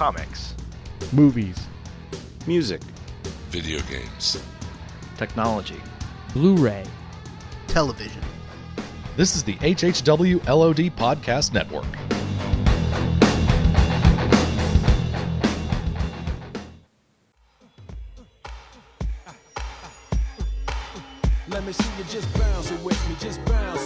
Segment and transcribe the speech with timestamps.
[0.00, 0.54] Comics.
[1.12, 1.58] Movies.
[2.46, 2.80] Music.
[3.50, 4.42] Video games.
[5.18, 5.78] Technology.
[6.32, 6.86] Blu-ray.
[7.66, 8.22] Television.
[9.18, 11.84] This is the HHW LOD Podcast Network.
[21.48, 23.79] Let me see you just bounce it with me, just bounce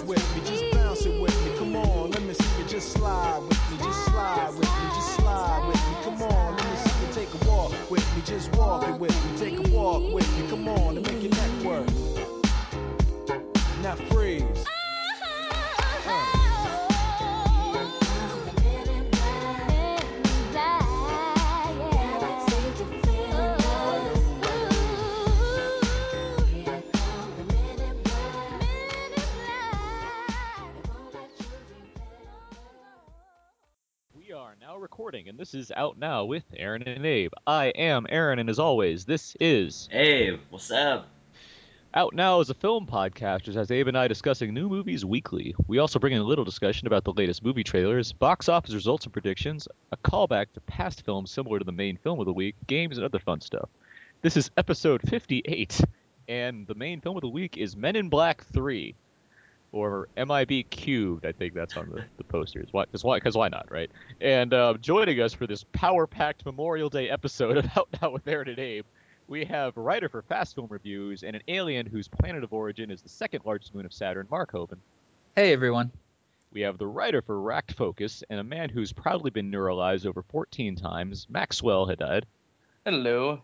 [35.54, 37.32] is out now with Aaron and Abe.
[37.46, 41.08] I am Aaron, and as always, this is Hey, what's up?
[41.94, 45.54] Out Now is a film podcast which has Abe and I discussing new movies weekly.
[45.68, 49.04] We also bring in a little discussion about the latest movie trailers, box office results
[49.04, 52.56] and predictions, a callback to past films similar to the main film of the week,
[52.66, 53.68] games, and other fun stuff.
[54.22, 55.80] This is episode 58,
[56.26, 58.96] and the main film of the week is Men in Black 3.
[59.74, 62.68] Or MIB cubed, I think that's on the, the posters.
[62.70, 62.84] Why?
[62.84, 63.16] Because why?
[63.16, 63.90] Because why not, right?
[64.20, 68.50] And uh, joining us for this power-packed Memorial Day episode of Out Now with Aaron
[68.50, 68.84] and Abe,
[69.26, 72.88] we have a writer for Fast Film Reviews and an alien whose planet of origin
[72.88, 74.78] is the second largest moon of Saturn, Mark Hoban.
[75.34, 75.90] Hey everyone.
[76.52, 80.22] We have the writer for Racked Focus and a man who's proudly been neuralized over
[80.22, 82.26] 14 times, Maxwell Haddad.
[82.84, 83.42] Hello.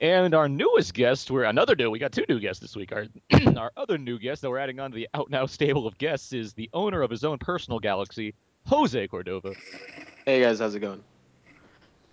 [0.00, 1.90] And our newest guest, we're another new.
[1.90, 2.92] We got two new guests this week.
[2.92, 3.06] Our
[3.56, 6.32] our other new guest that we're adding on to the out now stable of guests
[6.32, 8.34] is the owner of his own personal galaxy,
[8.66, 9.54] Jose Cordova.
[10.24, 11.02] Hey guys, how's it going?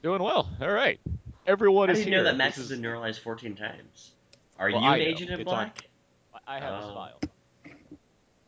[0.02, 0.50] Doing well.
[0.62, 1.00] All right.
[1.46, 2.18] Everyone How is do you here.
[2.20, 4.14] know that Max This has been neuralized 14 times?
[4.58, 5.82] Are Well, you I an agent in It's on- black?
[6.48, 6.94] I I have his Oh.
[6.96, 7.20] file.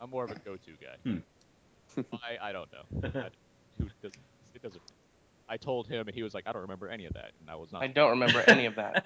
[0.01, 0.95] I'm more of a go-to guy.
[1.03, 2.03] Hmm.
[2.23, 3.09] I I don't know.
[3.21, 3.29] I,
[3.77, 4.13] who does,
[4.55, 4.81] it doesn't.
[5.49, 7.55] I told him, and he was like, "I don't remember any of that," and I
[7.55, 7.83] was not.
[7.83, 9.05] I don't remember any of that.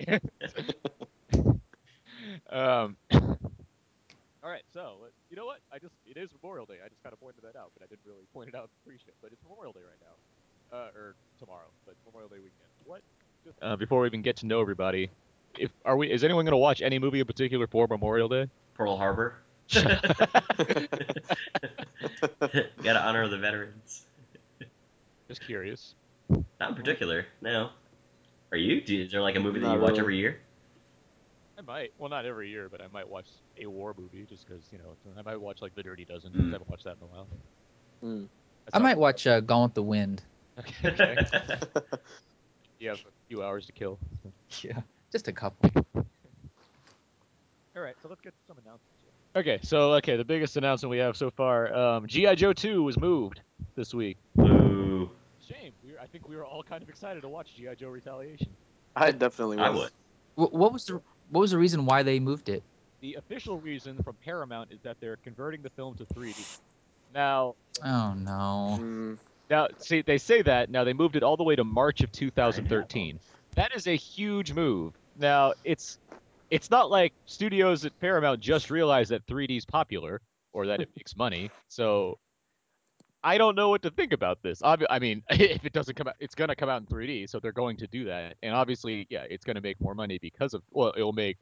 [2.50, 2.96] um.
[4.44, 5.60] All right, so uh, you know what?
[5.72, 6.74] I just it is Memorial Day.
[6.84, 8.68] I just kind of pointed that out, but I didn't really point it out in
[8.68, 9.12] the pre-show.
[9.22, 10.16] But it's Memorial Day right now,
[10.76, 12.68] uh, or tomorrow, but Memorial Day weekend.
[12.84, 13.00] What?
[13.42, 15.08] Just, uh, before we even get to know everybody,
[15.58, 16.12] if are we?
[16.12, 18.48] Is anyone going to watch any movie in particular for Memorial Day?
[18.74, 19.38] Pearl Harbor?
[19.72, 19.96] Gotta
[22.84, 24.03] honor the veterans.
[25.28, 25.94] Just curious.
[26.60, 27.70] Not in particular, no.
[28.52, 28.80] Are you?
[28.80, 30.00] Do, is there like a movie that Not you watch really.
[30.00, 30.40] every year?
[31.58, 31.92] I might.
[31.98, 33.26] Well, not every year, but I might watch
[33.60, 34.96] a war movie just because you know.
[35.18, 36.32] I might watch like The Dirty Dozen.
[36.32, 36.48] Mm.
[36.48, 37.26] I haven't watched that in a while.
[38.00, 38.24] Hmm.
[38.66, 40.22] That's I might watch uh, Gone with the Wind.
[40.56, 40.88] Okay.
[40.88, 41.16] okay.
[42.78, 43.98] you have a few hours to kill.
[44.62, 44.80] Yeah,
[45.10, 45.68] just a couple.
[45.96, 49.40] All right, so let's get some announcements here.
[49.40, 52.96] Okay, so okay, the biggest announcement we have so far: um, GI Joe 2 was
[53.00, 53.40] moved
[53.74, 54.16] this week.
[55.50, 55.54] Ooh.
[55.54, 55.72] Shame.
[55.84, 58.56] We were, I think we were all kind of excited to watch GI Joe Retaliation.
[58.96, 59.90] I definitely I would.
[60.36, 61.00] Wh- what was the
[61.30, 62.62] what was the reason why they moved it?
[63.00, 66.34] The official reason from Paramount is that they're converting the film to 3D.
[67.12, 68.78] Now, Oh no.
[68.80, 69.18] Mm,
[69.50, 70.70] Now, see, they say that.
[70.70, 73.20] Now, they moved it all the way to March of 2013.
[73.56, 74.94] That is a huge move.
[75.16, 75.98] Now, it's
[76.50, 80.20] it's not like studios at Paramount just realized that 3D is popular
[80.52, 81.50] or that it makes money.
[81.68, 82.18] So,
[83.24, 84.60] I don't know what to think about this.
[84.62, 87.40] I mean, if it doesn't come out, it's going to come out in 3D, so
[87.40, 88.36] they're going to do that.
[88.42, 91.38] And obviously, yeah, it's going to make more money because of, well, it'll make,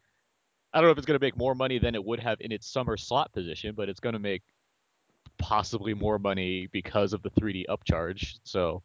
[0.73, 2.53] I don't know if it's going to make more money than it would have in
[2.53, 4.43] its summer slot position, but it's going to make
[5.39, 8.39] possibly more money because of the 3D upcharge.
[8.45, 8.85] So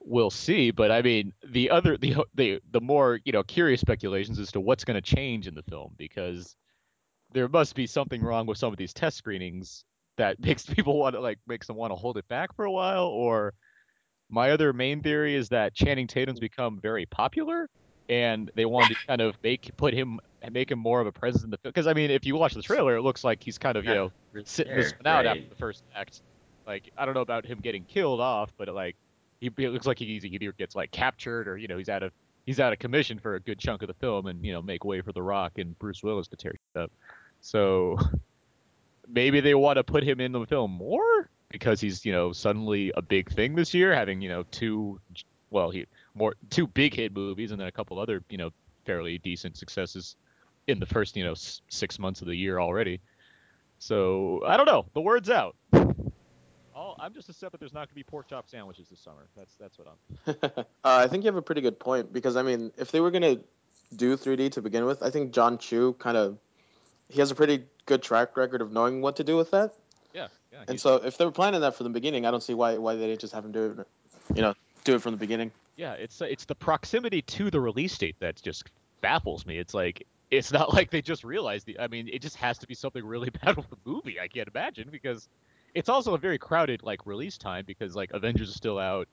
[0.00, 0.70] we'll see.
[0.70, 4.60] But I mean, the other the the the more you know curious speculations as to
[4.60, 6.56] what's going to change in the film because
[7.32, 9.84] there must be something wrong with some of these test screenings
[10.18, 12.70] that makes people want to like makes them want to hold it back for a
[12.70, 13.06] while.
[13.06, 13.54] Or
[14.28, 17.68] my other main theory is that Channing Tatum's become very popular.
[18.10, 20.20] And they wanted to kind of make put him
[20.52, 22.54] make him more of a presence in the film because I mean if you watch
[22.54, 24.12] the trailer it looks like he's kind of you know
[24.44, 26.22] sitting this one out after the first act.
[26.66, 28.96] Like I don't know about him getting killed off, but like
[29.40, 32.12] he it looks like he either gets like captured or you know he's out of
[32.46, 34.84] he's out of commission for a good chunk of the film and you know make
[34.84, 36.92] way for The Rock and Bruce Willis to tear shit up.
[37.40, 37.98] So
[39.08, 42.92] maybe they want to put him in the film more because he's you know suddenly
[42.96, 45.00] a big thing this year, having you know two
[45.50, 48.50] well he more two big hit movies and then a couple other you know
[48.84, 50.16] fairly decent successes
[50.66, 53.00] in the first you know s- six months of the year already.
[53.78, 54.86] So I don't know.
[54.94, 55.56] The word's out.
[56.74, 59.28] All, I'm just upset that there's not going to be pork chop sandwiches this summer.
[59.36, 60.36] That's that's what I'm.
[60.54, 63.10] uh, I think you have a pretty good point because I mean, if they were
[63.10, 63.38] gonna
[63.94, 66.38] do 3D to begin with, I think Jon Chu kind of
[67.08, 69.74] he has a pretty good track record of knowing what to do with that.
[70.14, 70.64] Yeah, yeah.
[70.68, 72.94] And so if they were planning that from the beginning, I don't see why why
[72.94, 73.86] they didn't just have him do it,
[74.36, 74.54] you know,
[74.84, 75.50] do it from the beginning.
[75.76, 78.64] Yeah, it's it's the proximity to the release date that just
[79.00, 79.58] baffles me.
[79.58, 81.80] It's like it's not like they just realized the.
[81.80, 84.20] I mean, it just has to be something really bad with the movie.
[84.20, 85.28] I can't imagine because
[85.74, 89.08] it's also a very crowded like release time because like Avengers is still out.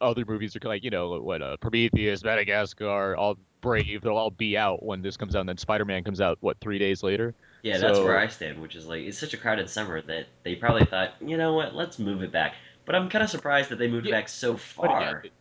[0.00, 4.02] Other movies are like you know what uh, Prometheus, Madagascar, all Brave.
[4.02, 5.40] They'll all be out when this comes out.
[5.40, 7.34] And then Spider Man comes out what three days later.
[7.62, 10.26] Yeah, that's So- where I stand, which is like it's such a crowded summer that
[10.44, 12.54] they probably thought, you know what, let's move it back.
[12.84, 15.20] But I'm kind of surprised that they moved Yeah, it back so But again, far.
[15.24, 15.32] it-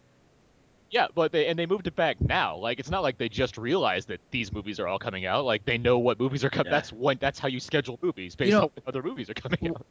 [0.92, 2.56] yeah, but they and they moved it back now.
[2.58, 5.44] Like it's not like they just realized that these movies are all coming out.
[5.46, 6.68] Like they know what movies are coming.
[6.72, 6.78] Yeah.
[6.78, 9.34] That's when that's how you schedule movies based You know- on what other movies are
[9.34, 9.86] coming out.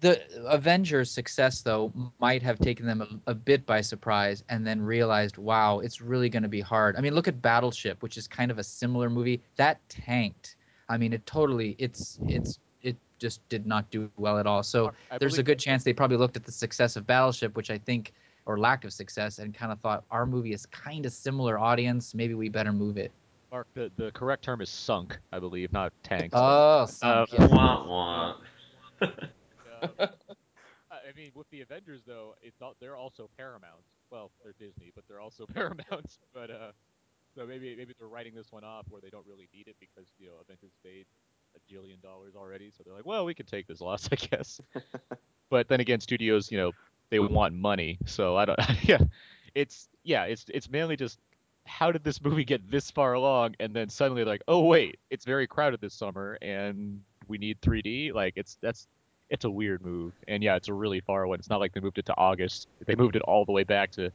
[0.00, 1.90] The Avengers' success, though,
[2.20, 6.28] might have taken them a, a bit by surprise, and then realized, wow, it's really
[6.28, 6.96] going to be hard.
[6.96, 10.55] I mean, look at Battleship, which is kind of a similar movie that tanked.
[10.88, 14.62] I mean, it totally, it's, it's, it just did not do well at all.
[14.62, 17.70] So I there's a good chance they probably looked at the success of Battleship, which
[17.70, 18.12] I think,
[18.46, 22.14] or lack of success, and kind of thought our movie is kind of similar audience.
[22.14, 23.10] Maybe we better move it.
[23.50, 26.34] Mark, the, the correct term is sunk, I believe, not tanked.
[26.36, 27.50] Oh, sunk, Uh, yes.
[27.50, 28.36] Wah wah.
[29.86, 30.06] Uh,
[30.90, 33.82] I mean, with the Avengers though, it's not, they're also Paramount.
[34.10, 36.18] Well, they're Disney, but they're also Paramount.
[36.32, 36.72] But uh,
[37.36, 40.08] so maybe maybe they're writing this one off where they don't really need it because
[40.18, 41.06] you know Avengers made
[41.54, 42.70] a jillion dollars already.
[42.76, 44.60] So they're like, well, we can take this loss, I guess.
[45.50, 46.72] but then again, studios, you know,
[47.10, 48.58] they want money, so I don't.
[48.82, 48.98] yeah,
[49.54, 51.18] it's yeah, it's it's mainly just
[51.66, 55.24] how did this movie get this far along and then suddenly like, oh wait, it's
[55.24, 58.12] very crowded this summer and we need 3D.
[58.14, 58.86] Like it's that's
[59.28, 61.38] it's a weird move, and yeah, it's a really far one.
[61.40, 63.90] It's not like they moved it to August; they moved it all the way back
[63.92, 64.12] to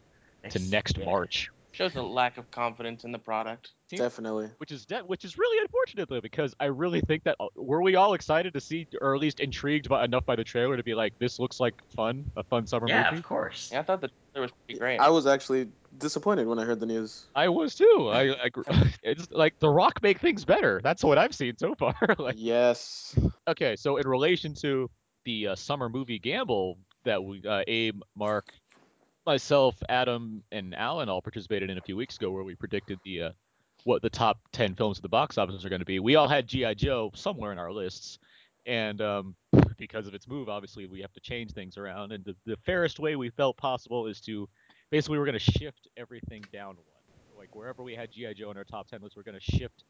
[0.50, 1.06] to next Yeah.
[1.06, 3.72] March, Shows a lack of confidence in the product.
[3.90, 4.50] Definitely.
[4.58, 7.82] which is de- which is really unfortunate though, because I really think that uh, were
[7.82, 10.84] we all excited to see, or at least intrigued by enough by the trailer to
[10.84, 13.10] be like, this looks like fun, a fun summer Yeah, movie.
[13.12, 13.70] Yeah, of course.
[13.72, 15.00] Yeah, I thought the trailer was pretty great.
[15.00, 17.26] I was actually disappointed when I heard the news.
[17.36, 18.10] I was too.
[18.12, 18.50] I, I
[19.04, 20.80] it's like The Rock make things better.
[20.84, 21.96] That's what I've seen so far.
[22.18, 23.14] like, Yes.
[23.48, 24.90] okay, so in relation to
[25.26, 28.54] the uh, summer movie gamble that we, uh, Abe, Mark,
[29.26, 33.22] myself, Adam, and Alan all participated in a few weeks ago, where we predicted the
[33.22, 33.32] uh,
[33.84, 36.00] what the top ten films at the box office are going to be.
[36.00, 38.20] We all had GI Joe somewhere in our lists,
[38.66, 39.36] and um,
[39.78, 42.12] because of its move, obviously we have to change things around.
[42.12, 44.48] And the, the fairest way we felt possible is to
[44.92, 46.86] basically we're going to shift everything down one.
[47.38, 49.84] Like wherever we had GI Joe in our top ten list, we're going to shift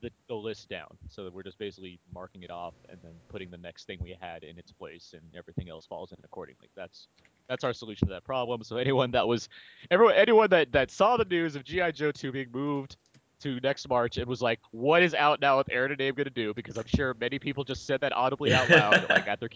[0.00, 3.50] the, the list down so that we're just basically marking it off and then putting
[3.50, 7.08] the next thing we had in its place and everything else falls in accordingly that's
[7.48, 9.48] that's our solution to that problem so anyone that was
[9.90, 12.96] everyone anyone that that saw the news of gi joe 2 being moved
[13.40, 16.24] to next march and was like what is out now with aaron and abe going
[16.24, 19.40] to do because i'm sure many people just said that audibly out loud like at
[19.40, 19.50] their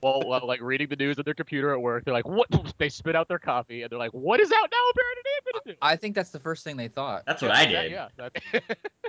[0.00, 2.48] while, while like reading the news on their computer at work they're like what
[2.78, 5.26] they spit out their coffee and they're like what is out now with aaron and
[5.36, 7.24] abe going to do I think that's the first thing they thought.
[7.26, 7.90] That's what I did.
[7.90, 8.32] yeah that-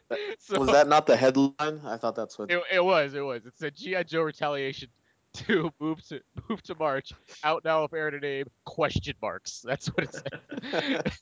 [0.39, 1.81] so, Was that not the headline?
[1.85, 2.51] I thought that's what.
[2.51, 3.13] It, it was.
[3.13, 3.45] It was.
[3.45, 4.89] It said GI Joe Retaliation
[5.47, 7.11] Two move to move to March.
[7.43, 8.47] Out now of Aaron and Abe?
[8.65, 9.61] Question marks.
[9.63, 11.13] That's what it said.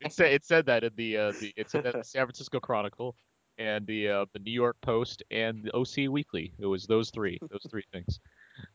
[0.00, 2.58] it said it said that in the uh, the it said that the San Francisco
[2.58, 3.14] Chronicle
[3.58, 6.52] and the uh, the New York Post and the OC Weekly.
[6.58, 7.38] It was those three.
[7.50, 8.18] Those three things.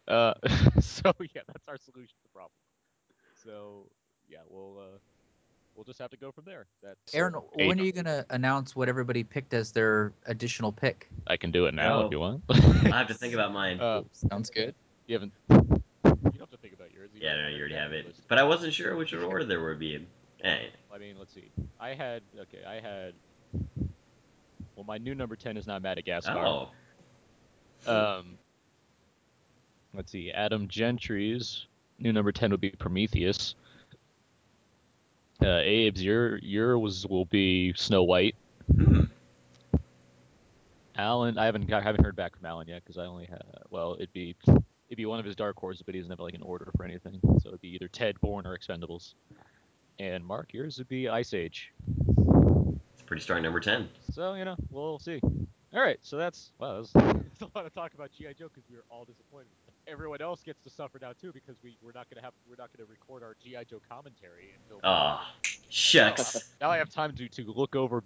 [0.08, 0.34] Uh,
[0.80, 2.52] so yeah, that's our solution to the problem.
[3.44, 3.90] So
[4.28, 4.98] yeah, we'll uh,
[5.80, 6.66] we'll just have to go from there.
[6.84, 10.74] That's Aaron, Abe, when are you going to announce what everybody picked as their additional
[10.74, 11.08] pick?
[11.28, 12.06] I can do it now Oh.
[12.06, 12.44] if you want.
[12.50, 13.80] I have to think about mine.
[13.80, 14.76] Uh, Sounds good.
[15.08, 15.32] you haven't.
[15.50, 17.12] You don't have to think about yours.
[17.14, 18.08] You yeah, got no, you already have it.
[18.08, 18.24] list.
[18.28, 20.06] But I wasn't sure which order there would be.
[20.44, 21.50] Hey, I mean, let's see.
[21.80, 22.60] I had okay.
[22.68, 23.14] I had.
[24.76, 26.38] Well, my new number ten is not Madagascar.
[26.38, 26.70] oh,
[27.90, 28.38] Um.
[29.94, 30.30] Let's see.
[30.32, 31.68] Adam Gentry's
[32.00, 33.56] new number ten would be Prometheus.
[35.42, 38.36] Uh, Abe's your your was will be Snow White.
[38.74, 39.04] hmm.
[40.98, 43.96] Alan, I haven't got, haven't heard back from Alan yet because I only had well,
[43.96, 46.42] it'd be it'd be one of his dark horses, but he doesn't have like an
[46.42, 47.20] order for anything.
[47.42, 49.14] So it'd be either Ted, Bourne, or Expendables.
[50.00, 51.72] And Mark, yours would be Ice Age.
[51.88, 53.88] it's pretty strong number ten.
[54.12, 55.22] So you know, we'll see.
[55.72, 58.64] All right, so that's wow, that's, that's a lot of talk about GI Joe because
[58.70, 59.52] we were all disappointed.
[59.90, 62.70] Everyone else gets to suffer now too because we we're not gonna have we're not
[62.76, 64.80] gonna record our GI Joe commentary until.
[64.84, 65.20] Oh,
[65.70, 66.44] shucks.
[66.62, 68.04] Now I have time to to look over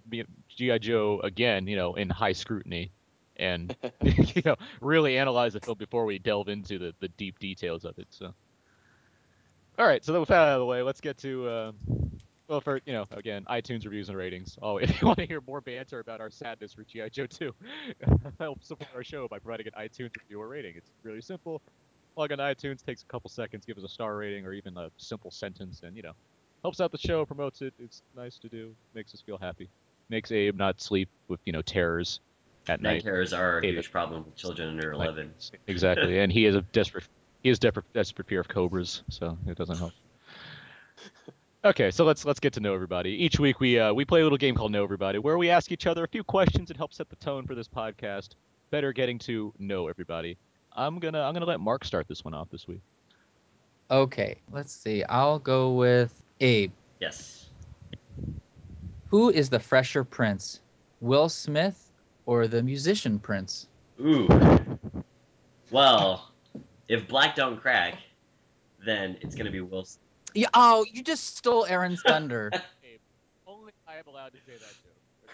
[0.56, 2.92] GI Joe again, you know, in high scrutiny,
[3.36, 7.84] and you know really analyze the film before we delve into the, the deep details
[7.84, 8.08] of it.
[8.10, 8.34] So,
[9.78, 10.04] all right.
[10.04, 11.72] So with that out of the way, let's get to uh,
[12.48, 14.56] well, for you know, again, iTunes reviews and ratings.
[14.62, 17.52] Oh, if you want to hear more banter about our sadness for GI Joe 2,
[18.40, 20.74] help support our show by providing an iTunes review or rating.
[20.76, 21.62] It's really simple.
[22.16, 24.76] Log on to iTunes, takes a couple seconds, give us a star rating or even
[24.76, 26.12] a simple sentence, and you know,
[26.62, 27.74] helps out the show, promotes it.
[27.78, 29.68] It's nice to do, makes us feel happy,
[30.10, 32.20] makes Abe not sleep with you know terrors
[32.68, 33.04] at Night night.
[33.04, 35.34] terrors are a Abe- huge problem with children under Like, 11.
[35.66, 37.04] Exactly, and he is a desperate
[37.42, 39.92] he is desperate desperate fear of cobras, so it doesn't help.
[41.64, 43.08] Okay, so let's let's get to know everybody.
[43.10, 45.72] Each week we uh, we play a little game called Know Everybody, where we ask
[45.72, 48.34] each other a few questions and help set the tone for this podcast.
[48.70, 50.36] Better getting to know everybody.
[50.74, 52.82] I'm gonna I'm gonna let Mark start this one off this week.
[53.90, 55.04] Okay, let's see.
[55.04, 56.70] I'll go with Abe.
[57.00, 57.48] Yes.
[59.06, 60.60] Who is the fresher prince?
[61.00, 61.90] Will Smith
[62.26, 63.68] or the musician prince?
[64.02, 64.28] Ooh.
[65.70, 66.30] Well,
[66.88, 67.94] if black don't crack,
[68.84, 70.03] then it's gonna be Wilson.
[70.34, 72.50] Yeah, oh, you just stole Aaron's thunder.
[73.46, 75.30] Only I am allowed to say that joke.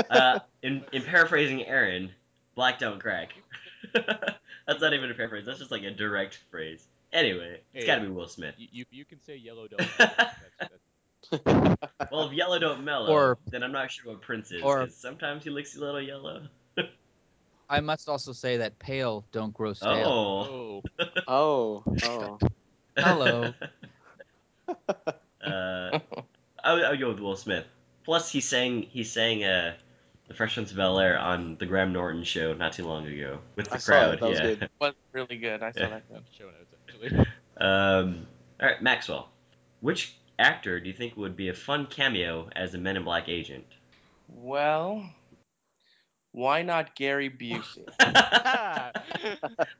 [0.00, 0.08] Okay.
[0.10, 2.10] Uh, in in paraphrasing Aaron,
[2.54, 3.30] black don't crack.
[3.94, 5.46] that's not even a paraphrase.
[5.46, 6.86] That's just like a direct phrase.
[7.12, 8.54] Anyway, it's Hey, got to be Will Smith.
[8.58, 9.88] You, you you can say yellow don't.
[9.98, 10.34] that's,
[11.30, 11.42] that's,
[12.10, 14.62] Well, if yellow don't mellow, Or- then I'm not sure what Prince is.
[14.62, 16.42] or- sometimes he looks a little yellow.
[17.68, 19.90] I must also say that pale don't grow stale.
[20.06, 20.82] Oh.
[21.26, 22.38] oh, Oh, oh.
[22.96, 23.52] Hello.
[25.44, 26.00] Uh,
[26.64, 27.66] I would, I would go with Will Smith.
[28.04, 29.74] Plus, he sang he sang uh,
[30.26, 33.38] the Fresh Prince of Bel Air on the Graham Norton show not too long ago
[33.54, 34.18] with the I saw it.
[34.18, 34.20] crowd.
[34.20, 34.54] That was yeah.
[34.54, 34.70] good.
[34.80, 35.62] was really good.
[35.62, 35.88] I saw Yeah.
[36.10, 36.22] that.
[36.36, 37.26] show notes actually.
[37.58, 38.26] Um,
[38.60, 39.28] all right, Maxwell.
[39.80, 43.28] Which actor do you think would be a fun cameo as a Men in Black
[43.28, 43.64] agent?
[44.28, 45.08] Well,
[46.36, 47.86] why not Gary Busey?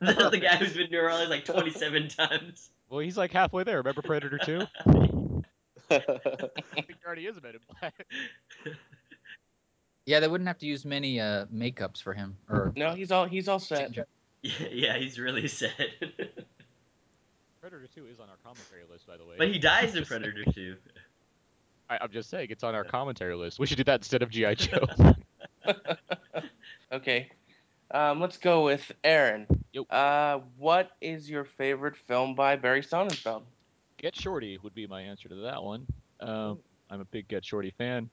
[0.01, 2.71] the, the guy who's been neuralized like 27 times.
[2.89, 3.77] well, he's like halfway there.
[3.77, 4.67] Remember Predator 2?
[4.89, 8.07] I think he already is a Man in Black.
[10.07, 12.39] Yeah, they wouldn't have to use many uh, makeups for him.
[12.49, 13.95] Or No, he's all he's all set.
[13.95, 14.05] yeah,
[14.73, 15.71] yeah, he's really sad.
[17.61, 19.35] Predator 2 is on our commentary list, by the way.
[19.37, 20.75] but he dies in Predator 2.
[21.91, 23.59] I, I'm just saying, it's on our commentary list.
[23.59, 24.55] We should do that instead of G.I.
[24.55, 24.87] Joe.
[26.97, 27.29] Okay,
[27.91, 29.47] um, let's go with Aaron.
[29.75, 29.83] Yo.
[29.83, 33.43] Uh, what is your favorite film by Barry Sonnenfeld?
[33.99, 35.87] Get Shorty would be my answer to that one.
[36.21, 38.09] Um, I'm a big Get Shorty fan.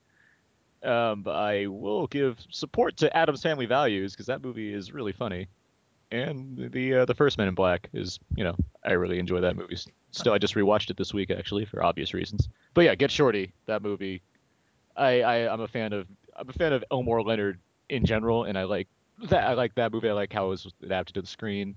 [0.82, 5.12] Um, but I will give support to Addams Family Values because that movie is really
[5.12, 5.48] funny,
[6.10, 9.56] and the uh, the first Men in Black is you know I really enjoy that
[9.56, 9.78] movie.
[10.10, 12.50] Still, I just rewatched it this week actually for obvious reasons.
[12.74, 14.20] But yeah, Get Shorty, that movie.
[14.94, 18.58] I, I I'm a fan of I'm a fan of Elmore Leonard in general, and
[18.58, 18.88] I like
[19.30, 20.08] that I like that movie.
[20.08, 21.76] I like how it was adapted to the screen.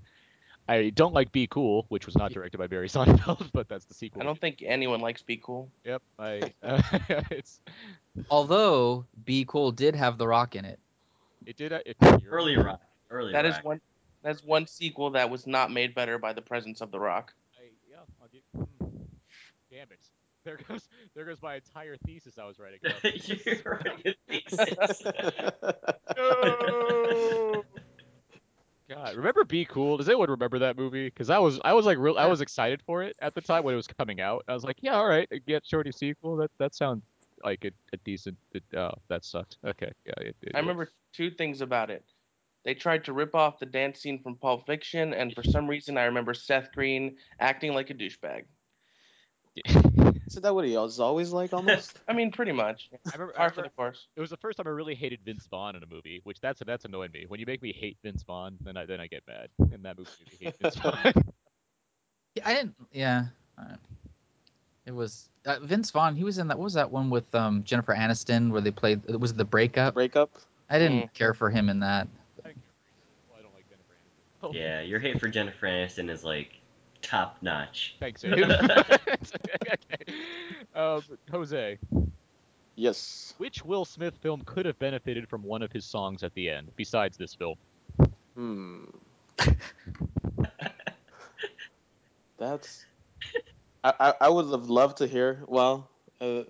[0.68, 3.94] I don't like Be Cool, which was not directed by Barry Sonnenfeld, but that's the
[3.94, 4.20] sequel.
[4.20, 5.70] I don't think anyone likes Be Cool.
[5.84, 6.52] Yep, I.
[6.62, 6.82] Uh,
[7.30, 7.60] it's
[8.30, 10.78] although Be Cool did have The Rock in it.
[11.46, 11.72] it did.
[11.72, 11.96] It,
[12.26, 12.82] Early rock.
[13.10, 13.64] Early That is rock.
[13.64, 13.80] one.
[14.22, 17.32] That's one sequel that was not made better by the presence of The Rock.
[17.56, 18.96] I, yeah, I'll get, hmm.
[19.70, 20.00] Damn it!
[20.48, 22.78] There goes there goes my entire thesis I was writing.
[23.44, 25.02] You're writing thesis.
[26.16, 27.64] no.
[28.88, 29.98] God, remember Be Cool?
[29.98, 31.04] Does anyone remember that movie?
[31.04, 33.62] Because I was I was like real I was excited for it at the time
[33.62, 34.42] when it was coming out.
[34.48, 36.36] I was like, yeah, all right, get Shorty sequel.
[36.36, 37.02] That that sounds
[37.44, 38.38] like a, a decent.
[38.54, 39.58] It, oh, that sucked.
[39.66, 40.28] Okay, yeah.
[40.28, 42.06] It, it, I remember two things about it.
[42.64, 45.98] They tried to rip off the dance scene from Pulp Fiction, and for some reason,
[45.98, 48.44] I remember Seth Green acting like a douchebag.
[50.28, 51.98] Isn't that what he was always like almost?
[52.08, 52.90] I mean, pretty much.
[53.06, 54.06] I remember, I Par for remember the course.
[54.16, 56.62] it was the first time I really hated Vince Vaughn in a movie, which that's
[56.66, 57.24] that's annoying me.
[57.26, 59.48] When you make me hate Vince Vaughn, then I then I get mad.
[59.72, 61.12] And that movie made me hate Vince Vaughn.
[62.34, 62.74] Yeah, I didn't.
[62.92, 63.24] Yeah,
[63.58, 63.74] uh,
[64.86, 66.14] it was uh, Vince Vaughn.
[66.14, 66.58] He was in that.
[66.58, 69.00] What was that one with um, Jennifer Aniston where they played?
[69.08, 69.94] It was the breakup.
[69.94, 70.30] Breakup.
[70.70, 71.12] I didn't Mm.
[71.14, 72.06] care for him in that.
[72.44, 74.46] I well, I don't like Jennifer Aniston.
[74.46, 76.57] Oh, yeah, your hate for Jennifer Aniston is like
[77.02, 77.96] top notch.
[78.00, 78.32] Thanks, Abe.
[78.44, 79.76] okay.
[80.74, 81.78] Um, Jose,
[82.76, 83.34] Yes.
[83.38, 86.70] which Will Smith film could have benefited from one of his songs at the end,
[86.76, 87.56] besides this film?
[88.34, 88.84] Hmm.
[92.38, 92.84] That's.
[93.82, 95.42] I, I I would have loved to hear.
[95.46, 95.88] Well,
[96.20, 96.42] uh,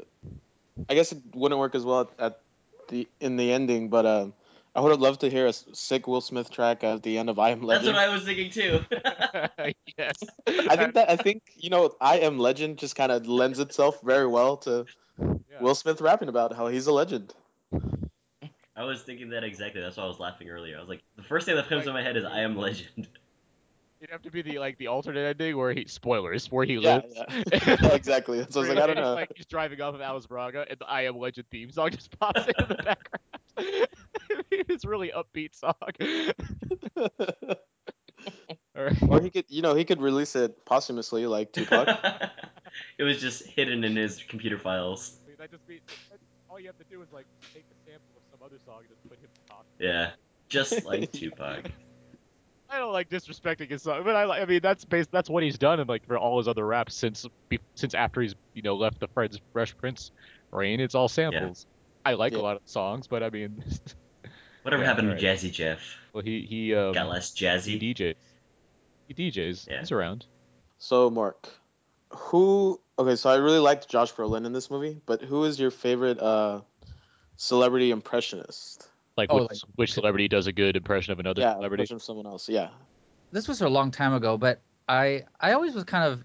[0.89, 2.41] I guess it wouldn't work as well at
[2.89, 4.35] the in the ending, but um,
[4.79, 7.41] I would have loved to hear a sick Will Smith track at the end of
[7.41, 8.85] I Am Legend." That's what I was thinking too.
[9.99, 10.15] yes.
[10.47, 14.01] I think that I think you know I Am Legend just kind of lends itself
[14.03, 14.87] very well to
[15.19, 15.61] Yeah.
[15.61, 17.35] Will Smith rapping about how he's a legend.
[18.77, 19.81] I was thinking that exactly.
[19.81, 20.77] That's why I was laughing earlier.
[20.77, 23.09] I was like, the first thing that comes to my head is I Am Legend.
[24.01, 27.01] It'd have to be the like the alternate ending where he spoilers where he Yeah,
[27.03, 27.17] lives.
[27.17, 27.43] yeah.
[27.67, 28.47] Yeah, exactly.
[28.49, 29.15] So I was Where, like, I don't he's, know.
[29.15, 32.17] Like he's driving off of Alice Braga, and the I Am Legend theme song just
[32.17, 33.89] pops in the background.
[34.69, 35.75] it's really upbeat song.
[38.77, 39.03] Alright.
[39.09, 41.89] or he could, you know, he could release it posthumously, like Tupac.
[42.99, 45.17] it was just hidden in his computer files.
[45.25, 46.19] I mean, that just means that,
[46.51, 48.89] all you have to do is like take a sample of some other song and
[48.89, 49.67] just put him talking.
[49.79, 50.11] Yeah,
[50.49, 51.71] just like Tupac.
[52.71, 54.41] I don't like disrespecting his song, but I.
[54.43, 55.11] I mean, that's based.
[55.11, 57.27] That's what he's done, and like for all his other raps since
[57.75, 60.11] since after he's you know left the Fred's Fresh Prince
[60.51, 60.81] reign.
[60.81, 61.67] It's all samples.
[62.05, 62.39] I like Yeah.
[62.39, 63.63] a lot of songs, but I mean,
[64.63, 65.21] Whatever Yeah, happened alright.
[65.21, 65.81] to Jazzy Jeff?
[66.13, 67.81] well, he he um, Got less jazzy.
[67.81, 67.95] he.
[67.95, 68.15] DJs.
[69.09, 69.69] He DJs.
[69.69, 69.79] Yeah.
[69.81, 70.27] He's around.
[70.79, 71.49] So, Mark,
[72.11, 72.81] who?
[72.99, 76.19] Okay, so I really liked Josh Brolin in this movie, but who is your favorite
[76.21, 76.61] uh,
[77.37, 78.89] celebrity impressionist?
[79.17, 81.83] Like, Oh, which, like- which celebrity does a good impression of another yeah, celebrity?
[81.83, 82.49] impression of someone else.
[82.49, 82.69] Yeah.
[83.33, 86.25] This was a long time ago, but I I always was kind of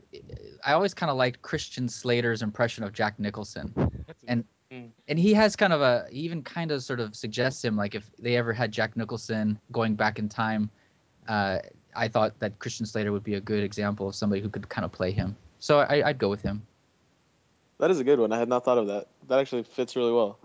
[0.66, 3.74] I always kind of liked Christian Slater's impression of Jack Nicholson.
[4.08, 4.24] That's
[4.74, 7.64] a- And and he has kind of a he even kind of sort of suggests
[7.64, 10.70] him like if they ever had Jack Nicholson going back in time,
[11.28, 11.60] uh,
[11.96, 14.84] I thought that Christian Slater would be a good example of somebody who could kind
[14.86, 15.36] of play him.
[15.60, 16.62] So I, I'd go with him.
[17.80, 18.32] That is a good one.
[18.34, 19.08] I had not thought of that.
[19.28, 20.40] That actually fits really well.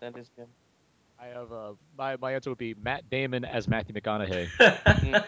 [0.00, 0.46] That is good.
[1.20, 4.48] I have uh, my my answer would be Matt Damon as Matthew McConaughey.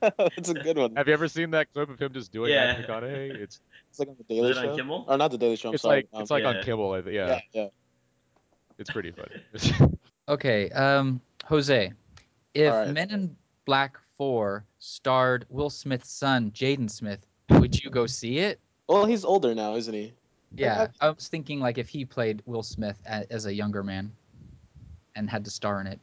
[0.00, 0.96] That's a good one.
[0.96, 2.66] Have you ever seen that clip of him just doing Yeah.
[2.72, 3.34] Matthew McConaughey?
[3.42, 3.60] It's
[3.92, 4.76] It's like on the Daily Was it on Show.
[4.76, 5.04] Kimmel?
[5.06, 5.68] Or not the Daily Show.
[5.68, 5.96] I'm it's sorry.
[5.96, 6.48] like um, it's like yeah.
[6.48, 7.10] on Kimmel.
[7.10, 7.66] Yeah, yeah, yeah.
[8.78, 9.98] it's pretty funny.
[10.28, 11.92] Okay, um, Jose,
[12.54, 12.88] if All right.
[12.88, 17.18] Men in Black Four starred Will Smith's son, Jaden Smith,
[17.50, 18.60] would you go see it?
[18.86, 20.12] Well, he's older now, isn't he?
[20.54, 24.12] Yeah, I was thinking like if he played Will Smith as a younger man,
[25.16, 25.98] and had to star in it.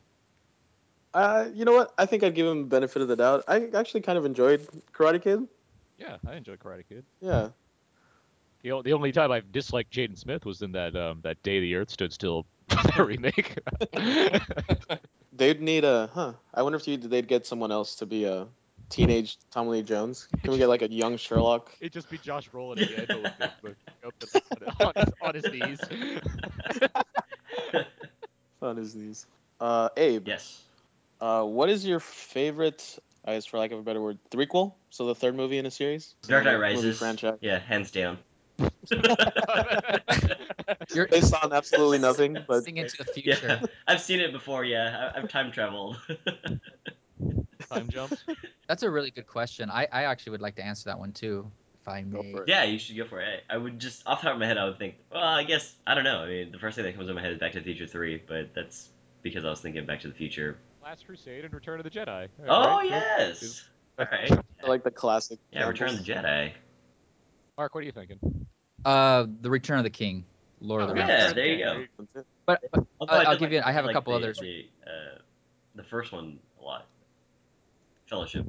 [1.14, 1.94] Uh, you know what?
[1.98, 3.46] I think I'd give him benefit of the doubt.
[3.48, 5.48] I actually kind of enjoyed Karate Kid.
[5.98, 7.06] yeah, I enjoy Karate Kid.
[7.22, 7.50] Yeah.
[8.62, 11.60] The, o- the only time I've disliked Jaden Smith was in that um that Day
[11.62, 12.46] the Earth Stood Still
[12.98, 13.58] remake.
[15.34, 16.34] They'd need a huh.
[16.54, 18.48] I wonder if you, they'd get someone else to be a
[18.90, 20.28] teenage Tommy Lee Jones.
[20.44, 21.72] Can we get like a young Sherlock?
[21.80, 23.76] It'd just be Josh Brolin at the end with the- with-
[24.82, 25.80] up on, his, on his knees.
[28.62, 29.26] On his knees.
[29.62, 30.28] Uh, Abe.
[30.28, 30.62] yes.
[31.22, 32.98] Uh, what is your favorite?
[33.26, 34.74] I guess for lack of a better word, threequel.
[34.90, 36.16] So the third movie in a series.
[36.28, 36.98] Dark Knight Rises.
[37.00, 37.38] franchise.
[37.42, 38.18] Yeah, hands down.
[40.94, 43.40] You're Based on absolutely nothing, but into the future.
[43.62, 44.64] yeah, I've seen it before.
[44.66, 45.98] Yeah, I- I've time traveled.
[47.70, 48.24] Time jumps.
[48.68, 49.70] That's a really good question.
[49.70, 52.34] I, I actually would like to answer that one too, if I may.
[52.48, 53.44] yeah, you should go for it.
[53.50, 54.96] I would just off the top of my head, I would think.
[55.12, 56.20] Well, I guess I don't know.
[56.20, 57.86] I mean, the first thing that comes to my head is Back to the Future
[57.86, 58.90] Three, but that's
[59.22, 60.58] because I was thinking Back to the Future.
[60.82, 62.30] Last Crusade and Return of the Jedi.
[62.48, 62.90] Oh right?
[62.90, 63.68] yes.
[64.00, 64.32] All right.
[64.64, 65.40] I like the classic.
[65.52, 66.54] Yeah, Return of the Jedi.
[67.60, 68.18] Mark, what are you thinking?
[68.86, 70.24] Uh, The Return of the King,
[70.62, 71.10] Lord of the Oh, Rings.
[71.10, 71.86] yeah, there you go.
[72.46, 74.40] But but I'll- did I'll give you- I have a couple the, others.
[74.40, 75.18] The, uh,
[75.76, 76.88] the first one a lot.
[78.08, 78.46] Fellowship.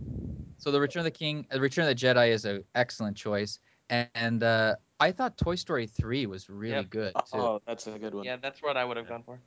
[0.59, 3.59] so The Return of the King, uh, Return of the Jedi is an excellent choice,
[3.91, 6.91] and, and uh, I thought Toy Story three was really Yep.
[6.91, 7.21] good too.
[7.39, 8.23] Oh, that's a good one.
[8.25, 9.41] Yeah, that's what I would have gone for.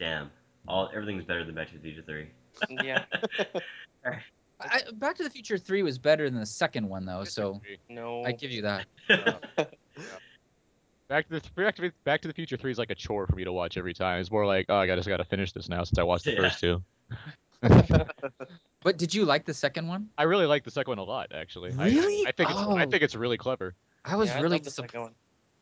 [0.00, 0.32] Damn.
[0.66, 2.28] All everything's better than Back to the Future Three.
[2.82, 3.04] Yeah.
[4.70, 8.24] I, Back to the Future three was better than the second one though, so No.
[8.24, 8.86] I give you that.
[11.08, 13.26] Back to the Back to, the- Back to the Future Three is like a chore
[13.26, 14.20] for me to watch every time.
[14.20, 16.24] It's more like, oh, I got just got to finish this now since I watched
[16.24, 16.40] the Yeah.
[16.48, 16.82] first two.
[18.84, 20.08] But did you like the second one?
[20.18, 21.72] I really like the second one a lot, actually.
[21.78, 22.26] I- Really?
[22.26, 22.90] I, I think it's I Oh.
[22.90, 23.74] think it's really clever.
[24.04, 25.14] I was Yeah, I really love the second disappointed.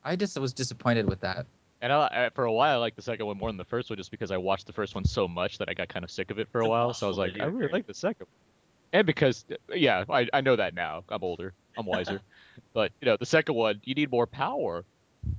[0.02, 1.44] I just was disappointed with that.
[1.82, 3.90] And I, I, for a while, I liked the second one more than the first
[3.90, 6.10] one, just because I watched the first one so much that I got kind of
[6.10, 6.94] sick of it for a while.
[6.94, 7.72] So I was like, I really right?
[7.74, 8.26] like the second.
[8.92, 8.98] One.
[8.98, 11.04] And because, yeah, I, I know that now.
[11.08, 11.52] I'm older.
[11.78, 12.20] I'm wiser.
[12.74, 14.84] but you know, the second one, you need more power.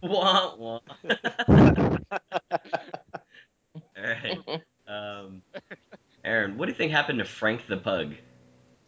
[0.03, 0.79] wah, wah.
[3.97, 4.37] All right.
[4.87, 5.41] Um,
[6.25, 8.13] Aaron, what do you think happened to Frank the Pug?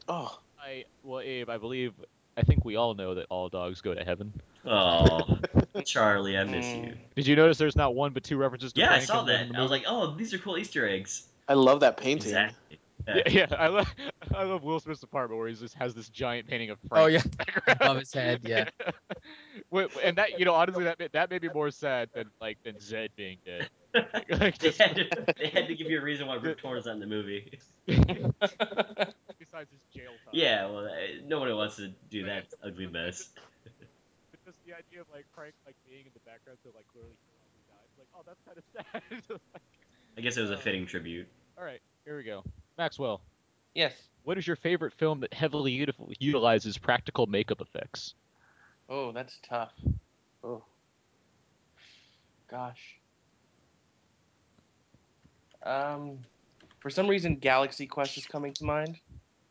[0.07, 1.93] Oh, I well, Abe, I believe,
[2.37, 4.33] I think we all know that all dogs go to heaven.
[4.65, 5.39] Oh,
[5.85, 6.93] Charlie, I miss you.
[7.15, 9.25] Did you notice there's not one but two references to Yeah, I Frank saw in
[9.27, 9.41] the- that.
[9.47, 11.23] in the I was like, oh, these are cool Easter eggs.
[11.47, 12.27] I love that painting.
[12.31, 12.79] Exactly.
[13.07, 13.93] Yeah, yeah, I love
[14.35, 17.03] I love Will Smith's apartment where he just has this giant painting of Frank.
[17.03, 17.81] Oh yeah, background.
[17.81, 18.41] above his head.
[18.43, 18.69] Yeah.
[19.71, 22.79] Wait, and that you know honestly that that made me more sad than like than
[22.79, 23.69] Zed being dead.
[23.93, 26.85] Like they, just had to, they had to give you a reason why Rip Torn's
[26.85, 27.59] not in the movie.
[27.85, 30.31] besides his jail time.
[30.31, 30.89] Yeah, well, uh,
[31.27, 33.29] nobody wants to do that ugly mess.
[34.31, 37.11] But just the idea of like Frank like being in the background so like clearly
[37.11, 37.89] he probably died.
[37.99, 39.39] Like oh that's kind of sad.
[39.53, 39.61] Like,
[40.17, 41.27] I guess it was a fitting tribute.
[41.57, 42.43] All right, here we go.
[42.77, 43.21] Maxwell,
[43.75, 43.93] Yes.
[44.23, 48.15] what is your favorite film that heavily util- utilizes practical makeup effects?
[48.89, 49.73] Oh, that's tough.
[50.43, 50.63] Oh.
[52.49, 52.97] Gosh.
[55.63, 56.19] Um,
[56.79, 58.97] for some reason, Galaxy Quest is coming to mind.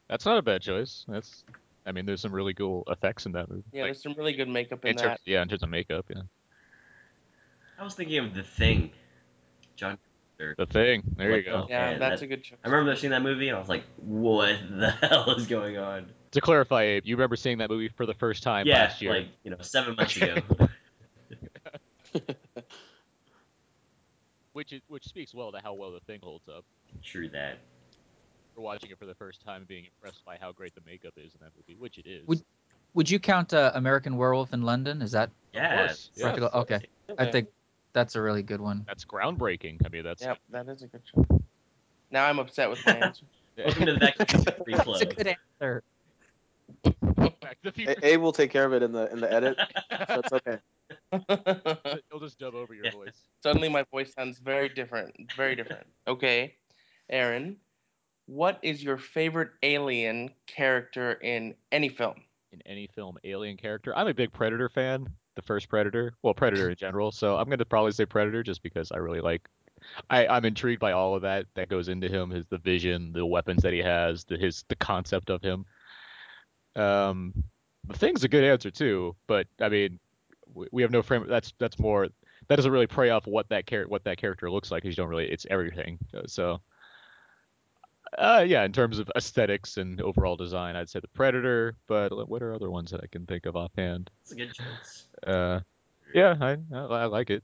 [0.08, 1.04] That's not a bad choice.
[1.08, 1.44] That's,
[1.86, 3.62] I mean, there's some really cool effects in that movie.
[3.72, 5.20] Yeah, Like, there's some really good makeup in in terms, that.
[5.24, 6.22] yeah, in terms of makeup, yeah.
[7.78, 8.92] I was thinking of The Thing.
[9.74, 9.98] John.
[10.38, 10.54] Carpenter.
[10.58, 11.02] The thing.
[11.16, 11.66] There you go.
[11.68, 12.58] Yeah, man, that's that- a good choice.
[12.64, 16.10] I remember seeing that movie and I was like, what the hell is going on?
[16.32, 19.12] To clarify, Abe, you remember seeing that movie for the first time yeah, last year.
[19.12, 20.36] like, you know, seven months ago.
[24.52, 26.64] which is, which speaks well to how well the thing holds up.
[27.02, 27.58] True that.
[28.54, 31.14] For watching it for the first time and being impressed by how great the makeup
[31.16, 32.26] is in that movie, which it is.
[32.26, 32.42] Would-
[32.94, 35.00] Would you count uh, American Werewolf in London?
[35.00, 35.86] Is that Yeah.
[35.86, 36.48] course, it's- yeah.
[36.60, 36.80] Okay,
[37.18, 37.48] I think
[37.94, 38.84] that's a really good one.
[38.86, 39.78] That's groundbreaking.
[39.84, 41.40] I mean, that's Yep, that is a good choice.
[42.10, 43.24] Now I'm upset with my answer.
[43.56, 45.26] Welcome to the Back to the Future Free That's a good
[45.60, 45.82] answer.
[47.40, 47.94] Back to the Future.
[48.02, 49.56] A- Abe will take care of it in the in the edit,
[50.08, 50.58] so it's okay.
[52.10, 52.90] He'll just dub over your Yeah.
[52.92, 53.16] voice.
[53.42, 55.14] Suddenly, my voice sounds very different.
[55.36, 55.86] Very different.
[56.08, 56.54] Okay,
[57.10, 57.56] Aaron,
[58.26, 62.22] what is your favorite alien character in any film?
[62.52, 63.96] in any film alien character.
[63.96, 66.14] I'm a big Predator fan, the first Predator.
[66.22, 67.12] Well, Predator in general.
[67.12, 69.48] So I'm gonna probably say Predator just because I really like.
[70.10, 73.26] I, I'm intrigued by all of that that goes into him, his the vision, the
[73.26, 75.64] weapons that he has, the his the concept of him.
[76.76, 77.34] Um,
[77.88, 79.98] the thing's a good answer too, but I mean,
[80.54, 81.26] we, we have no frame.
[81.28, 82.08] That's that's more.
[82.48, 84.82] That doesn't really prey off what that char- what that character looks like.
[84.82, 85.30] Because You don't really.
[85.30, 85.98] It's everything.
[86.14, 86.60] Uh, So.
[88.18, 91.76] Uh, yeah, in terms of aesthetics and overall design, I'd say the Predator.
[91.86, 94.10] But what are other ones that I can think of offhand?
[94.20, 95.06] It's a good choice.
[95.26, 95.60] Uh,
[96.14, 97.42] yeah, I I, I like it.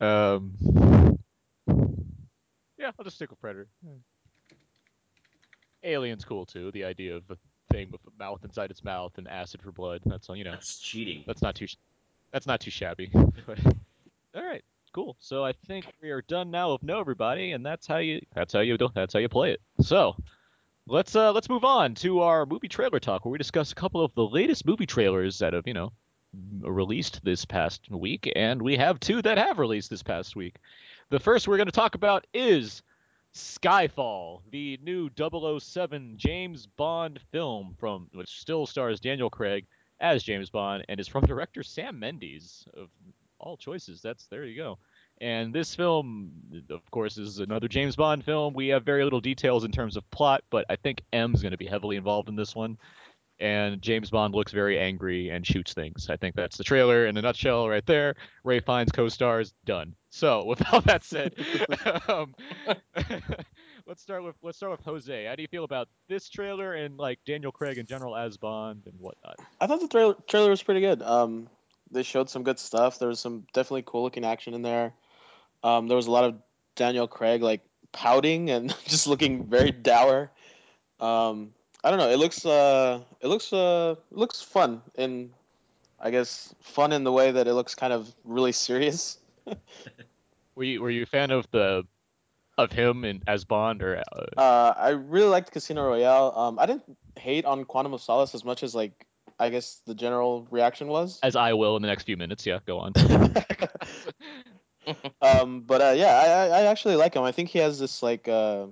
[0.00, 0.52] Um,
[2.78, 3.68] yeah, I'll just stick with Predator.
[5.82, 6.70] Alien's cool too.
[6.72, 7.36] The idea of a
[7.72, 10.00] thing with a mouth inside its mouth and acid for blood.
[10.04, 10.50] That's all you know.
[10.52, 11.24] That's cheating.
[11.26, 11.66] That's not too.
[11.66, 11.76] sh-
[12.32, 13.10] That's not too shabby.
[14.34, 15.16] All right, cool.
[15.18, 18.20] So I think we are done now with know everybody, and that's how you.
[18.34, 18.90] That's how you do.
[18.94, 19.60] That's how you play it.
[19.80, 20.16] So.
[20.88, 24.04] Let's uh let's move on to our movie trailer talk where we discuss a couple
[24.04, 25.90] of the latest movie trailers that have, you know,
[26.60, 30.56] released this past week, and we have two that have released this past week.
[31.10, 32.82] The first we're going to talk about is
[33.34, 39.66] Skyfall, the new 007 James Bond film from which still stars Daniel Craig
[40.00, 42.88] as James Bond and is from director Sam Mendes of
[43.38, 44.00] all choices.
[44.02, 44.78] That's there you go.
[45.20, 46.32] And this film,
[46.70, 48.52] of course, is another James Bond film.
[48.52, 51.58] We have very little details in terms of plot, but I think M's going to
[51.58, 52.76] be heavily involved in this one
[53.38, 56.08] and James Bond looks very angry and shoots things.
[56.08, 58.14] I think that's the trailer in a nutshell right there.
[58.44, 59.94] Ralph Fiennes co-stars done.
[60.10, 61.34] So with all that said,
[62.08, 62.34] um,
[63.86, 65.26] let's start with let's start with Jose.
[65.26, 68.82] How do you feel about this trailer and like Daniel Craig in general as Bond
[68.86, 69.36] and whatnot?
[69.60, 71.02] I thought the trailer trailer was pretty good.
[71.02, 71.48] Um,
[71.90, 72.98] they showed some good stuff.
[72.98, 74.92] There was some definitely cool looking action in there.
[75.62, 76.36] Um, there was a lot of
[76.74, 77.60] Daniel Craig like
[77.92, 80.30] pouting and just looking very dour.
[81.00, 81.52] Um,
[81.86, 82.10] I don't know.
[82.10, 85.30] It looks uh, it looks uh, looks fun and
[86.00, 89.18] I guess, fun in the way that it looks kind of really serious.
[90.56, 91.84] Were you were you a fan of the
[92.58, 96.32] of him and as Bond or uh, Uh, I really liked Casino Royale.
[96.34, 99.06] Um, I didn't hate on Quantum of Solace as much as like
[99.38, 101.20] I guess the general reaction was.
[101.22, 102.46] as I will in the next few minutes?
[102.46, 102.94] Yeah, go on.
[105.20, 107.22] um, but uh, yeah, I, I I actually like him.
[107.22, 108.68] I think he has this like uh,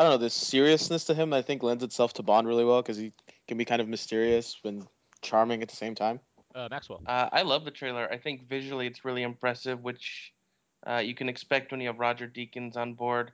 [0.00, 1.34] I don't know this seriousness to him.
[1.34, 3.12] I think lends itself to Bond really well because he
[3.46, 4.86] can be kind of mysterious and
[5.20, 6.20] charming at the same time.
[6.54, 7.02] Uh, Maxwell.
[7.06, 8.10] Uh, I love the trailer.
[8.10, 10.32] I think visually it's really impressive, which
[10.86, 13.32] uh, you can expect when you have Roger Deakins on board.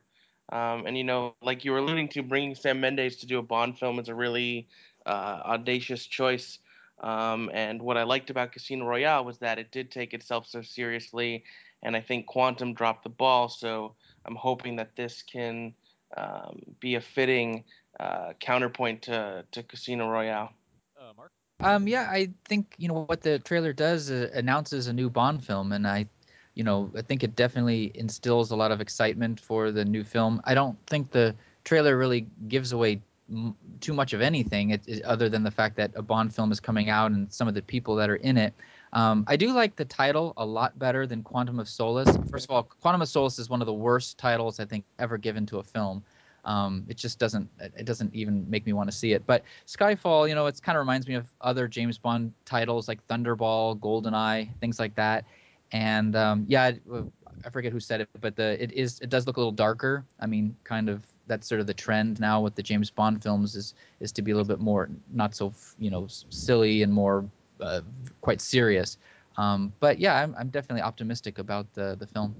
[0.50, 3.42] Um, and you know, like you were alluding to, bringing Sam Mendes to do a
[3.42, 4.66] Bond film is a really
[5.06, 6.58] uh, audacious choice.
[7.00, 10.62] Um, and what I liked about Casino Royale was that it did take itself so
[10.62, 11.44] seriously,
[11.84, 13.48] and I think Quantum dropped the ball.
[13.48, 15.72] So I'm hoping that this can
[16.16, 17.64] um, be a fitting
[17.98, 20.52] uh, counterpoint to, to Casino Royale.
[21.00, 21.30] Uh, Mark.
[21.60, 25.42] Um, yeah, I think you know what the trailer does uh, announces a new Bond
[25.44, 26.06] film, and I,
[26.54, 30.40] you know, I think it definitely instills a lot of excitement for the new film.
[30.44, 35.02] I don't think the trailer really gives away m- too much of anything, it, it-
[35.02, 37.62] other than the fact that a Bond film is coming out and some of the
[37.62, 38.52] people that are in it.
[38.96, 42.16] Um, I do like the title a lot better than Quantum of Solace.
[42.30, 45.18] First of all, Quantum of Solace is one of the worst titles I think ever
[45.18, 46.02] given to a film.
[46.46, 49.26] Um, it just doesn't it doesn't even make me want to see it.
[49.26, 53.06] But Skyfall, you know, it kind of reminds me of other James Bond titles like
[53.06, 55.26] Thunderball, GoldenEye, things like that.
[55.72, 57.02] And um, yeah, uh,
[57.44, 60.06] I forget who said it, but the it is it does look a little darker.
[60.20, 63.56] I mean, kind of that's sort of the trend now with the James Bond films
[63.56, 67.26] is is to be a little bit more not so you know silly and more
[67.60, 67.82] uh,
[68.20, 68.98] quite serious.
[69.36, 72.34] Um, but yeah, I'm, I'm definitely optimistic about the the film.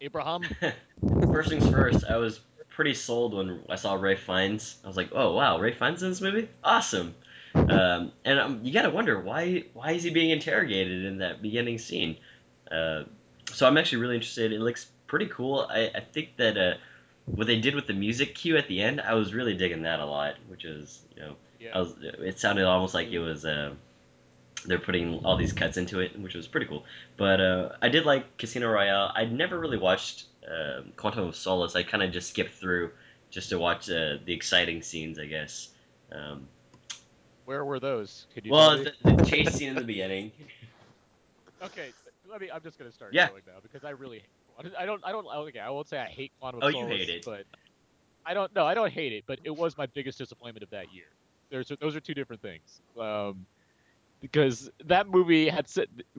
[0.00, 0.50] Abraham,
[1.30, 2.40] First things first, I was
[2.70, 4.78] pretty sold when I saw Ralph Fiennes.
[4.84, 6.48] I was like, "Oh wow, Ralph Fiennes in this movie?
[6.62, 7.14] Awesome!"
[7.68, 11.78] Um, and um, you gotta wonder why why is he being interrogated in that beginning
[11.78, 12.18] scene?
[12.70, 13.04] Uh,
[13.52, 14.52] so I'm actually really interested.
[14.52, 15.66] It looks pretty cool.
[15.70, 16.74] I, I think that uh,
[17.34, 20.00] what they did with the music cue at the end, I was really digging that
[20.00, 20.34] a lot.
[20.48, 21.36] Which is, you know,
[21.72, 23.74] I yeah, was, it sounded almost like it was uh,
[24.64, 26.84] they're putting all these cuts into it, which was pretty cool.
[27.16, 29.12] But uh, I did like Casino Royale.
[29.14, 31.76] I'd never really watched uh, Quantum of Solace.
[31.76, 32.90] I kind of just skipped through
[33.30, 35.68] just to watch uh, the exciting scenes, I guess.
[36.12, 36.46] Um,
[37.44, 38.26] where were those?
[38.34, 40.32] Could you well, the, the chase scene in the beginning.
[41.62, 41.92] Okay,
[42.28, 42.50] let me.
[42.52, 43.28] I'm just gonna start Yeah.
[43.28, 44.22] going now because I really.
[44.78, 45.02] I don't.
[45.04, 45.26] I don't.
[45.26, 47.24] Okay, I won't say I hate Quantum of Oh, you Solace, hate it.
[47.24, 47.44] but
[48.26, 48.54] I don't.
[48.54, 51.06] No, I don't hate it, but it was my biggest disappointment of that year.
[51.50, 52.80] There's those are two different things.
[53.00, 53.46] Um,
[54.24, 55.66] because that movie had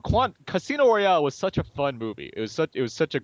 [0.04, 2.30] Quant, Casino Royale was such a fun movie.
[2.36, 2.70] It was such.
[2.74, 3.20] It was such a.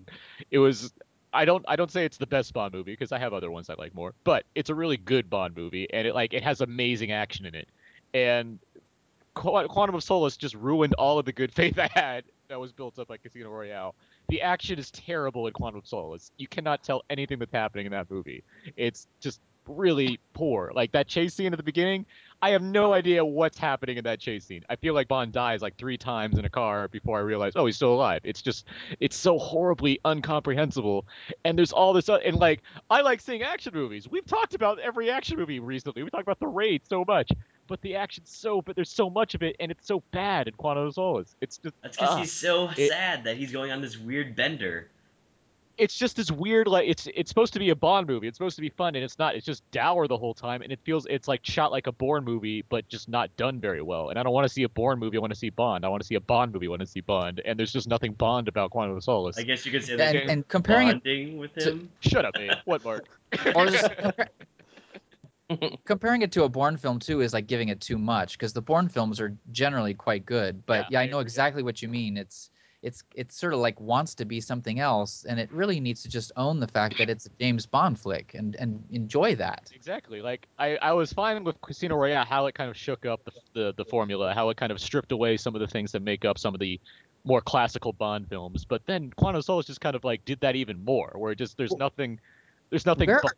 [0.51, 0.93] It was.
[1.33, 1.65] I don't.
[1.69, 3.95] I don't say it's the best Bond movie because I have other ones I like
[3.95, 7.47] more, but it's a really good Bond movie, and it like it has amazing action
[7.47, 7.69] in it,
[8.13, 8.59] and
[9.35, 12.73] Qu- Quantum of Solace just ruined all of the good faith I had that was
[12.73, 13.95] built up by Casino Royale.
[14.31, 16.33] The action is terrible in Quantum of Solace.
[16.39, 18.43] You cannot tell anything that's happening in that movie.
[18.77, 20.73] It's just really poor.
[20.75, 22.05] Like that chase scene at the beginning,
[22.43, 24.65] I have no idea what's happening in that chase scene.
[24.69, 27.67] I feel like Bond dies like three times in a car before I realize, oh,
[27.67, 28.23] he's still alive.
[28.25, 28.67] It's just,
[28.99, 31.07] it's so horribly incomprehensible.
[31.45, 34.09] And there's all this, and like, I like seeing action movies.
[34.09, 36.03] We've talked about every action movie recently.
[36.03, 37.31] We talked about The Raid so much
[37.69, 40.53] but the action's so but there's so much of it and it's so bad in
[40.55, 41.35] Quantum of Solace.
[41.41, 42.19] It's just That's because ah.
[42.19, 44.89] he's so it- sad that he's going on this weird bender.
[45.79, 48.27] It's just this weird like it's it's supposed to be a Bond movie.
[48.29, 49.35] It's supposed to be fun and it's not.
[49.35, 52.25] It's just dour the whole time and it feels it's like shot like a Bourne
[52.25, 54.11] movie but just not done very well.
[54.11, 55.17] And I don't want to see a Bourne movie.
[55.17, 55.85] I want to see Bond.
[55.85, 56.67] I want to see a Bond movie.
[56.67, 57.41] I want to see Bond.
[57.45, 59.39] And there's just nothing Bond about Quantum of Solace.
[59.39, 60.27] I guess you could say And, that Okay.
[60.33, 61.91] and comparing it bonding with to- him.
[62.01, 62.57] Shut up, man.
[62.65, 63.07] What, Mark?
[63.55, 64.29] or just compar-
[65.85, 68.63] comparing it to a Bourne film too is like giving it too much because the
[68.63, 70.65] Bourne films are generally quite good.
[70.67, 72.17] But Yeah, yeah, I I know exactly what you mean.
[72.17, 72.51] It's
[72.83, 76.09] it's it's sort of like wants to be something else, and it really needs to
[76.09, 79.71] just own the fact that it's a James Bond flick and and enjoy that.
[79.75, 80.21] Exactly.
[80.21, 83.33] Like I, I was fine with Casino Royale, how it kind of shook up the,
[83.53, 86.25] the the formula, how it kind of stripped away some of the things that make
[86.25, 86.81] up some of the
[87.25, 88.65] more classical Bond films.
[88.65, 91.37] But then Quantum of Solace just kind of like did that even more, where it
[91.39, 92.19] just there's nothing,
[92.71, 93.09] there's nothing.
[93.09, 93.29] Where bu-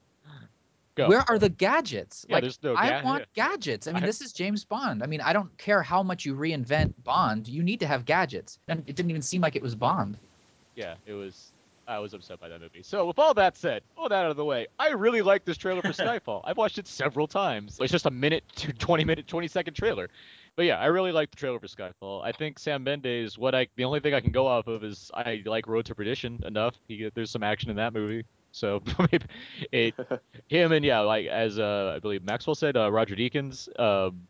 [0.96, 1.08] Go.
[1.08, 2.24] Where are the gadgets?
[2.28, 3.88] Yeah, like there's no I ga- want gadgets.
[3.88, 5.02] I mean, I- this is James Bond.
[5.02, 7.48] I mean, I don't care how much you reinvent Bond.
[7.48, 10.16] You need to have gadgets, and it didn't even seem like it was Bond.
[10.76, 11.50] Yeah, it was.
[11.86, 12.82] I was upset by that movie.
[12.82, 15.58] So with all that said, all that out of the way, I really like this
[15.58, 16.40] trailer for Skyfall.
[16.44, 17.76] I've watched it several times.
[17.78, 20.08] It's just a minute to 20 minute, 20 second trailer.
[20.56, 22.24] But yeah, I really like the trailer for Skyfall.
[22.24, 23.36] I think Sam Mendes.
[23.36, 25.94] What I the only thing I can go off of is I like Road to
[25.94, 26.74] Perdition enough.
[26.88, 28.24] He, there's some action in that movie.
[28.54, 28.80] So
[29.72, 29.94] it,
[30.48, 33.68] him and yeah, like as uh, I believe Maxwell said, uh, Roger Deakins.
[33.78, 34.26] Um,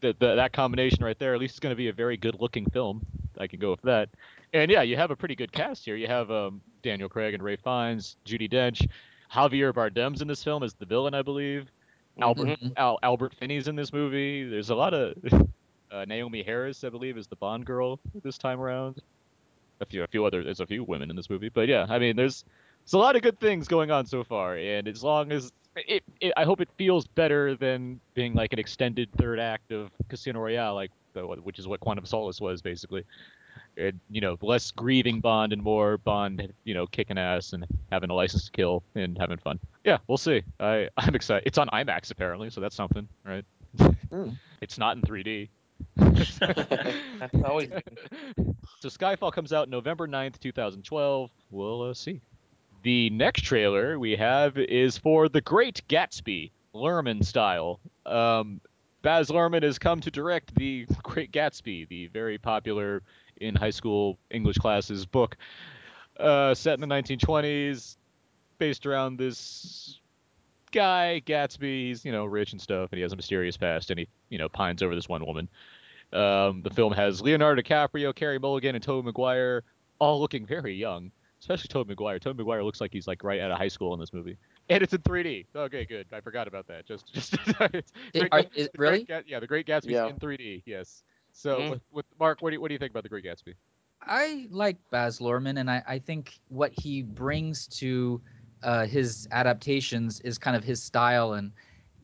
[0.00, 2.36] the, the, that combination right there, at least it's going to be a very good
[2.38, 3.04] looking film.
[3.38, 4.10] I can go with that.
[4.52, 5.96] And yeah, you have a pretty good cast here.
[5.96, 8.86] You have um, Daniel Craig and Ralph Fiennes, Judi Dench,
[9.32, 11.70] Javier Bardem's in this film as the villain, I believe.
[12.20, 12.72] Albert Mhm.
[12.76, 14.46] Al, Albert Finney's in this movie.
[14.46, 15.16] There's a lot of
[15.90, 19.00] uh, Naomie Harris, I believe, is the Bond girl this time around.
[19.80, 21.98] A few, a few other, there's a few women in this movie, but yeah, I
[21.98, 22.44] mean, there's,
[22.84, 26.02] there's a lot of good things going on so far, and as long as it,
[26.20, 30.40] it, I hope it feels better than being like an extended third act of Casino
[30.40, 33.04] Royale, like the, which is what Quantum of Solace was basically.
[33.76, 38.08] It, you know, less grieving Bond and more Bond, you know, kicking ass and having
[38.10, 39.58] a license to kill and having fun.
[39.84, 40.42] Yeah, we'll see.
[40.60, 41.44] I I'm excited.
[41.46, 43.44] It's on IMAX apparently, so that's something, right?
[43.78, 44.36] Mm.
[44.60, 45.50] It's not in 3D.
[45.96, 47.68] That's always
[48.80, 51.30] so Skyfall comes out November 9th, 2012.
[51.50, 52.22] We'll uh, see.
[52.84, 57.80] The next trailer we have is for The Great Gatsby, Luhrmann style.
[58.04, 58.60] Um,
[59.00, 63.02] Baz Luhrmann has come to direct The Great Gatsby, the very popular
[63.40, 65.38] in high school English classes book,
[66.20, 67.96] uh, set in the 1920s,
[68.58, 69.98] based around this
[70.70, 71.88] guy Gatsby.
[71.88, 74.36] He's you know rich and stuff, and he has a mysterious past, and he you
[74.36, 75.48] know pines over this one woman.
[76.12, 79.62] Um, the film has Leonardo DiCaprio, Carey Mulligan, and Tobey Maguire,
[79.98, 81.10] all looking very young.
[81.44, 82.18] Especially Tobey Maguire.
[82.18, 84.38] Tobey Maguire looks like he's like right out of high school in this movie,
[84.70, 85.44] and it's in 3D.
[85.54, 86.06] Okay, good.
[86.10, 86.86] I forgot about that.
[86.86, 89.04] Just, just It- Great are- Gat- is- The Great really?
[89.04, 90.06] Gat- yeah, The Great Gatsby Yeah.
[90.06, 90.62] in 3D.
[90.64, 91.02] Yes.
[91.32, 91.70] So Mhm.
[91.72, 93.52] with, with Mark, what do you, what do you think about The Great Gatsby?
[94.00, 98.22] I like Baz Luhrmann, and I, I think what he brings to
[98.62, 101.34] uh, his adaptations is kind of his style.
[101.34, 101.52] And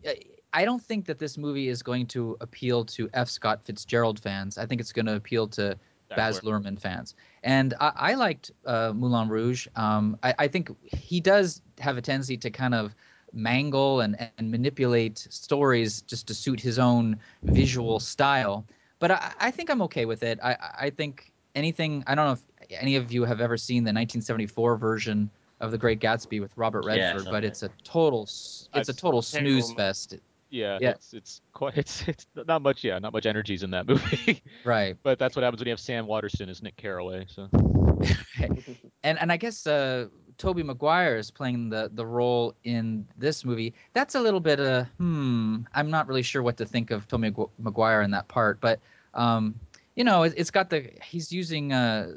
[0.06, 0.10] uh,
[0.52, 3.30] I don't think that this movie is going to appeal to F.
[3.30, 4.58] Scott Fitzgerald fans.
[4.58, 5.78] I think it's going to appeal to
[6.16, 7.14] Baz Luhrmann fans.
[7.42, 9.66] And I, I liked uh, Moulin Rouge.
[9.76, 12.94] Um, I, I think he does have a tendency to kind of
[13.32, 18.66] mangle and, and manipulate stories just to suit his own visual style.
[18.98, 20.38] But I, I think I'm okay with it.
[20.42, 23.88] I, I think anything, I don't know if any of you have ever seen the
[23.88, 28.68] 1974 version of The Great Gatsby with Robert Redford, so but it's a total, it's
[28.72, 30.16] a I've- total snooze fest.
[30.50, 30.90] Yeah, Yeah.
[30.90, 32.84] it's it's quite it's it's not much.
[32.84, 34.42] Yeah, not much energies in that movie.
[34.64, 34.96] Right.
[35.02, 37.26] but that's what happens when you have Sam Waterston as Nick Carraway.
[37.28, 37.48] So
[39.02, 40.08] and and I guess uh,
[40.38, 43.74] Tobey Maguire is playing the the role in this movie.
[43.92, 45.58] That's a little bit uh hmm.
[45.74, 48.80] I'm not really sure what to think of Tobey Magu- Maguire in that part, but
[49.14, 49.58] um,
[49.96, 52.12] you know, it, it's got the he's using uh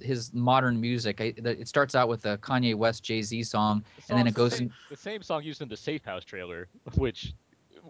[0.00, 1.20] his modern music.
[1.20, 4.34] I, the, it starts out with a Kanye West Jay Z song, and then it
[4.34, 7.32] goes the same, in, the same song used in the Safe House trailer, which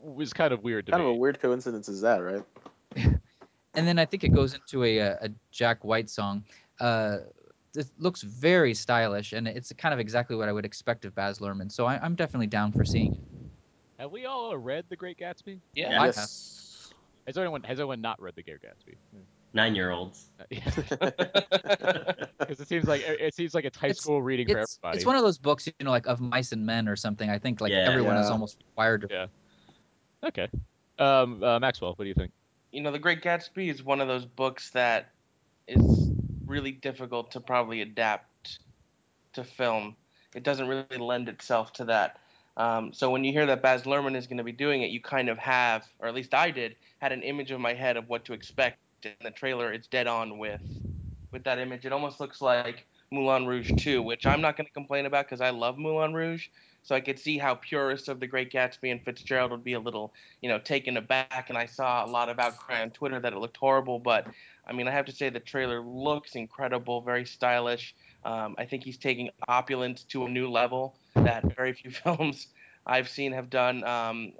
[0.05, 1.11] was kind of weird to kind me.
[1.11, 2.43] of a weird coincidence is that, right?
[2.97, 6.45] and then I think it goes into a a, a Jack White song.
[6.81, 7.19] Uh,
[7.77, 11.41] it looks very stylish, and it's kind of exactly what I would expect of Baz
[11.41, 11.71] Luhrmann.
[11.73, 13.21] So I, I'm definitely down for seeing it.
[13.99, 15.59] Have we all uh, read The Great Gatsby?
[15.75, 16.01] Yeah.
[16.03, 16.93] I yes.
[17.27, 18.95] Has anyone has anyone not read The Great Gatsby?
[19.55, 20.31] Nine year olds.
[20.51, 20.85] Because
[22.61, 24.97] it seems like it seems like it's high It's- school reading for It's, everybody.
[24.99, 27.31] it's one of those books, you know, like of mice and men or something.
[27.31, 27.89] I think like Yeah.
[27.89, 29.09] everyone is almost required to.
[29.11, 29.27] Yeah.
[30.25, 30.49] Okay.
[30.99, 32.33] Um, uh, Maxwell, what do you think?
[32.75, 35.13] you know, The Great Gatsby is one of those books that
[35.69, 36.11] is
[36.45, 38.59] really difficult to probably adapt
[39.35, 39.97] to film.
[40.35, 42.19] It doesn't really lend itself to that.
[42.57, 45.01] Um, so when you hear that Baz Luhrmann is going to be doing it, you
[45.01, 48.09] kind of have, or at least I did, had an image in my head of
[48.09, 48.79] what to expect.
[49.05, 50.63] In the trailer, it's dead on with
[51.31, 51.85] with that image.
[51.85, 55.43] It almost looks like Moulin Rouge 2, which I'm not going to complain about because
[55.43, 56.49] I love Moulin Rouge.
[56.85, 59.81] So I could see how purists of The Great Gatsby and Fitzgerald would be a
[59.81, 61.47] little, you know, taken aback.
[61.49, 63.99] And I saw a lot of outcry on Twitter that it looked horrible.
[63.99, 64.27] But
[64.67, 67.95] I mean, I have to say the trailer looks incredible, very stylish.
[68.25, 72.49] Um, I think he's taking opulence to a new level that very few films
[72.87, 73.83] I've seen have done.
[73.85, 74.33] Um,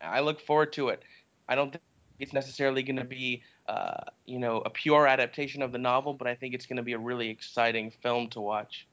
[0.00, 1.02] I look forward to it.
[1.48, 1.82] I don't think
[2.18, 6.26] it's necessarily going to be, uh, you know, a pure adaptation of the novel, but
[6.26, 8.86] I think it's going to be a really exciting film to watch,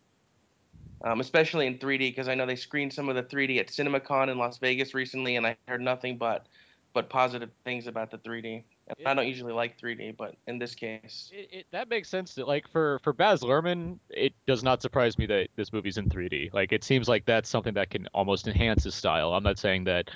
[1.04, 4.30] um, especially in 3D because I know they screened some of the 3D at CinemaCon
[4.30, 6.48] in Las Vegas recently, and I heard nothing but
[6.92, 8.64] but positive things about the 3D.
[8.88, 12.34] And I don't usually like 3D, but in this case, It, it, that makes sense.
[12.34, 16.10] To, like for for Baz Luhrmann, it does not surprise me that this movie's in
[16.10, 16.52] 3D.
[16.52, 19.34] Like it seems like that's something that can almost enhance his style.
[19.34, 20.10] I'm not saying that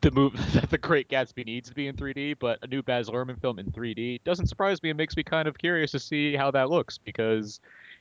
[0.00, 3.10] the move that the Great Gatsby needs to be in 3D, but a new Baz
[3.10, 4.88] Luhrmann film in 3D doesn't surprise me.
[4.88, 7.60] It makes me kind of curious to see how that looks because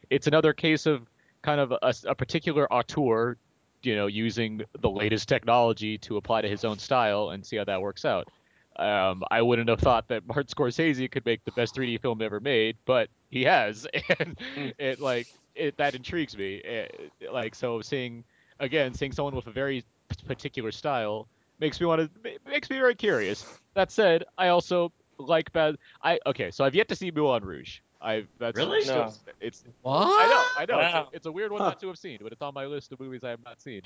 [0.10, 1.06] it's another case of
[1.41, 3.38] kind of a, a particular auteur,
[3.82, 7.63] you know, using the latest technology to apply to his own style and see how
[7.63, 8.28] that works out.
[8.75, 12.39] Um, I wouldn't have thought that Martin Scorsese could make the best 3D film ever
[12.39, 13.86] made, but he has,
[14.19, 14.39] and
[14.78, 16.62] it like it that intrigues me.
[16.63, 16.88] Eh,
[17.32, 18.23] like so, seeing
[18.60, 19.84] again, seeing someone with a very
[20.25, 21.28] particular style
[21.60, 23.45] makes me want to makes me very curious.
[23.73, 25.75] That said, I also like bad.
[26.02, 27.80] I okay, so I've yet to see Moulin Rouge.
[28.02, 28.82] I that's Really?
[28.82, 29.14] still- No.
[29.42, 30.06] it's What?
[30.08, 31.08] I know I know it's, Wow.
[31.12, 31.70] a, it's a weird one Huh.
[31.70, 33.82] not to have seen, but it's on my list of movies I have not seen,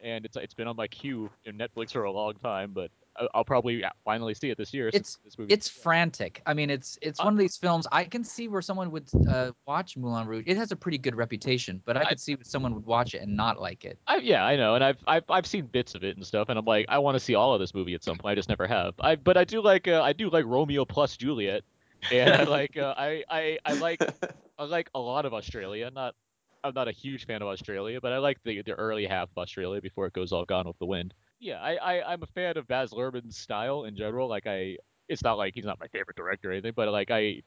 [0.00, 3.28] and it's it's been on my queue in Netflix for a long time, but I-
[3.34, 4.86] I'll probably finally see it this year.
[4.88, 6.42] It's- since this It's frantic.
[6.46, 7.86] I mean, it's it's one of these films.
[7.90, 10.44] I can see where someone would uh, watch Moulin Rouge.
[10.46, 13.22] It has a pretty good reputation, but I I- could see someone would watch it
[13.22, 13.98] and not like it.
[14.06, 16.58] I, yeah, I know, and I've, I've I've seen bits of it and stuff, and
[16.58, 18.32] I'm like, I want to see all of this movie at some point.
[18.32, 18.94] I just never have.
[19.00, 21.64] I but I do like uh, I do like Romeo plus Juliet,
[22.10, 24.00] and I like uh, I, I I like
[24.58, 25.90] I like a lot of Australia.
[25.90, 26.14] Not
[26.62, 29.38] I'm not a huge fan of Australia, but I like the the early half of
[29.38, 31.14] Australia before it goes all gone with the wind.
[31.38, 34.28] Yeah, I, I I'm a fan of Baz Luhrmann's style in general.
[34.28, 34.76] Like I,
[35.08, 37.42] it's not like he's not my favorite director or anything, but like I.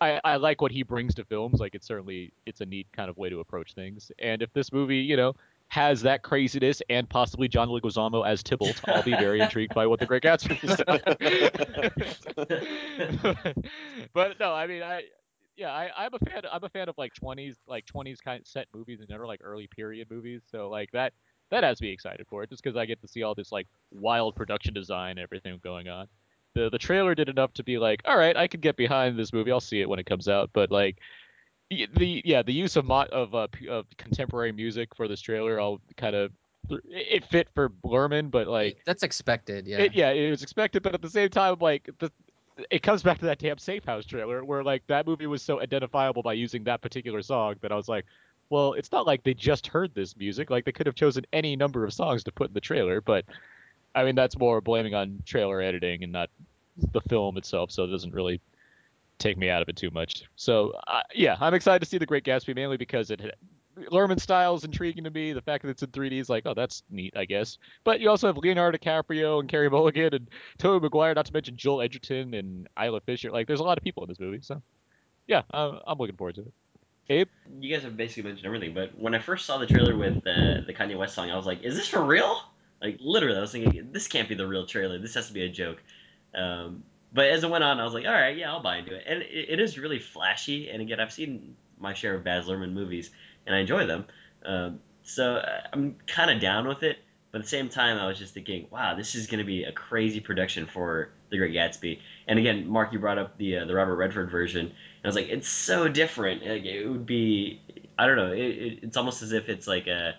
[0.00, 1.60] I, I like what he brings to films.
[1.60, 4.10] Like it's certainly it's a neat kind of way to approach things.
[4.18, 5.34] And if this movie, you know,
[5.68, 9.98] has that craziness and possibly John Leguizamo as Tybalt, I'll be very intrigued by what
[9.98, 10.76] the Great Gatsby is.
[14.14, 15.04] but no, I mean, I
[15.56, 16.42] yeah, I, I'm a fan.
[16.50, 19.40] I'm a fan of like 20s, like 20s kind of set movies in general, like
[19.42, 20.42] early period movies.
[20.50, 21.12] So like that
[21.50, 23.68] that has me excited for it, just because I get to see all this like
[23.90, 26.08] wild production design and everything going on.
[26.54, 29.32] The the trailer did enough to be like, all right, I could get behind this
[29.32, 29.52] movie.
[29.52, 30.50] I'll see it when it comes out.
[30.52, 30.98] But like
[31.96, 35.80] the yeah the use of mo- of uh, of contemporary music for this trailer, I'll
[35.96, 36.32] kind of
[36.70, 39.66] it fit for Blurman, but like That's expected.
[39.66, 39.78] Yeah.
[39.78, 42.10] it, yeah, it was expected, but at the same time, like the
[42.70, 45.60] it comes back to that damn Safe House trailer where like that movie was so
[45.60, 48.04] identifiable by using that particular song that I was like,
[48.48, 50.50] well, it's not like they just heard this music.
[50.50, 53.24] Like they could have chosen any number of songs to put in the trailer, but
[53.94, 56.30] I mean that's more blaming on trailer editing and not
[56.92, 58.40] the film itself, so it doesn't really
[59.18, 60.24] take me out of it too much.
[60.36, 63.20] So uh, yeah, I'm excited to see The Great Gatsby mainly because it
[63.76, 65.32] Luhrmann style is intriguing to me.
[65.32, 67.58] The fact that it's in 3D is like, oh, that's neat, I guess.
[67.82, 71.56] But you also have Leonardo DiCaprio and Carey Mulligan and Tobey Maguire, not to mention
[71.56, 73.30] Joel Edgerton and Isla Fisher.
[73.30, 74.62] Like, there's a lot of people in this movie, so
[75.26, 76.52] yeah, I'm, I'm looking forward to it.
[77.10, 77.28] Abe,
[77.60, 80.62] You guys have basically mentioned everything, but when I first saw the trailer with uh,
[80.66, 82.40] the Kanye West song, I was like, "Is this for real?"
[82.80, 84.98] Like literally, I was thinking, "This can't be the real trailer.
[84.98, 85.82] This has to be a joke."
[86.34, 86.82] Um,
[87.14, 89.04] but as it went on, I was like, "All right, yeah, I'll buy into it."
[89.06, 90.70] And it, it is really flashy.
[90.70, 93.10] And again, I've seen my share of Baz Luhrmann movies,
[93.46, 94.06] and I enjoy them.
[94.44, 96.98] Um, so uh, I'm kind of down with it.
[97.32, 99.64] But at the same time, I was just thinking, "Wow, this is going to be
[99.64, 103.64] a crazy production for The Great Gatsby." And again, Mark, you brought up the uh,
[103.66, 104.66] the Robert Redford version.
[104.66, 106.42] And I was like, it's so different.
[106.46, 107.62] Like, it would be,
[107.98, 108.32] I don't know.
[108.32, 110.14] It, it, it's almost as if it's like a,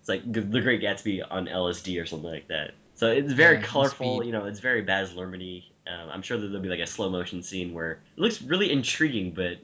[0.00, 2.72] it's like The Great Gatsby on LSD or something like that.
[2.94, 4.24] So it's very Yeah, colorful.
[4.24, 5.64] You know, it's very Baz Luhrmann-y.
[5.86, 8.72] Um, I'm sure that there'll be like a slow motion scene where it looks really
[8.72, 9.32] intriguing.
[9.32, 9.58] But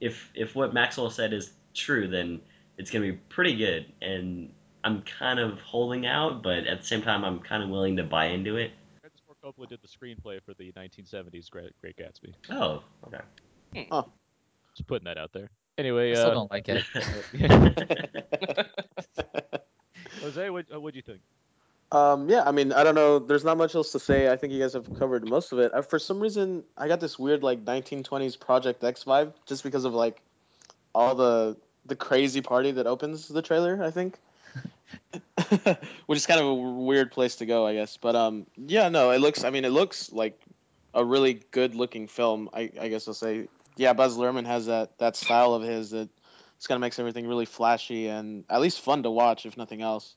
[0.00, 2.40] if if what Maxwell said is true, then
[2.76, 3.92] it's gonna be pretty good.
[4.02, 4.50] And
[4.84, 8.04] I'm kind of holding out, but at the same time, I'm kind of willing to
[8.04, 8.72] buy into it.
[9.00, 12.34] Francis Ford Coppola did the screenplay for the 1970s Great, Great Gatsby.
[12.50, 13.88] Oh, okay.
[14.74, 15.50] Just putting that out there.
[15.76, 16.84] Anyway, I still uh, don't like it.
[20.22, 21.20] Jose, what what'd you think?
[21.90, 23.18] Um, yeah, I mean, I don't know.
[23.18, 24.30] There's not much else to say.
[24.30, 25.72] I think you guys have covered most of it.
[25.72, 29.84] Uh, for some reason, I got this weird like 1920s Project X vibe just because
[29.84, 30.20] of like
[30.94, 33.82] all the the crazy party that opens the trailer.
[33.82, 34.18] I think,
[36.06, 37.96] which is kind of a weird place to go, I guess.
[37.96, 39.44] But um, yeah, no, it looks.
[39.44, 40.38] I mean, it looks like
[40.92, 42.50] a really good looking film.
[42.52, 46.10] I, I guess I'll say, yeah, Baz Luhrmann has that that style of his that
[46.58, 49.80] it's kind of makes everything really flashy and at least fun to watch, if nothing
[49.80, 50.14] else.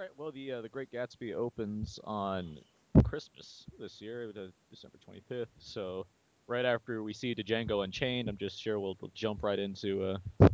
[0.00, 0.16] All right.
[0.16, 2.56] Well, the uh, the Great Gatsby opens on
[3.04, 4.32] Christmas this year,
[4.70, 5.48] December 25th.
[5.58, 6.06] So
[6.46, 10.02] right after we see Django Unchained, I'm just sure we'll, we'll jump right into
[10.40, 10.48] uh,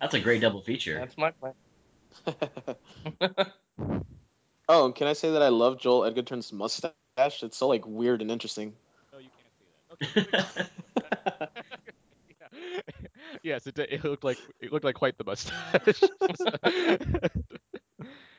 [0.00, 0.96] That's a great double feature.
[0.96, 1.54] That's my plan.
[4.68, 6.92] oh, and can I say that I love Joel Edgerton's mustache?
[7.18, 8.74] It's so like weird and interesting.
[9.12, 9.30] No, you
[9.98, 11.50] can't see that.
[11.50, 11.58] Okay.
[12.40, 12.80] yeah.
[13.42, 16.00] yes, it, it looked like it looked like quite the mustache.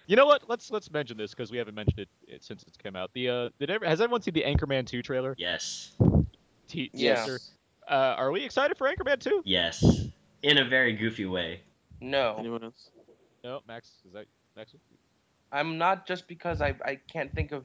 [0.08, 0.44] You know what?
[0.48, 3.12] Let's let's mention this because we haven't mentioned it, it since it's come out.
[3.14, 5.36] The uh, did ever, has everyone seen the Anchorman 2 trailer?
[5.38, 5.92] yes.
[6.68, 7.24] Te- Yeah.
[7.24, 7.40] teaser?
[7.90, 9.42] Uh, are we excited for Anchorman 2?
[9.46, 10.08] Yes.
[10.42, 11.62] In a very goofy way.
[12.00, 12.90] No, Anyone else?
[13.44, 13.92] No, Max.
[14.06, 14.26] Is that
[14.56, 14.74] Max?
[15.52, 17.64] I'm not just because I, I can't think of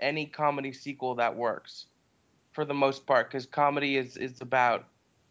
[0.00, 1.86] any comedy sequel that works
[2.52, 4.86] for the most part because comedy is, is about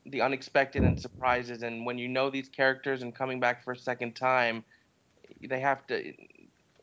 [0.06, 3.78] the unexpected and surprises and when you know these characters and coming back for a
[3.78, 4.64] second time
[5.50, 6.14] they have to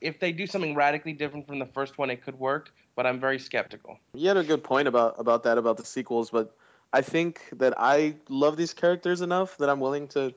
[0.04, 3.18] if they do something radically different from the first one it could work but i'm
[3.18, 6.54] very skeptical You had a good point about about that about the sequels, but
[6.94, 10.32] I think that I love these characters enough that I'm willing to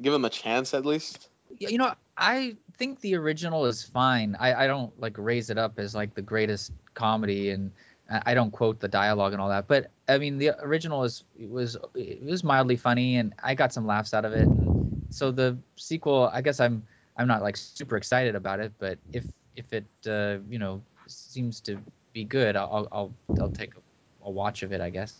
[0.00, 1.28] give them a chance at least.
[1.58, 4.36] You know, I think the original is fine.
[4.40, 7.70] I, I don't like raise it up as like the greatest comedy, and
[8.10, 9.68] I I don't quote the dialogue and all that.
[9.68, 13.72] But I mean, the original is it was it was mildly funny, and I got
[13.72, 14.48] some laughs out of it.
[14.48, 16.82] And so the sequel, I guess I'm
[17.16, 19.24] I'm not like super excited about it, but if
[19.56, 21.78] if it uh, you know seems to
[22.12, 25.14] be good, I'll I'll I'll take a, a watch of it, I guess.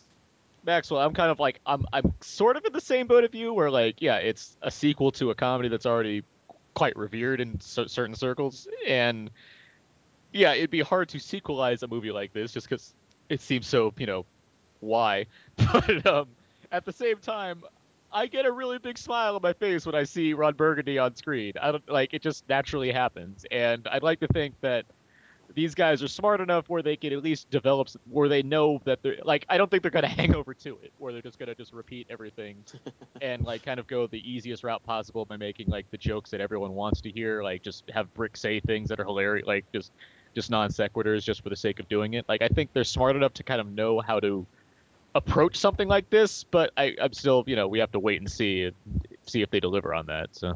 [0.65, 3.53] Maxwell, I'm kind of like I'm I'm sort of in the same boat of you,
[3.53, 6.23] where like yeah, it's a sequel to a comedy that's already
[6.75, 9.31] quite revered in cer- certain circles, and
[10.33, 12.95] yeah, it'd be hard to sequelize a movie like this just because
[13.29, 14.25] it seems so you know
[14.81, 15.27] why,
[15.57, 16.29] but um
[16.71, 17.63] at the same time.
[18.13, 21.15] I get a really big smile on my face when I see Ron Burgundy on
[21.17, 21.53] screen.
[21.61, 24.85] I don't like it; just naturally happens, and I'd like to think that
[25.55, 29.03] these guys are smart enough where they can at least develop where they know that
[29.03, 31.55] they're like I don't think they're gonna hang over to it where they're just gonna
[31.55, 32.65] just repeat everything
[33.21, 36.41] and like kind of go the easiest route possible by making like the jokes that
[36.41, 39.93] everyone wants to hear like just have Brick say things that are hilarious like just
[40.35, 43.17] just non sequiturs just for the sake of doing it like I think they're smart
[43.17, 44.47] enough to kind of know how to
[45.15, 48.31] approach something like this but I, I'm still you know we have to wait and
[48.31, 48.71] see
[49.29, 50.55] see if they deliver on that so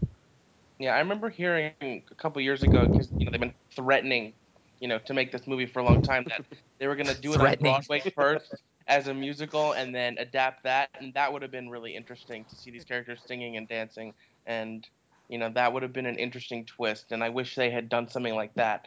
[0.79, 4.35] Yeah, I remember hearing a couple years ago because you know they've been threatening,
[4.81, 6.45] you know, to make this movie for a long time that
[6.81, 8.53] they were gonna do it on Broadway first
[8.87, 12.57] as a musical and then adapt that, and that would have been really interesting to
[12.57, 14.87] see these characters singing and dancing, and
[15.29, 17.07] you know that would have been an interesting twist.
[17.11, 18.87] And I wish they had done something like that.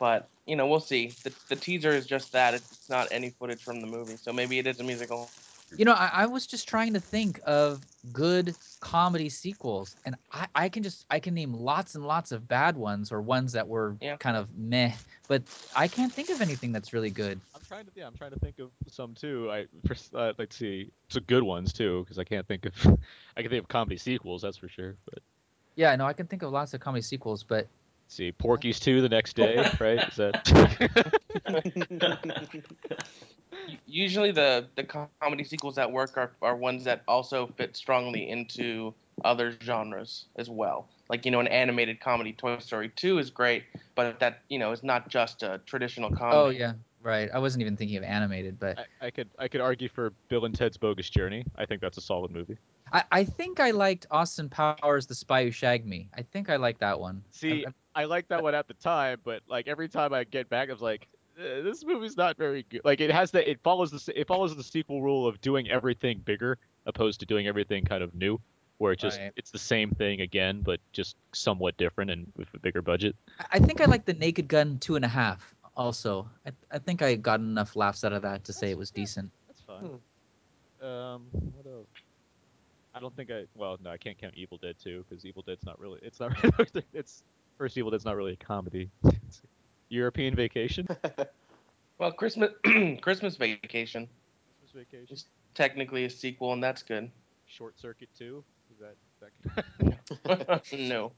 [0.00, 1.16] But you know, we'll see.
[1.24, 2.54] The, the teaser is just that.
[2.54, 5.30] It's, it's not any footage from the movie, so maybe it is a musical.
[5.76, 10.48] You know, I, I was just trying to think of good comedy sequels, and I,
[10.54, 13.68] I can just I can name lots and lots of bad ones or ones that
[13.68, 14.16] were Yeah.
[14.18, 14.92] kind of meh,
[15.28, 15.44] but
[15.74, 17.40] I can't think of anything that's really good.
[17.54, 19.50] I'm trying to yeah, I'm trying to think of some too.
[19.50, 22.74] I first uh, let's see, some good ones too, because I can't think of
[23.36, 24.96] I can think of comedy sequels, that's for sure.
[25.04, 25.22] But
[25.76, 27.79] Yeah, no, I can think of lots of comedy sequels, but let's
[28.10, 30.06] see, Porky's two the next day, right?
[30.08, 31.14] Is that
[33.86, 38.94] Usually, the the comedy sequels that work are are ones that also fit strongly into
[39.24, 40.88] other genres as well.
[41.08, 42.32] Like you know, an animated comedy.
[42.32, 43.64] Toy Story Two is great,
[43.96, 46.36] but that you know is not just a traditional comedy.
[46.38, 47.28] oh yeah, right.
[47.34, 50.44] I wasn't even thinking of animated, but I, I could I could argue for Bill
[50.44, 51.44] and Ted's Bogus Journey.
[51.56, 52.56] I think that's a solid movie.
[52.92, 56.08] I, I think I liked Austin Powers, The Spy Who Shagged Me.
[56.16, 57.22] I think I like that one.
[57.30, 60.48] See, I- I like that one at the time, but like every time I get
[60.48, 61.06] back, I was like,
[61.38, 62.80] eh, this movie's not very good.
[62.84, 66.18] Like it has the it follows the it follows the sequel rule of doing everything
[66.24, 68.40] bigger opposed to doing everything kind of new,
[68.78, 69.32] where it just Right.
[69.36, 73.14] it's the same thing again, but just somewhat different and with a bigger budget.
[73.38, 75.54] I- I think I like The Naked Gun two and a half.
[75.76, 78.90] Also, I, I think I got enough laughs out of that to say it was
[78.90, 79.30] decent.
[79.46, 80.00] That's fine.
[80.82, 81.86] Um, what else?
[82.94, 83.44] I don't think I.
[83.54, 86.00] Well, no, I can't count Evil Dead 2 because Evil Dead's not really.
[86.02, 86.32] It's not.
[86.58, 87.22] Really, it's
[87.60, 88.90] first Evil Dead's not really a comedy.
[89.90, 90.88] European Vacation.
[91.98, 92.52] Well, Christmas
[93.02, 94.08] Christmas Vacation
[94.62, 95.06] Christmas Vacation.
[95.14, 97.10] is technically a sequel, and that's good.
[97.46, 98.42] Short Circuit 2.
[98.72, 98.96] Is that?
[100.08, 101.12] Is that no.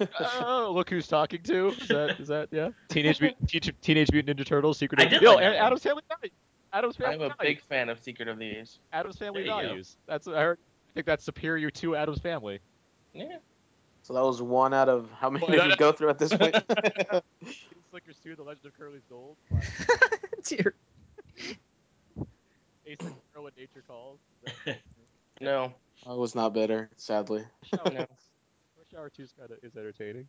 [0.40, 1.70] oh, look who's talking to.
[1.70, 2.20] Is that?
[2.20, 2.48] Is that?
[2.52, 2.68] Yeah.
[2.88, 4.78] Teenage Mutant Teach- Teenage Mutant Ninja Turtles.
[4.78, 5.00] Secret.
[5.00, 5.64] I of- did Yo, like that A- one.
[5.66, 6.32] Addams Family Values.
[6.72, 7.36] Addams Family I'm a Values.
[7.40, 8.78] big fan of Secret of the Ooze.
[8.92, 9.68] Addams Family There you go.
[9.70, 9.96] Values.
[10.06, 10.58] That's I heard.
[10.60, 12.60] I think that's superior to Addams Family.
[13.12, 13.38] Yeah.
[14.06, 16.32] So that was one out of how many did that- we go through at this
[16.32, 16.54] point?
[17.90, 19.36] Slickers 2, The Legend of Curly's Gold.
[20.44, 20.74] Dear.
[22.86, 24.20] Ace and Ventura, When Nature Calls.
[24.46, 24.78] Is that-
[25.40, 25.74] No.
[26.06, 27.42] I was not better, sadly.
[27.72, 27.98] Rush No.
[27.98, 28.06] Hour,
[28.78, 30.28] Rush Hour 2 is kind of is entertaining.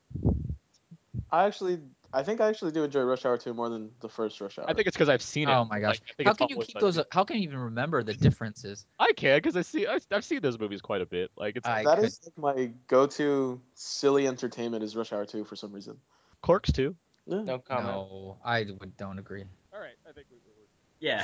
[1.31, 1.77] I actually,
[2.13, 4.65] I think I actually do enjoy Rush Hour 2 more than the first Rush Hour.
[4.69, 5.53] I think it's because I've seen it.
[5.53, 5.99] Oh my gosh!
[6.17, 6.99] Like, how can you keep like- those?
[7.11, 8.85] How can you even remember the differences?
[8.99, 11.31] I can because I see I, I've seen those movies quite a bit.
[11.35, 15.43] Like it's I That could- is like my go-to silly entertainment is Rush Hour 2
[15.43, 15.97] for some reason.
[16.41, 16.95] Clerks too.
[17.25, 17.41] Yeah.
[17.41, 17.87] No comment.
[17.87, 19.43] No, I would, don't agree.
[19.73, 20.61] All right, I think we, we're,
[20.99, 21.23] Yeah.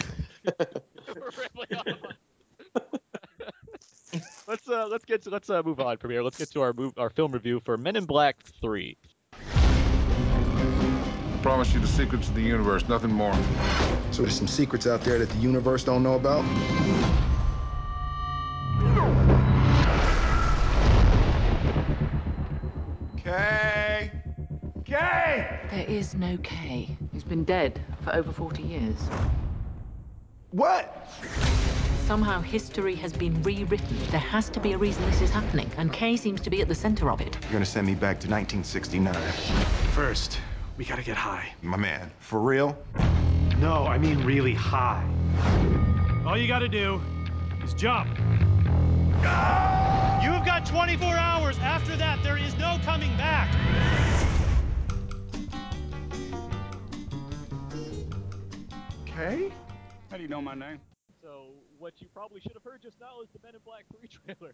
[1.15, 2.91] we're rambling on about
[4.11, 4.21] this.
[4.47, 6.21] let's uh let's get to let's uh move on from here.
[6.21, 8.97] Let's get to our move our film review for Men in Black Three.
[11.43, 13.35] Promise you the secrets of the universe, nothing more.
[14.11, 16.45] So there's some secrets out there that the universe don't know about?
[23.17, 24.09] Kay!
[24.85, 25.59] Kay!
[25.69, 26.95] There is no Kay.
[27.11, 28.95] He's been dead for over 40 years.
[30.51, 31.09] What?
[32.05, 33.97] Somehow history has been rewritten.
[34.11, 36.69] There has to be a reason this is happening, and Kay seems to be at
[36.69, 37.37] the center of it.
[37.41, 39.13] You're gonna send me back to 1969.
[39.91, 40.39] First,
[40.77, 41.53] we gotta get high.
[41.61, 42.77] My man, for real?
[43.59, 45.07] No, I mean really high.
[46.25, 47.01] All you gotta do
[47.63, 48.09] is jump.
[50.23, 51.57] You have got 24 hours.
[51.59, 53.49] After that, there is no coming back.
[59.03, 59.51] Okay.
[60.09, 60.79] How do you know my name?
[61.21, 64.07] So what you probably should have heard just now is the Men in Black 3
[64.07, 64.53] trailer.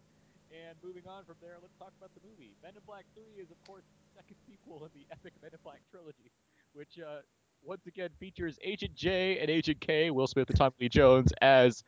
[0.50, 2.52] And moving on from there, let's talk about the movie.
[2.62, 5.58] Men in Black 3 is, of course, the second sequel in the epic Men in
[5.62, 6.30] Black trilogy,
[6.72, 7.20] which uh,
[7.62, 11.84] once again features Agent J and Agent K, Will Smith and Tommy Lee Jones, as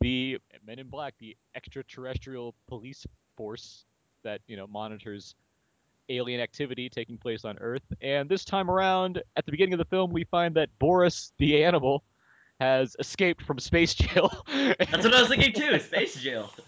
[0.00, 3.06] the Men in Black, the extraterrestrial police
[3.36, 3.84] force
[4.22, 5.34] that you know monitors
[6.10, 7.82] alien activity taking place on Earth.
[8.02, 11.64] And this time around, at the beginning of the film, we find that Boris, the
[11.64, 12.04] animal,
[12.60, 14.30] has escaped from space jail.
[14.46, 15.78] That's what I was thinking too.
[15.80, 16.50] Space jail.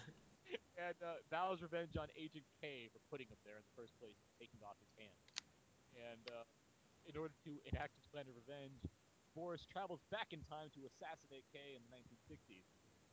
[0.87, 4.15] and uh, vows revenge on Agent K for putting him there in the first place,
[4.39, 5.19] taking off his hand.
[5.99, 6.47] And uh,
[7.17, 8.79] in order to enact his plan of revenge,
[9.35, 12.63] Boris travels back in time to assassinate K in the 1960s.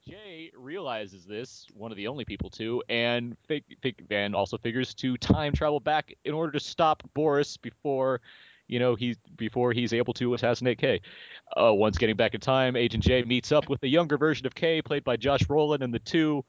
[0.06, 5.16] Jay realizes this, one of the only people to, and fig- fig- also figures to
[5.16, 8.20] time travel back in order to stop Boris before,
[8.68, 11.00] you know, he's before he's able to assassinate K.
[11.56, 14.54] Uh, once getting back in time, Agent J meets up with the younger version of
[14.54, 16.44] K, played by Josh Brolin, and the two,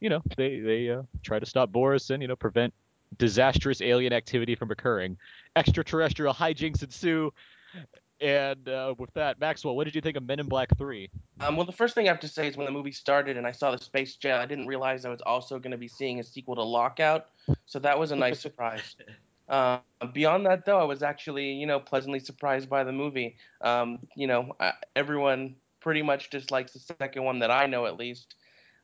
[0.00, 2.74] you know, they they uh, try to stop Boris and you know prevent
[3.16, 5.16] disastrous alien activity from occurring.
[5.56, 7.32] Extraterrestrial hijinks ensue.
[8.20, 11.08] And uh, with that, Maxwell, what did you think of Men in Black Three?
[11.40, 13.46] Um, well, the first thing I have to say is when the movie started and
[13.46, 16.18] I saw the space jet, I didn't realize I was also going to be seeing
[16.18, 17.26] a sequel to Lockout.
[17.66, 18.96] So that was a nice surprise.
[19.48, 19.78] Uh,
[20.12, 23.36] beyond that, though, I was actually, you know, pleasantly surprised by the movie.
[23.62, 27.96] Um, you know, I, everyone pretty much dislikes the second one that I know, at
[27.96, 28.34] least.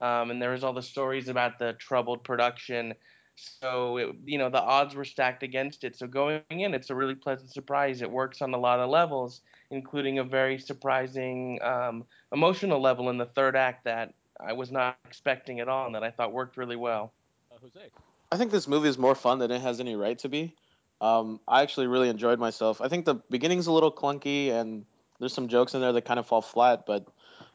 [0.01, 2.95] Um, and there was all the stories about the troubled production.
[3.37, 5.97] So, it, you know, the odds were stacked against it.
[5.97, 8.03] So going in, it's a really pleasant surprise.
[8.03, 13.19] It works on a lot of levels, including a very surprising um, emotional level in
[13.19, 16.57] the third act that I was not expecting at all, and that I thought worked
[16.57, 17.13] really well.
[17.53, 17.91] Uh, Jose.
[18.33, 20.55] I think this movie is more fun than it has any right to be.
[21.01, 22.81] Um, I actually really enjoyed myself.
[22.81, 24.85] I think the beginning's a little clunky and
[25.19, 27.07] there's some jokes in there that kind of fall flat, but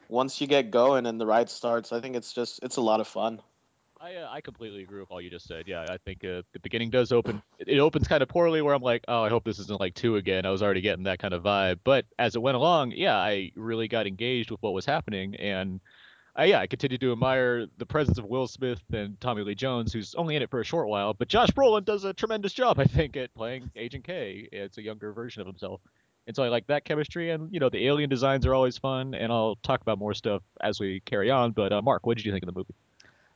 [0.08, 3.00] once you get going and the ride starts, I think it's just it's a lot
[3.00, 3.40] of fun.
[4.00, 5.68] I uh, I completely agree with all you just said.
[5.68, 7.42] Yeah, I think uh, the beginning does open.
[7.58, 10.16] It, opens kind of poorly, where I'm like, oh, I hope this isn't like two
[10.16, 10.46] again.
[10.46, 11.80] I was already getting that kind of vibe.
[11.84, 15.80] But as it went along, yeah, I really got engaged with what was happening, and
[16.38, 19.92] uh, yeah, I continued to admire the presence of Will Smith and Tommy Lee Jones,
[19.92, 21.12] who's only in it for a short while.
[21.12, 24.48] But Josh Brolin does a tremendous job, I think, at playing Agent K.
[24.50, 25.82] It's a younger version of himself.
[26.26, 29.14] And so I like that chemistry, and you know the alien designs are always fun,
[29.14, 31.52] and I'll talk about more stuff as we carry on.
[31.52, 32.74] But uh, Mark, what did you think of the movie?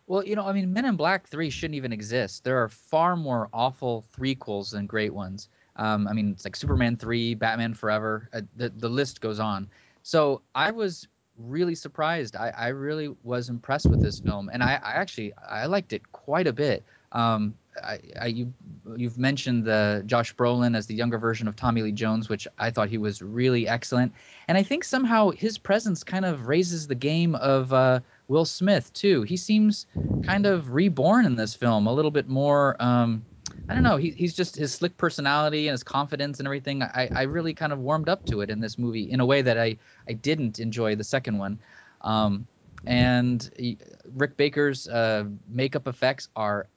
[0.06, 2.44] Well, you know, I mean, Men in Black 3 shouldn't even exist.
[2.44, 5.48] There are far more awful threequels than great ones.
[5.76, 9.68] Um, I mean, it's like Superman 3, Batman Forever, uh, the, the list goes on.
[10.02, 12.36] So I was really surprised.
[12.36, 16.12] I, I really was impressed with this film, and I, I actually I liked it
[16.12, 16.84] quite a bit.
[17.12, 18.52] Um, I, I, you,
[18.96, 22.70] you've mentioned the Josh Brolin as the younger version of Tommy Lee Jones, which I
[22.70, 24.12] thought he was really excellent,
[24.46, 28.92] and I think somehow his presence kind of raises the game of uh, Will Smith
[28.92, 29.22] too.
[29.22, 29.86] He seems
[30.24, 32.76] kind of reborn in this film, a little bit more.
[32.80, 33.24] Um,
[33.68, 33.96] I don't know.
[33.96, 36.82] He, he's just his slick personality and his confidence and everything.
[36.82, 39.42] I, I really kind of warmed up to it in this movie in a way
[39.42, 39.76] that I,
[40.08, 41.58] I didn't enjoy the second one.
[42.00, 42.46] Um,
[42.86, 43.78] and he,
[44.14, 46.68] Rick Baker's uh, makeup effects are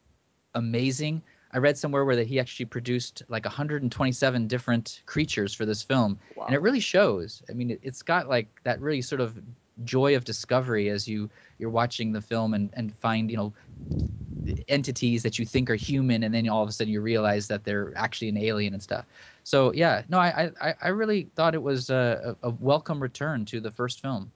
[0.55, 1.21] amazing.
[1.51, 6.19] I read somewhere where that he actually produced like 127 different creatures for this film,
[6.35, 6.45] wow.
[6.45, 7.41] and it really shows.
[7.49, 9.39] I mean, it, has got like that really sort of
[9.83, 13.53] joy of discovery as you you're watching the film and and find you know
[14.67, 17.63] entities that you think are human, and then all of a sudden you realize that
[17.63, 19.05] they're actually an alien and stuff.
[19.43, 23.59] So yeah, no, I I, I really thought it was a, a welcome return to
[23.59, 24.31] the first film.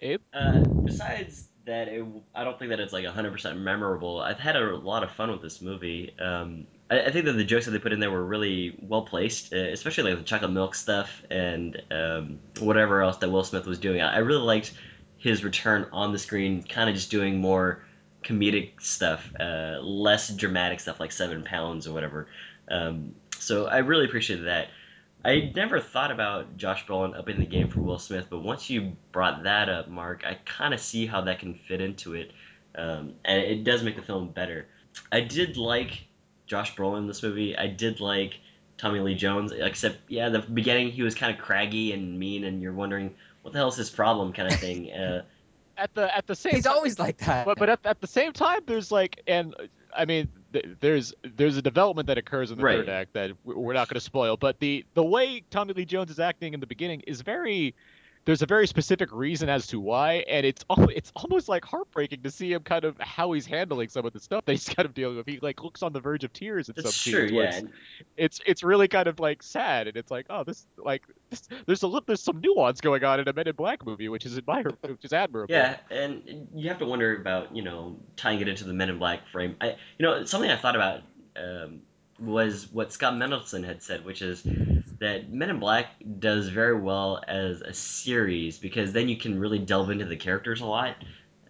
[0.00, 2.04] Abe, uh, besides that it,
[2.34, 4.20] I don't think that it's like 100% memorable.
[4.20, 6.14] I've had a lot of fun with this movie.
[6.18, 9.02] Um, I, I, think that the jokes that they put in there were really well
[9.02, 13.66] placed, uh, especially like the chocolate milk stuff and um, whatever else that Will Smith
[13.66, 14.00] was doing.
[14.00, 14.72] I, I really liked
[15.16, 17.84] his return on the screen, kind of just doing more
[18.24, 22.26] comedic stuff, uh, less dramatic stuff like Seven Pounds or whatever.
[22.70, 24.68] Um, so I really appreciated that.
[25.22, 28.70] I never thought about Josh Brolin up in the game for Will Smith, but once
[28.70, 32.32] you brought that up, Mark, I kind of see how that can fit into it,
[32.74, 34.66] um, and it does make the film better.
[35.12, 36.06] I did like
[36.50, 37.56] Josh Brolin in this movie.
[37.56, 38.40] I did like
[38.76, 42.60] Tommy Lee Jones, except yeah, the beginning he was kind of craggy and mean, and
[42.60, 44.90] you're wondering what the hell is his problem, kind of thing.
[44.90, 45.22] Uh,
[45.76, 47.46] at the at the same he's time, always like that.
[47.46, 49.54] But but at, at the same time, there's like and
[49.96, 50.28] I mean
[50.80, 52.78] there's there's a development that occurs in the right.
[52.78, 54.36] third act that we're not going to spoil.
[54.36, 57.76] But the the way Tommy Lee Jones is acting in the beginning is very
[58.30, 62.30] there's a very specific reason as to why, and it's it's almost like heartbreaking to
[62.30, 64.94] see him kind of how he's handling some of the stuff that he's kind of
[64.94, 65.26] dealing with.
[65.26, 67.32] He like looks on the verge of tears in That's some true, scenes.
[67.32, 68.02] Yeah.
[68.16, 71.82] It's, it's, really kind of like sad, and it's like oh this like this, there's
[71.82, 74.78] a there's some nuance going on in a Men in Black movie, which is admirable,
[74.80, 75.52] which is admirable.
[75.52, 79.00] Yeah, and you have to wonder about you know tying it into the Men in
[79.00, 79.56] Black frame.
[79.60, 81.00] I you know something I thought about.
[81.34, 81.80] Um,
[82.20, 84.46] was what Scott Mendelson had said, which is
[85.00, 85.86] that Men in Black
[86.18, 90.60] does very well as a series because then you can really delve into the characters
[90.60, 90.94] a lot.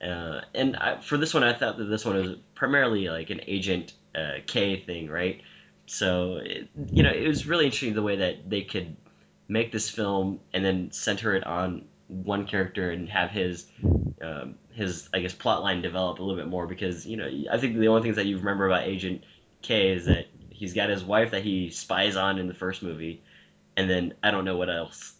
[0.00, 3.40] Uh, and I, for this one, I thought that this one was primarily like an
[3.46, 5.42] Agent uh, K thing, right?
[5.86, 8.96] So it, you know, it was really interesting the way that they could
[9.48, 13.66] make this film and then center it on one character and have his
[14.22, 17.58] um, his I guess plot line develop a little bit more because you know I
[17.58, 19.24] think the only things that you remember about Agent
[19.62, 23.22] K is that he's got his wife that he spies on in the first movie,
[23.80, 25.14] and then I don't know what else.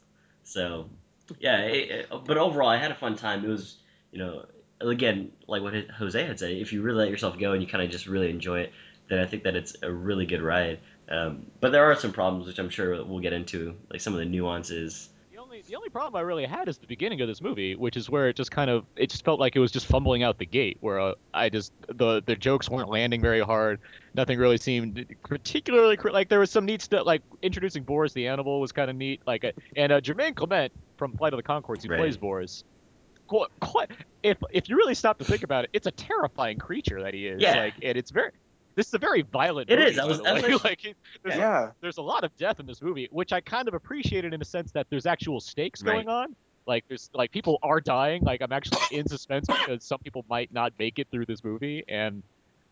[0.44, 0.90] So,
[1.38, 3.42] yeah, it, it, but overall, I had a fun time.
[3.42, 3.78] It was,
[4.12, 4.44] you know,
[4.82, 7.82] again, like what Jose had said, if you really let yourself go and you kind
[7.82, 8.72] of just really enjoy it,
[9.08, 10.80] then I think that it's a really good ride.
[11.08, 14.18] Um, but there are some problems, which I'm sure we'll get into, like some of
[14.18, 15.08] the nuances
[15.60, 18.08] only the only problem I really had is the beginning of this movie, which is
[18.08, 20.46] where it just kind of it just felt like it was just fumbling out the
[20.46, 23.80] gate, where uh, I just the the jokes weren't landing very hard.
[24.14, 28.60] Nothing really seemed particularly like there was some neat stuff like introducing Boris the animal
[28.60, 31.82] was kind of neat, like uh, and uh, Jermaine Clement from Flight of the Conchords
[31.82, 31.98] who right.
[31.98, 32.64] plays Boris.
[33.60, 33.92] Quite,
[34.24, 37.28] if if you really stop to think about it, it's a terrifying creature that he
[37.28, 37.40] is.
[37.40, 37.60] Yeah.
[37.60, 38.32] Like, and it's very
[38.74, 39.90] this is a very violent It movie.
[39.92, 41.68] is, I was- I was actually- like, it- there's, Yeah.
[41.68, 44.40] A, there's a lot of death in this movie, which I kind of appreciated in
[44.40, 46.34] a sense that there's actual stakes going on.
[46.66, 48.22] Like there's like people are dying.
[48.22, 51.82] Like I'm actually in suspense because some people might not make it through this movie,
[51.88, 52.22] and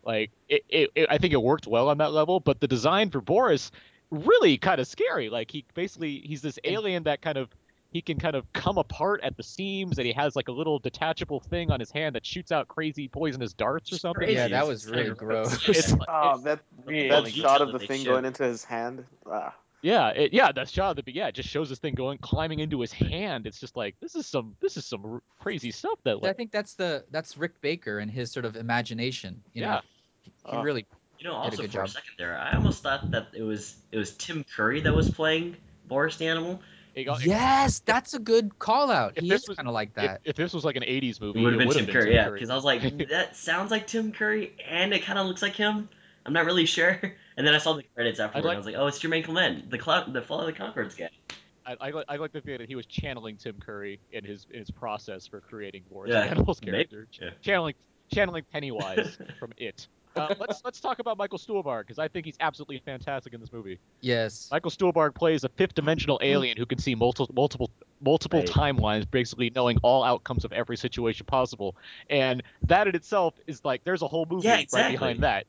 [0.05, 2.39] like it, it, it I think it worked well on that level.
[2.39, 3.71] But the design for Boris
[4.11, 5.29] really kind of scary.
[5.29, 7.49] Like he basically he's this alien that kind of
[7.91, 10.79] he can kind of come apart at the seams, and he has like a little
[10.79, 14.29] detachable thing on his hand that shoots out crazy poisonous darts or something.
[14.29, 15.57] Yeah, that was really gross.
[15.69, 18.11] It's, Oh, that Really that shot of the thing showed.
[18.11, 19.05] going into his hand.
[19.29, 19.55] Ah.
[19.81, 22.59] Yeah, it, yeah, that shot of the yeah, it just shows this thing going climbing
[22.59, 23.47] into his hand.
[23.47, 26.51] It's just like this is some this is some r- crazy stuff that I think
[26.51, 29.41] that's the that's Rick Baker and his sort of imagination.
[29.53, 29.81] You know, Yeah.
[30.23, 30.85] he, he Uh, really
[31.17, 31.89] You know, did a also good for a job.
[31.91, 35.55] second there, I almost thought that it was it was Tim Curry that was playing
[35.87, 36.61] Boris the animal.
[36.99, 39.13] It got, Yes, that's a good call out.
[39.15, 40.21] If He this is was- kind of like that.
[40.25, 42.29] if this was like an '80s movie, It would have been would've Tim Curry, yeah.
[42.29, 45.41] Because I was like, hmm, that sounds like Tim Curry, and it kind of looks
[45.41, 45.89] like him.
[46.25, 46.99] I'm not really sure.
[47.37, 49.23] And then I saw the credits afterward, like- and I was like, oh, it's Jermaine
[49.23, 51.09] Clement, the cloud, the Fall of the Conchords guy.
[51.65, 54.59] I, I, I like the fact that he was channeling Tim Curry in his in
[54.59, 57.29] his process for creating Boris Yeah, the Animal's character, yeah.
[57.41, 57.75] channeling
[58.13, 59.87] channeling Pennywise from It.
[60.19, 63.51] Uh, let's let's talk about Michael Stuhlbarg because I think he's absolutely fantastic in this
[63.51, 63.79] movie.
[64.01, 64.47] Yes.
[64.51, 67.69] Michael Stuhlbarg plays a fifth dimensional alien who can see multiple multiple
[68.01, 68.49] multiple Right.
[68.49, 71.75] timelines, basically knowing all outcomes of every situation possible.
[72.09, 75.45] And that in itself is like there's a whole movie Yeah, right behind that.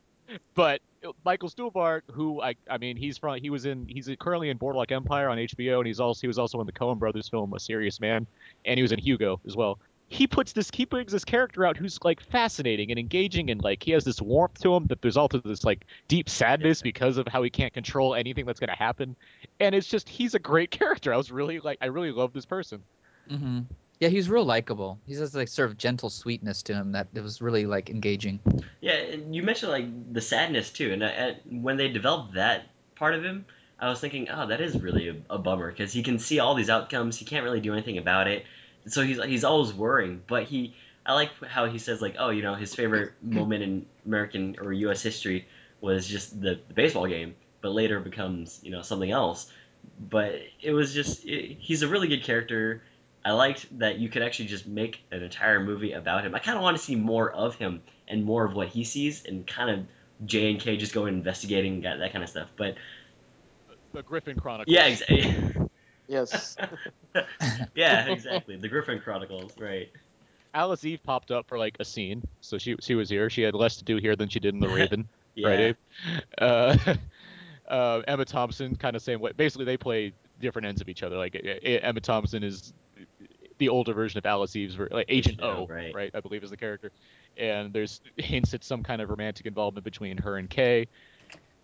[0.55, 0.81] But
[1.25, 4.93] Michael Stuhlbarg, who I I mean he's from he was in he's currently in Boardwalk
[4.93, 7.59] Empire on HBO, and he's also he was also in the Coen Brothers film A
[7.59, 8.27] Serious Man,
[8.65, 9.79] and he was in Hugo as well.
[10.11, 13.83] He puts this he brings this character out who's like fascinating and engaging, and like
[13.83, 17.27] he has this warmth to him that there's also this like deep sadness because of
[17.29, 19.17] how he can't control anything that's gonna happen,
[19.61, 21.15] and it's just he's a great character.
[21.15, 22.85] I was really like I really love this person.
[23.29, 23.61] hmm
[24.01, 25.01] Yeah, he's real likable.
[25.07, 28.41] He has like sort of gentle sweetness to him that it was really like engaging.
[28.81, 33.15] Yeah, and you mentioned like the sadness too, and, and when they developed that part
[33.15, 33.47] of him,
[33.79, 36.55] I was thinking, oh, that is really a, a bummer because he can see all
[36.55, 38.45] these outcomes, he can't really do anything about it,
[38.87, 40.23] so he's he's always worrying.
[40.27, 40.75] But he,
[41.05, 44.73] I like how he says like, oh, you know, his favorite moment in American or
[44.73, 45.03] U.S.
[45.03, 45.47] history
[45.81, 49.51] was just the, the baseball game, but later becomes you know something else.
[49.99, 52.83] But it was just it, he's a really good character.
[53.25, 56.35] I liked that you could actually just make an entire movie about him.
[56.35, 59.25] I kind of want to see more of him and more of what he sees,
[59.25, 59.87] and kind of
[60.27, 62.49] J and K just going investigating that, that kind of stuff.
[62.57, 62.77] But
[63.93, 64.75] The Griffin Chronicles.
[64.75, 65.55] yeah, exactly.
[66.11, 66.57] Yes.
[67.77, 68.57] yeah, exactly.
[68.57, 69.89] The Griffin Chronicles, right?
[70.53, 73.31] Alice Eve popped up for like a scene, so she she was here.
[73.31, 75.37] She had less to do here than she did in The Raven, right?
[75.37, 75.59] Yeah.
[75.59, 75.77] Abe?
[76.37, 76.77] Uh,
[77.73, 79.31] uh, Emma Thompson, kind of same way.
[79.37, 81.17] Basically, they play different ends of each other.
[81.17, 82.73] Like Emma Thompson is
[83.59, 86.11] the older version of Alice Eve's, like Agent Agent O, O, right.
[86.13, 86.91] I believe is the character.
[87.37, 90.89] And there's hints at some kind of romantic involvement between her and Kay.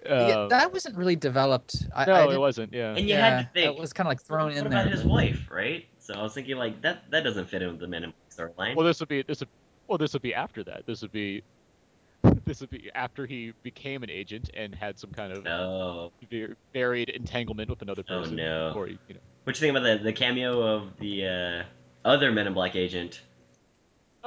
[0.08, 1.84] Yeah, Uh, that wasn't really developed.
[1.94, 2.72] I, no, I it wasn't.
[2.72, 2.90] Yeah.
[2.90, 4.84] And you yeah, had to think, it was kind of like thrown what in about
[4.84, 4.92] there.
[4.92, 5.86] his but- wife, right?
[5.98, 8.50] So I was thinking like that that doesn't fit in with the Men in Black
[8.56, 8.76] storyline.
[8.76, 9.48] Well, this would be this would
[9.88, 10.86] well this would be after that.
[10.86, 11.42] This would be
[12.44, 16.12] this would be after he became an agent and had some kind of no.
[16.30, 18.16] var- varied entanglement with another person.
[18.16, 18.36] Oh, person.
[18.36, 18.68] no.
[18.68, 19.20] Before he, you know.
[19.44, 21.62] What you think about the the cameo of the uh,
[22.08, 23.20] other Men in Black agent?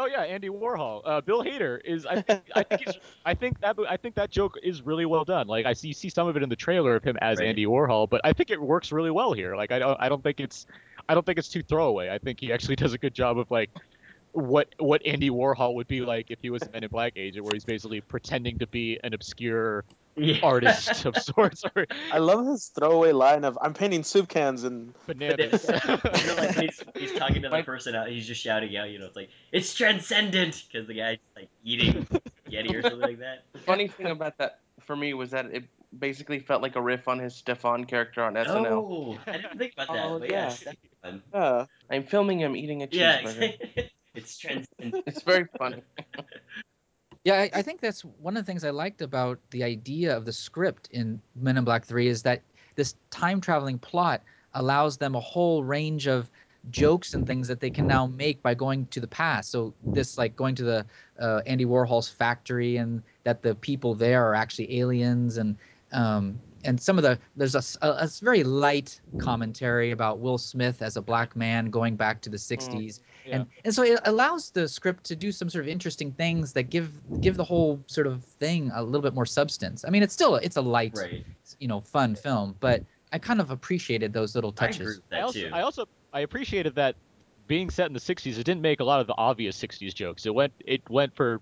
[0.02, 1.02] Oh yeah, Andy Warhol.
[1.04, 2.06] Uh, Bill Hader is.
[2.06, 2.42] I think.
[2.56, 2.88] I think.
[3.26, 3.76] I think that.
[3.88, 5.48] I think that joke is really well done.
[5.48, 7.50] Like I see, you see some of it in the trailer of him as Right.
[7.50, 9.58] Andy Warhol, but I think it works really well here.
[9.58, 10.00] Like I don't.
[10.00, 10.68] I don't think it's.
[11.10, 12.10] I don't think it's too throwaway.
[12.10, 13.70] I think he actually does a good job of like.
[14.32, 17.44] What what Andy Warhol would be like if he was a Men in Black agent,
[17.44, 19.84] where he's basically pretending to be an obscure
[20.16, 20.40] Yeah.
[20.44, 21.64] artist of sorts
[22.12, 25.64] I love his throwaway line of "I'm painting soup cans" and bananas.
[25.64, 25.70] you
[26.28, 29.06] know, like he's, he's talking to the person out, he's just shouting out, you know,
[29.06, 32.06] it's like it's transcendent because the guy's like eating
[32.50, 33.46] Yeti or something like that.
[33.54, 35.64] The funny thing about that for me was that it
[35.98, 38.66] basically felt like a riff on his Stefan character on SNL.
[38.68, 40.56] Oh, I didn't think about that, Oh, but yeah.
[40.66, 41.68] yeah, it's fun.
[41.90, 43.54] I'm filming him eating a yeah, cheeseburger.
[43.54, 43.92] exactly.
[44.16, 45.04] it's transcendent.
[45.08, 45.82] It's very funny.
[47.24, 50.26] Yeah, I, I think that's one of the things I liked about the idea of
[50.26, 52.42] the script in Men in Black 3 is that
[52.76, 56.32] this time traveling plot allows them a whole range of
[56.70, 59.52] jokes and things that they can now make by going to the past.
[59.52, 60.86] So this like going to the
[61.20, 65.58] uh, Andy Warhol's factory and that the people there are actually aliens and
[65.92, 71.02] um, and some of the there's a very light commentary about Will Smith as a
[71.02, 73.00] black man going back to the 60s
[73.32, 76.64] and and so it allows the script to do some sort of interesting things that
[76.64, 79.86] give give the whole sort of thing a little bit more substance.
[79.86, 81.26] I mean, it's still it's a light, Right.
[81.60, 84.96] you know, fun film, but I kind of appreciated those little I agree touches.
[84.96, 85.52] with that I also, too.
[85.52, 86.98] I also I appreciated that
[87.48, 90.26] being set in the '60s, it didn't make a lot of the obvious '60s jokes.
[90.26, 91.42] It went it went for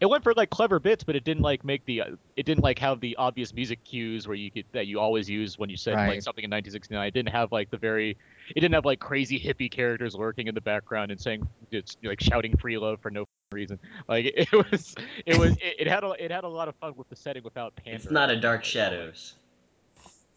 [0.00, 2.62] it went for like clever bits, but it didn't like make the uh, it didn't
[2.62, 5.76] like have the obvious music cues where you could that you always use when you
[5.76, 7.08] said like something in 1969.
[7.08, 8.16] It didn't have like the very
[8.54, 12.20] it didn't have like crazy hippie characters lurking in the background and saying it's like
[12.20, 13.78] shouting free love for no reason.
[14.08, 14.94] Like it, was
[15.26, 17.42] it was it, it had a it had a lot of fun with the setting
[17.42, 18.02] without pandering.
[18.02, 19.34] It's not a Dark Shadows.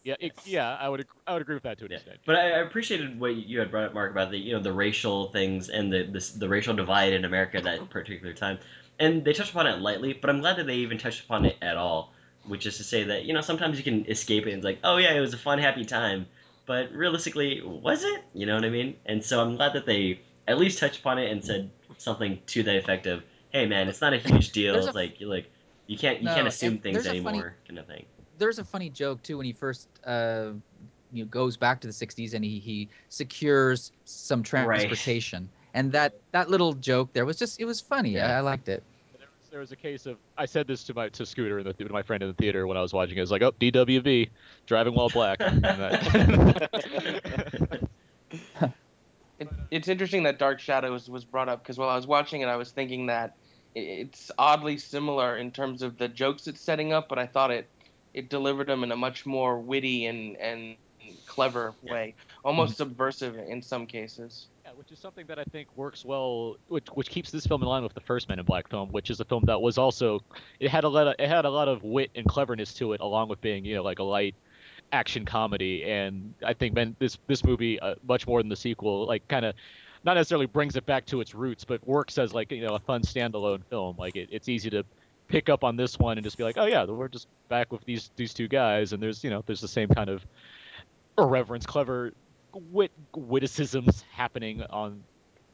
[0.04, 1.98] Yeah, it, yeah, I would I would agree with that to an Yeah.
[1.98, 2.18] extent.
[2.26, 4.72] But I, I appreciated what you had brought up, Mark, about the you know the
[4.72, 8.58] racial things and the this, the racial divide in America at that particular time.
[9.02, 11.56] And they touched upon it lightly, but I'm glad that they even touched upon it
[11.60, 12.12] at all.
[12.46, 14.80] Which is to say that you know sometimes you can escape it and it's like,
[14.84, 16.26] oh yeah, it was a fun, happy time,
[16.66, 18.20] but realistically, was it?
[18.34, 18.96] You know what I mean?
[19.06, 22.62] And so I'm glad that they at least touched upon it and said something to
[22.64, 24.74] that effect of, hey man, it's not a huge deal.
[24.74, 25.50] It's like you like
[25.86, 28.06] you can't you No, can't assume things there's a funny- anymore, kind of thing.
[28.38, 30.50] there's a funny joke too when he first uh,
[31.12, 36.12] you know, goes back to the 60s and he, he secures some transportation and that
[36.32, 38.82] that little joke there was just it was funny I, I liked it
[39.52, 41.92] There was, a case of I said this to my to Scooter and the, to
[41.92, 43.20] my friend in the theater when I was watching it.
[43.20, 44.30] It was like, oh, DWB,
[44.64, 45.38] driving while black.
[45.40, 46.70] That-
[49.38, 52.46] It, it's interesting that Dark Shadows was brought up because while I was watching it,
[52.46, 53.36] I was thinking that
[53.74, 57.68] it's oddly similar in terms of the jokes it's setting up, but I thought it
[58.14, 60.76] it delivered them in a much more witty and and
[61.26, 62.84] clever way, almost mm-hmm.
[62.84, 64.46] subversive in some cases.
[64.76, 67.82] Which is something that I think works well, which which keeps this film in line
[67.82, 70.20] with the first Men in Black film, which is a film that was also
[70.60, 73.00] it had a lot of it had a lot of wit and cleverness to it,
[73.00, 74.34] along with being you know like a light
[74.92, 75.84] action comedy.
[75.84, 79.44] And I think Men this this movie uh, much more than the sequel, like kind
[79.44, 79.54] of
[80.04, 82.80] not necessarily brings it back to its roots, but works as like you know a
[82.80, 83.96] fun standalone film.
[83.98, 84.84] Like it, it's easy to
[85.28, 87.84] pick up on this one and just be like, oh yeah, we're just back with
[87.84, 90.24] these these two guys, and there's you know there's the same kind of
[91.18, 92.12] irreverence, clever
[92.54, 95.02] wit witticisms happening on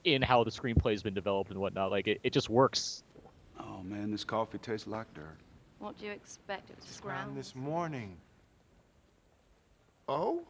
[0.05, 1.91] in how the screenplay's been developed and whatnot.
[1.91, 3.03] Like it, it just works.
[3.59, 5.37] Oh man, this coffee tastes like dirt.
[5.79, 6.71] What do you expect?
[6.71, 7.39] It was just Ground ground.
[7.39, 8.17] this morning.
[10.09, 10.43] Oh?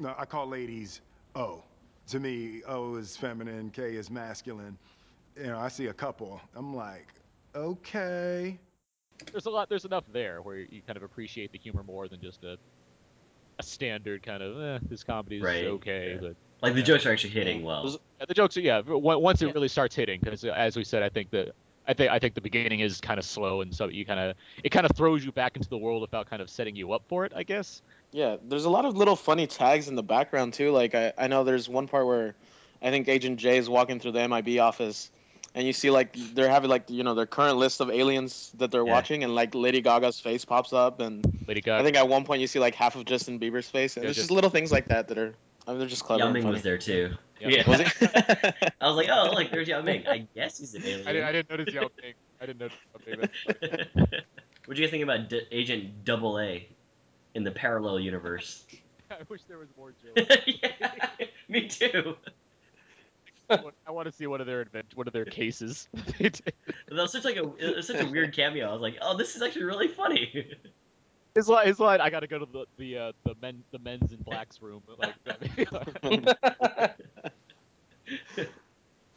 [0.00, 1.00] No, I call ladies
[1.36, 1.62] O.
[2.08, 4.76] To me, O is feminine, K is masculine.
[5.36, 6.40] You know, I see a couple.
[6.54, 7.06] I'm like,
[7.54, 8.58] okay.
[9.32, 9.68] There's a lot.
[9.68, 12.58] There's enough there where you kind of appreciate the humor more than just a
[13.58, 16.20] a standard kind of eh, this comedy is Right, okay, yeah.
[16.20, 17.88] but Like the jokes are actually hitting well.
[18.18, 18.80] Yeah, the jokes are yeah.
[18.84, 21.52] Once it really starts hitting, because as we said, I think the
[21.86, 24.36] I think I think the beginning is kind of slow, and so you kind of
[24.62, 27.02] it kind of throws you back into the world without kind of setting you up
[27.08, 27.32] for it.
[27.34, 27.82] I guess.
[28.12, 30.70] Yeah, there's a lot of little funny tags in the background too.
[30.70, 32.34] Like I, I know there's one part where
[32.82, 35.10] I think Agent J is walking through the MIB office,
[35.54, 38.70] and you see like they're having like you know their current list of aliens that
[38.70, 38.92] they're Yeah.
[38.92, 41.80] watching, and like Lady Gaga's face pops up, and Lady Gaga.
[41.80, 44.10] I think at one point you see like half of Justin Bieber's face, and Yeah,
[44.10, 45.34] it's just just- little things like that that are
[45.66, 46.24] I mean, they're just clever.
[46.24, 47.14] Yao Ming was there too.
[47.40, 47.48] Yeah.
[47.48, 47.68] Yeah.
[47.68, 47.80] Was?
[48.80, 50.06] I was like, oh, look, there's Yao Ming.
[50.06, 51.08] I guess he's an alien.
[51.08, 52.14] I didn't, I didn't notice Yao Ming.
[52.40, 52.76] I didn't notice
[53.06, 54.06] Yao Ming.
[54.66, 56.66] What do you guys think about D- Agent Double A
[57.34, 58.64] in the parallel universe?
[59.10, 60.36] I wish there was more jokes.
[60.46, 60.98] yeah,
[61.48, 62.16] me too.
[63.50, 65.88] I want- to see one of their invent one of their cases.
[66.18, 66.28] They.
[66.30, 66.44] That
[66.90, 68.68] was such like a it was such a weird cameo.
[68.68, 70.46] I was like, oh, this is actually really funny.
[71.34, 72.00] his line, his line.
[72.00, 74.82] I got to go to the the uh, the men the men's in blacks room.
[74.98, 75.14] Like,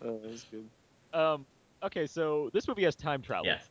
[0.02, 0.70] Oh, that's good.
[1.14, 1.46] um.
[1.84, 3.46] Okay, so this movie has time travel.
[3.48, 3.68] yes.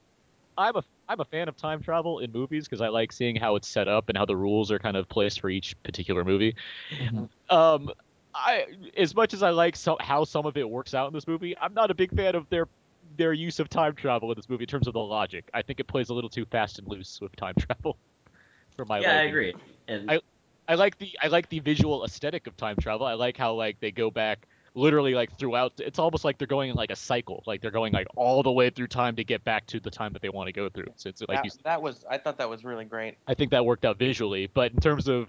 [0.59, 3.57] I'm a I'm a fan of time travel in movies because I like seeing how
[3.57, 6.55] it's set up and how the rules are kind of placed for each particular movie.
[7.51, 7.91] Um,
[8.37, 8.67] I
[8.97, 11.57] as much as I like so, how some of it works out in this movie,
[11.59, 12.69] I'm not a big fan of their
[13.17, 15.49] their use of time travel in this movie in terms of the logic.
[15.55, 17.97] I think it plays a little too fast and loose with time travel.
[18.77, 19.55] For my yeah, I agree.
[19.89, 20.21] And I
[20.69, 23.07] I like the I like the visual aesthetic of time travel.
[23.07, 25.73] I like how like they go back literally like throughout.
[25.79, 27.43] It's almost like they're going in like a cycle.
[27.47, 30.13] Like they're going like all the way through time to get back to the time
[30.13, 30.89] that they want to go through.
[30.97, 33.17] So it's like that, you, that was I thought that was really great.
[33.27, 34.49] I think that worked out visually.
[34.53, 35.29] But in terms of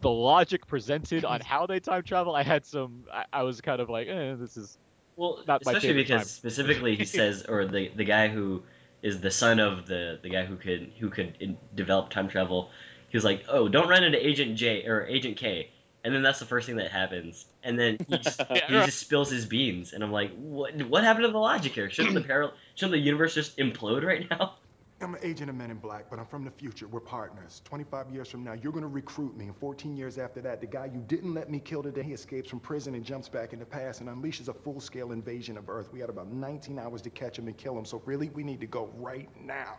[0.00, 3.04] the logic presented on how they time travel, I had some.
[3.12, 4.78] I, I was kind of like, eh, this is
[5.16, 6.28] Well, not my especially because time.
[6.28, 8.62] specifically he says, or the the guy who
[9.02, 12.70] is the son of the the guy who could who could in, develop time travel.
[13.08, 15.70] He was like, "Oh, don't run into Agent J or Agent K,"
[16.04, 17.44] and then that's the first thing that happens.
[17.64, 18.86] And then he just he right.
[18.86, 20.74] just spills his beans, and I'm like, "What?
[20.82, 21.90] What happened to the logic here?
[21.90, 22.54] Shouldn't the parallel?
[22.76, 24.54] Shouldn't the universe just implode right now?"
[25.02, 26.86] I'm an agent of Men in Black, but I'm from the future.
[26.86, 27.62] We're partners.
[27.64, 30.90] 25 years from now, you're gonna recruit me, and 14 years after that, the guy
[30.92, 33.64] you didn't let me kill today, he escapes from prison and jumps back in the
[33.64, 35.90] past and unleashes a full-scale invasion of Earth.
[35.90, 38.60] We had about 19 hours to catch him and kill him, so really, we need
[38.60, 39.78] to go right now.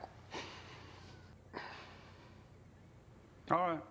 [3.51, 3.81] All right.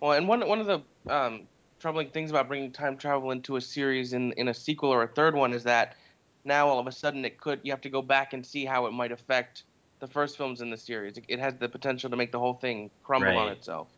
[0.00, 3.60] Well, and one one of the um, troubling things about bringing time travel into a
[3.60, 5.96] series in in a sequel or a third one is that
[6.44, 8.86] now all of a sudden it could you have to go back and see how
[8.86, 9.64] it might affect
[10.00, 11.16] the first films in the series.
[11.16, 13.88] It, it has the potential to make the whole thing crumble on itself.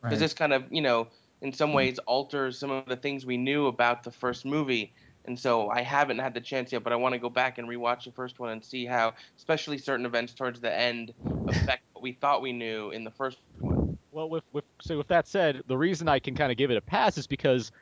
[0.00, 0.20] Because Right.
[0.20, 1.08] this kind of you know
[1.40, 1.76] in some hmm.
[1.76, 4.92] ways alters some of the things we knew about the first movie.
[5.26, 7.66] And so I haven't had the chance yet, but I want to go back and
[7.66, 11.14] rewatch the first one and see how, especially certain events towards the end,
[11.48, 13.96] affect what we thought we knew in the first one.
[14.12, 16.76] Well, with, with so with that said, the reason I can kind of give it
[16.76, 17.72] a pass is because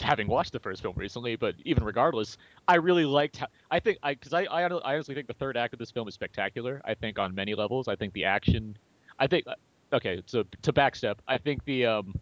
[0.00, 2.36] having watched the first film recently, but even regardless,
[2.68, 3.38] I really liked.
[3.38, 6.08] How, I think I because I, I honestly think the third act of this film
[6.08, 6.80] is spectacular.
[6.84, 7.88] I think on many levels.
[7.88, 8.76] I think the action.
[9.18, 9.46] I think
[9.92, 10.22] okay.
[10.26, 12.14] So to backstep, I think the um,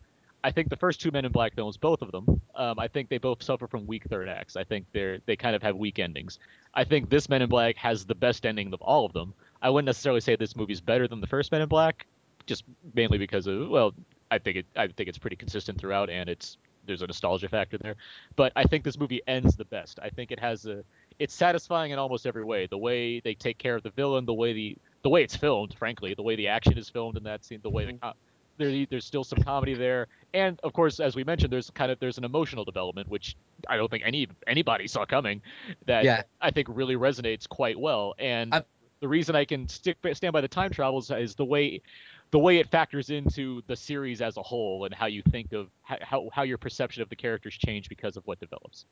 [0.45, 3.09] I think the first two Men in Black films, both of them, um, I think
[3.09, 4.57] they both suffer from weak third acts.
[4.57, 6.39] I think they're they kind of have weak endings.
[6.75, 9.35] I think this Men in Black has the best ending of all of them.
[9.63, 12.07] I wouldn't necessarily say this movie's better than the first Men in Black,
[12.47, 12.65] just
[12.95, 13.95] mainly because of well,
[14.31, 16.57] I think it I think it's pretty consistent throughout, and it's
[16.89, 17.95] there's a nostalgia factor there.
[18.35, 20.01] But I think this movie ends the best.
[20.03, 20.83] I think it has a
[21.21, 22.67] it's satisfying in almost every way.
[22.67, 25.75] The way they take care of the villain, the way the the way it's filmed,
[25.75, 28.09] frankly, the way the action is filmed in that scene, the way the mm-hmm.
[28.09, 28.15] co-
[28.57, 32.01] there, there's still some comedy there, and of course, as we mentioned, there's kind of
[32.01, 33.37] there's an emotional development which
[33.69, 35.43] I don't think any anybody saw coming.
[35.87, 36.23] That Yeah.
[36.41, 38.15] I think really resonates quite well.
[38.19, 38.53] And
[39.01, 41.83] the reason I can stick stand by the time travels is the way
[42.31, 45.69] the way it factors into the series as a whole and how you think of
[45.83, 48.85] how how, how your perception of the characters change because of what develops.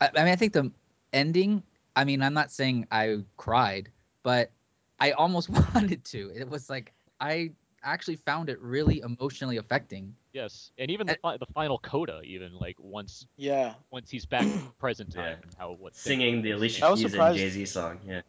[0.00, 0.70] I, I mean, I think the
[1.12, 1.62] ending.
[1.96, 3.90] I mean, I'm not saying I cried,
[4.22, 4.50] but
[5.00, 6.32] I almost wanted to.
[6.34, 7.50] It was like I
[7.82, 10.14] actually found it really emotionally affecting.
[10.32, 14.46] Yes, and even the fi- the final coda, even like once yeah once he's back
[14.78, 17.98] present time and how what Singing the Alicia I Keys and Jay Z song.
[18.06, 18.20] Yeah.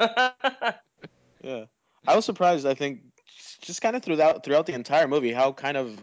[1.42, 1.66] Yeah,
[2.08, 2.66] I was surprised.
[2.66, 3.00] I think
[3.60, 6.02] just kind of throughout throughout the entire movie, how kind of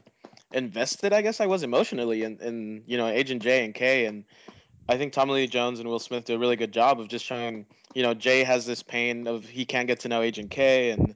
[0.53, 4.23] invested I guess I was emotionally in, in you know Agent J and K, and
[4.87, 7.25] I think Tommy Lee Jones and Will Smith do a really good job of just
[7.25, 10.91] showing you know Jay has this pain of he can't get to know Agent K,
[10.91, 11.15] and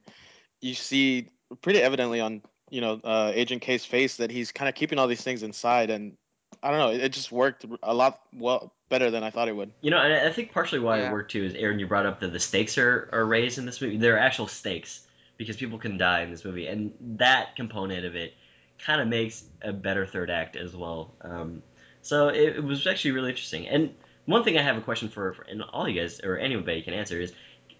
[0.60, 1.30] you see
[1.62, 5.08] pretty evidently on you know uh, Agent K's face that he's kind of keeping all
[5.08, 6.18] these things inside, and
[6.64, 9.56] I don't know, it, it just worked a lot well better than I thought it
[9.56, 9.72] would.
[9.82, 11.10] You know, and I think partially why Yeah.
[11.10, 13.66] it worked too is Aaron, you brought up that the stakes are, are raised in
[13.66, 13.98] this movie.
[13.98, 15.06] There are actual stakes
[15.38, 18.34] because people can die in this movie, and that component of it
[18.78, 21.14] kind of makes a better third act as well.
[21.22, 21.64] Um,
[22.02, 23.68] so it, it was actually really interesting.
[23.68, 23.94] And
[24.26, 26.94] one thing I have a question for, for and all you guys or anybody can
[26.94, 27.34] answer is,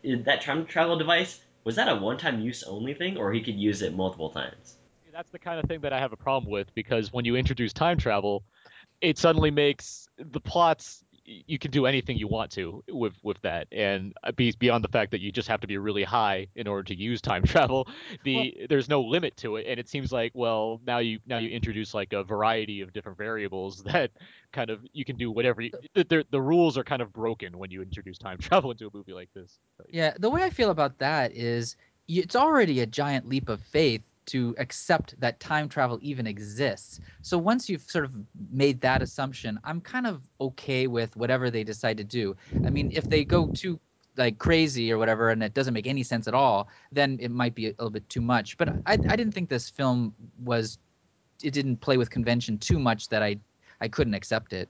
[0.04, 3.56] is that time travel device was that a one-time use only thing, or he could
[3.56, 4.76] use it multiple times?
[5.20, 7.74] that's the kind of thing that I have a problem with because when you introduce
[7.74, 8.44] time travel,
[9.02, 13.68] it suddenly makes the plots you can do anything you want to with with that.
[13.72, 16.68] And uh, be beyond the fact that you just have to be really high in
[16.68, 17.88] order to use time travel
[18.24, 19.66] the there's no limit to it.
[19.68, 23.18] And it seems like well now you now you introduce like a variety of different
[23.18, 24.12] variables that
[24.52, 27.70] kind of you can do whatever you, the, the rules are kind of broken when
[27.70, 29.60] you introduce time travel into a movie like this.
[29.90, 31.76] Yeah, the way I feel about that is
[32.08, 37.00] it's already a giant leap of faith to accept that time travel even exists.
[37.22, 38.14] So once you've sort of
[38.52, 42.36] made that assumption, I'm kind of okay with whatever they decide to do.
[42.66, 43.80] I mean, if they go too
[44.18, 47.56] like crazy or whatever and it doesn't make any sense at all, then it might
[47.56, 48.58] be a little bit too much.
[48.58, 50.14] But I, I didn't think this film
[50.44, 50.78] was
[51.44, 53.38] it didn't play with convention too much that I
[53.82, 54.70] I couldn't accept it.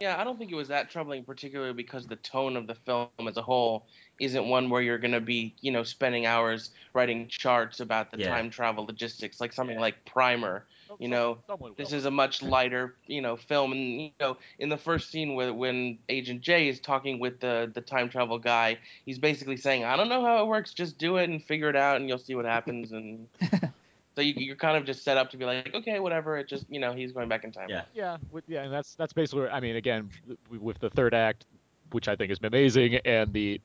[0.00, 3.08] Yeah, I don't think it was that troubling, particularly because the tone of the film
[3.26, 3.86] as a whole
[4.18, 8.18] isn't one where you're going to be, you know, spending hours writing charts about the
[8.18, 8.26] Yeah.
[8.28, 10.66] time travel logistics, like something like Primer.
[10.98, 11.42] You know,
[11.76, 15.34] this is a much lighter, you know, film, and you know, in the first scene
[15.34, 19.84] where when Agent J is talking with the the time travel guy, he's basically saying,
[19.84, 22.18] "I don't know how it works, just do it and figure it out, and you'll
[22.18, 23.28] see what happens." And
[24.16, 26.38] so you, you're kind of just set up to be like, okay, whatever.
[26.38, 27.68] It just, you know, he's going back in time.
[27.68, 27.82] Yeah.
[27.94, 28.16] Yeah,
[28.48, 29.42] yeah, and that's that's basically.
[29.42, 30.08] Where, I mean, again,
[30.48, 31.44] with the third act,
[31.92, 33.60] which I think is amazing, and the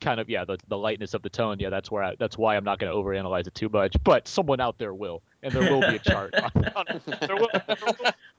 [0.00, 1.58] kind of yeah, the, the lightness of the tone.
[1.58, 3.96] Yeah, that's where I, that's why I'm not going to overanalyze it too much.
[4.04, 6.32] But someone out there will, and there will be a chart.
[6.34, 7.96] on, on, there will, there will,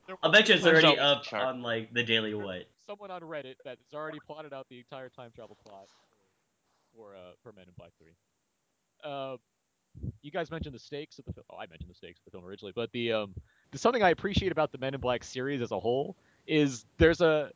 [0.07, 1.43] there I'll bet you it's already up chart.
[1.43, 2.63] on like the Daily What.
[2.85, 5.89] someone on Reddit that has already plotted out the entire time travel plot
[6.95, 8.13] for uh, for Men in Black Three.
[9.03, 9.35] Uh,
[10.21, 11.45] you guys mentioned the stakes of the film.
[11.49, 13.33] Oh, I mentioned the stakes of the film originally, but the um,
[13.71, 17.21] the something I appreciate about the Men in Black series as a whole is there's
[17.21, 17.51] a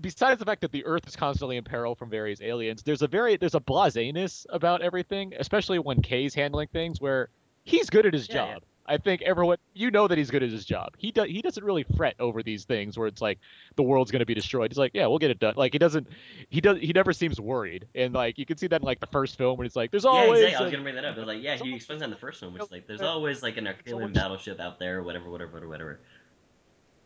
[0.00, 3.08] besides the fact that the Earth is constantly in peril from various aliens, there's a
[3.08, 7.30] very there's a blaseness about everything, especially when Kay's handling things where
[7.64, 8.62] he's good at his Yeah, job.
[8.88, 10.94] I think everyone, you know that he's good at his job.
[10.98, 11.28] He does.
[11.28, 13.38] He doesn't really fret over these things where it's like
[13.74, 14.70] the world's going to be destroyed.
[14.70, 15.54] He's like, yeah, we'll get it done.
[15.56, 16.06] Like he doesn't.
[16.50, 16.78] He does.
[16.78, 17.86] He never seems worried.
[17.94, 20.04] And like you can see that in like the first film when it's like, there's
[20.04, 20.40] Yeah, always.
[20.42, 20.56] exactly.
[20.56, 21.16] I was gonna bring that up.
[21.16, 23.68] Like, yeah, he explains that in the first one, which like, there's always like an
[23.86, 26.00] alien battleship out there, whatever, whatever, whatever, whatever.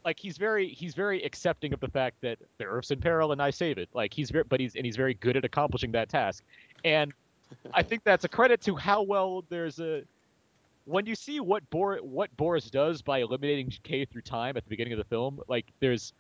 [0.04, 3.40] like he's very he's very accepting of the fact that the Earth's in peril and
[3.42, 3.88] I save it.
[3.94, 6.42] Like he's very, but he's and he's very good at accomplishing that task.
[6.84, 7.12] And
[7.74, 10.02] I think that's a credit to how well there's a
[10.90, 14.70] when you see what Bor what Boris does by eliminating K through time at the
[14.70, 15.40] beginning of the film.
[15.48, 16.12] Like there's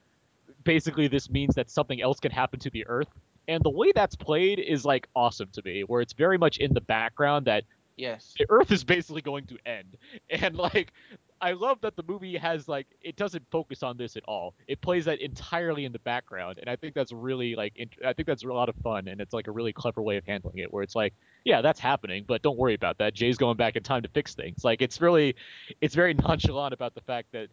[0.64, 3.08] basically this means that something else can happen to the Earth.
[3.48, 6.72] And the way that's played is like awesome to me, where it's very much in
[6.72, 7.64] the background that
[7.96, 8.34] Yes.
[8.38, 9.96] the Earth is basically going to end.
[10.30, 10.92] And like,
[11.40, 14.54] I love that the movie has like it doesn't focus on this at all.
[14.68, 18.12] It plays that entirely in the background, and I think that's really like int- I
[18.12, 20.58] think that's a lot of fun, and it's like a really clever way of handling
[20.58, 21.14] it, where it's like,
[21.44, 23.14] yeah, that's happening, but don't worry about that.
[23.14, 24.64] Jay's going back in time to fix things.
[24.64, 25.36] Like it's really,
[25.80, 27.48] it's very nonchalant about the fact that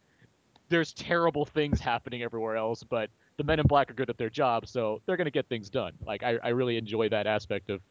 [0.70, 4.30] there's terrible things happening everywhere else, but the Men in Black are good at their
[4.30, 5.94] job, so they're gonna get things done.
[6.06, 7.82] Like I, I really enjoy that aspect of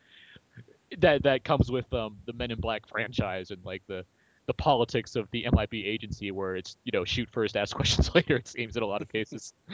[0.98, 4.04] that that comes with um, the Men in Black franchise and like the
[4.46, 8.36] the politics of the MIB agency, where it's you know shoot first, ask questions later.
[8.36, 9.54] It seems in a lot of cases.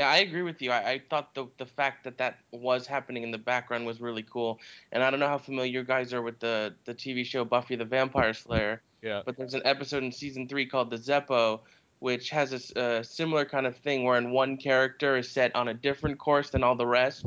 [0.00, 0.70] Yeah, I agree with you.
[0.70, 4.22] I, I thought the the fact that that was happening in the background was really
[4.22, 4.58] cool.
[4.92, 7.76] And I don't know how familiar you guys are with the the TV show Buffy
[7.76, 8.80] the Vampire Slayer.
[9.02, 9.20] Yeah.
[9.26, 11.60] But there's an episode in season three called the Zeppo,
[11.98, 16.18] which has a similar kind of thing wherein one character is set on a different
[16.18, 17.26] course than all the rest,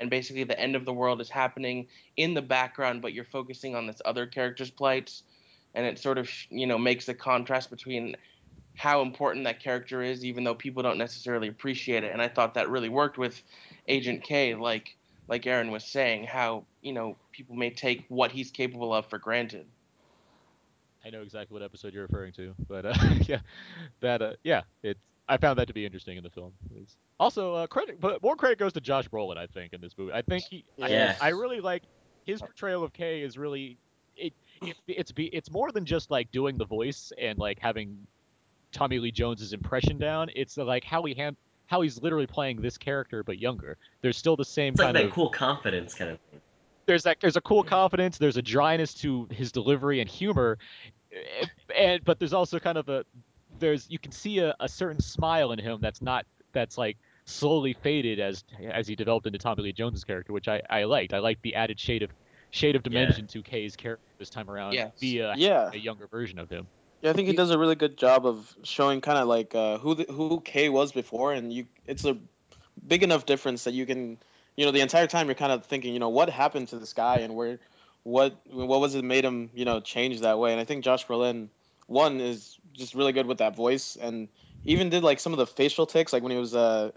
[0.00, 3.76] and basically the end of the world is happening in the background, but you're focusing
[3.76, 5.24] on this other character's plights,
[5.74, 8.16] and it sort of you know makes the contrast between
[8.76, 12.12] how important that character is, even though people don't necessarily appreciate it.
[12.12, 13.40] And I thought that really worked with
[13.88, 14.96] Agent K, like
[15.28, 19.18] like Aaron was saying, how you know people may take what he's capable of for
[19.18, 19.66] granted.
[21.04, 22.94] I know exactly what episode you're referring to, but uh,
[23.26, 23.40] yeah,
[24.00, 26.52] that uh, yeah, it's I found that to be interesting in the film.
[26.72, 29.36] It's- also, uh, credit, but more credit goes to Josh Brolin.
[29.38, 31.18] I think in this movie, I think he, I- Yes.
[31.20, 31.84] I, really like
[32.26, 33.78] his portrayal of K is really
[34.16, 37.96] it, it it's be it's more than just like doing the voice and like having
[38.74, 40.28] Tommy Lee Jones's impression down.
[40.36, 43.78] It's like how he hand how he's literally playing this character but younger.
[44.02, 46.40] There's still the same It's like kind that of cool confidence kind of thing.
[46.86, 50.58] there's that there's a cool confidence there's a dryness to his delivery and humor
[51.12, 53.04] eh, and but there's also kind of a
[53.58, 57.72] there's you can see a, a certain smile in him that's not that's like slowly
[57.72, 61.18] faded as as he developed into Tommy Lee Jones's character which I I liked I
[61.20, 62.10] liked the added shade of
[62.50, 64.92] shade of dimension to Kay's character this time around Yes.
[65.00, 65.70] via Yeah.
[65.72, 66.66] a younger version of him
[67.04, 69.76] Yeah, I think he does a really good job of showing kind of like uh,
[69.76, 72.16] who the, who Kay was before, and you it's a
[72.88, 74.16] big enough difference that you can,
[74.56, 76.94] you know, the entire time you're kind of thinking, you know, what happened to this
[76.94, 77.60] guy and where,
[78.04, 80.52] what what was it made him, you know, change that way?
[80.52, 81.50] And I think Josh Brolin,
[81.88, 84.28] one is just really good with that voice, and
[84.64, 86.90] even did like some of the facial tics, like when he was uh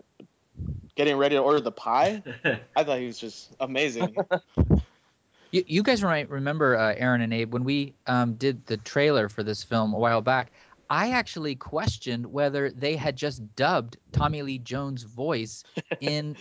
[0.96, 2.24] getting ready to order the pie.
[2.78, 4.16] I thought he was just amazing.
[5.52, 9.30] You, you guys might remember uh, Aaron and Abe when we um, did the trailer
[9.30, 10.52] for this film a while back.
[10.90, 15.64] I actually questioned whether they had just dubbed Tommy Lee Jones' voice
[16.00, 16.38] in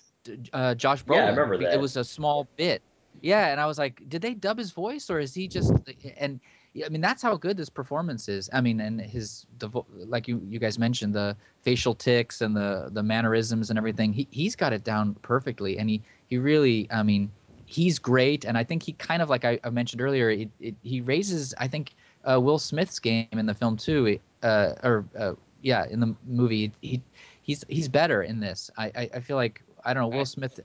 [0.52, 1.16] uh, Josh Brolin.
[1.16, 1.74] Yeah, I remember that.
[1.74, 2.82] It was a small bit.
[3.22, 5.72] Yeah, and I was like, did they dub his voice or is he just?
[6.18, 6.38] And
[6.84, 8.50] I mean, that's how good this performance is.
[8.52, 12.90] I mean, and his the like you you guys mentioned the facial tics and the
[12.92, 14.12] the mannerisms and everything.
[14.12, 16.86] He he's got it down perfectly, and he he really.
[16.90, 17.30] I mean,
[17.67, 20.31] he's great, and I think he kind of like I, I mentioned earlier.
[20.31, 21.95] It, it, he raises I think
[22.25, 24.19] uh, Will Smith's game in the film too.
[24.43, 27.03] Uh, or uh, yeah, in the movie, he
[27.43, 28.71] he's he's better in this.
[28.79, 30.59] I I, I feel like I don't know Will Smith.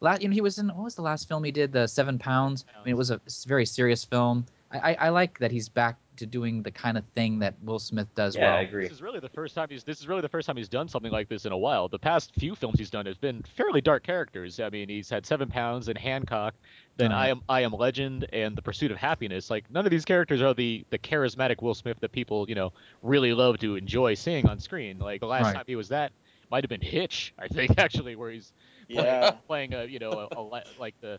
[0.00, 1.72] La- you know, he was in what was the last film he did?
[1.72, 2.64] The Seven Pounds.
[2.74, 4.46] I mean, it was a very serious film.
[4.70, 7.78] I, I, I like that he's back to doing the kind of thing that Will
[7.78, 8.54] Smith does well.
[8.54, 8.84] I agree.
[8.84, 10.88] This is really the first time he's this is really the first time he's done
[10.88, 11.88] something like this in a while.
[11.88, 14.60] The past few films he's done have been fairly dark characters.
[14.60, 16.54] I mean, he's had Seven Pounds and Hancock,
[16.96, 17.18] then yeah.
[17.18, 19.50] I am I am Legend and The Pursuit of Happiness.
[19.50, 22.72] Like none of these characters are the the charismatic Will Smith that people you know
[23.02, 24.98] really love to enjoy seeing on screen.
[24.98, 25.54] Like the last Right.
[25.54, 26.12] time he was that
[26.50, 28.52] might have been Hitch, I think actually, where he's
[28.88, 29.30] playing, Yeah.
[29.46, 30.40] playing a you know a, a
[30.78, 31.18] like the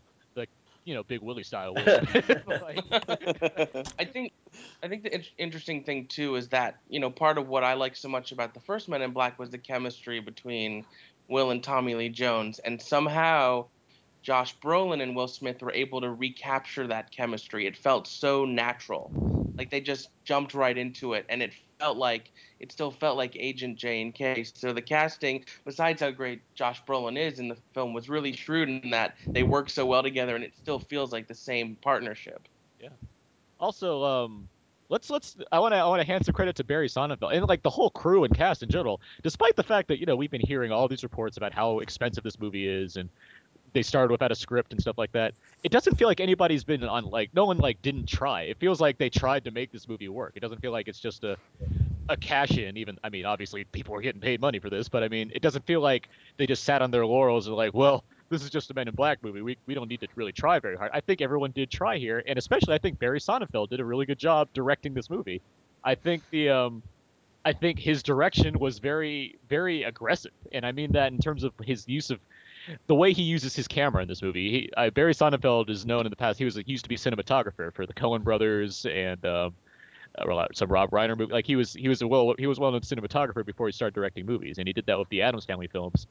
[0.86, 1.74] you know Big Willie style.
[1.74, 1.84] Will
[2.62, 2.84] Like-
[3.98, 4.32] I think
[4.82, 7.74] I think the in- interesting thing too is that you know part of what I
[7.74, 10.86] like so much about the first Men in Black was the chemistry between
[11.28, 13.66] Will and Tommy Lee Jones, and somehow
[14.22, 17.66] Josh Brolin and Will Smith were able to recapture that chemistry.
[17.66, 19.10] It felt so natural,
[19.58, 23.36] like they just jumped right into it, and it felt like it still felt like
[23.36, 24.44] Agent J and K.
[24.54, 28.68] So the casting, besides how great Josh Brolin is in the film, was really shrewd
[28.68, 32.48] in that they work so well together, and it still feels like the same partnership.
[32.80, 32.90] Yeah.
[33.60, 34.48] Also, um,
[34.88, 37.46] let's let's I want to I want to hand some credit to Barry Sonnenfeld and
[37.46, 39.00] like the whole crew and cast in general.
[39.22, 42.24] Despite the fact that you know we've been hearing all these reports about how expensive
[42.24, 43.08] this movie is and
[43.76, 45.34] they started without a script and stuff like that.
[45.62, 48.42] It doesn't feel like anybody's been on like no one like didn't try.
[48.44, 50.32] It feels like they tried to make this movie work.
[50.34, 51.36] It doesn't feel like it's just a
[52.08, 52.78] a cash in.
[52.78, 55.42] Even I mean, obviously people are getting paid money for this, but I mean, it
[55.42, 56.08] doesn't feel like
[56.38, 58.94] they just sat on their laurels and like, well, this is just a Men in
[58.94, 59.42] Black movie.
[59.42, 60.90] We we don't need to really try very hard.
[60.94, 64.06] I think everyone did try here, and especially I think Barry Sonnenfeld did a really
[64.06, 65.42] good job directing this movie.
[65.84, 66.82] I think the um.
[67.44, 71.52] I think his direction was very, very aggressive, and I mean that in terms of
[71.64, 72.18] his use of
[72.86, 74.50] the way he uses his camera in this movie.
[74.50, 76.38] He, uh, Barry Sonnenfeld is known in the past.
[76.38, 79.54] He was he used to be cinematographer for the Coen Brothers and um,
[80.18, 81.32] uh, some Rob Reiner movie.
[81.32, 83.94] Like he was he was a well he was well known cinematographer before he started
[83.94, 86.06] directing movies, and he did that with the Addams Family films.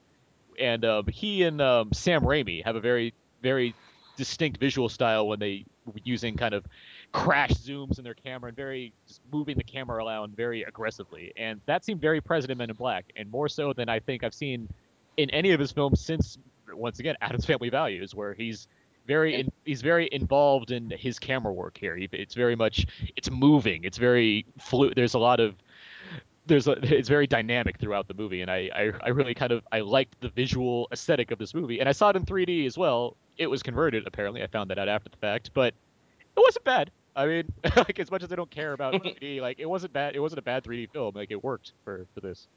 [0.60, 3.76] And um, he and um, Sam Raimi have a very very
[4.18, 5.65] distinct visual style when they
[6.03, 6.65] using kind of
[7.11, 11.34] crash zooms in their camera and very just moving the camera around very aggressively.
[11.36, 14.23] And that seemed very present in Men in Black, and more so than I think
[14.23, 14.69] I've seen
[15.17, 16.37] in any of his films since
[16.73, 18.67] once again Addams Family Values, where he's
[19.05, 21.95] very in, he's very involved in his camera work here.
[21.95, 22.85] He, it's very much
[23.15, 23.83] it's moving.
[23.83, 24.93] It's very fluid.
[24.95, 25.55] There's a lot of
[26.47, 29.63] there's a, it's very dynamic throughout the movie, and I, I I really kind of
[29.71, 32.77] I liked the visual aesthetic of this movie, and I saw it in 3D as
[32.77, 33.15] well.
[33.37, 34.43] It was converted apparently.
[34.43, 35.73] I found that out after the fact, but
[36.35, 36.91] it wasn't bad.
[37.15, 40.15] I mean, like as much as I don't care about 3D, like it wasn't bad.
[40.15, 41.13] It wasn't a bad 3D film.
[41.15, 42.47] Like it worked for for this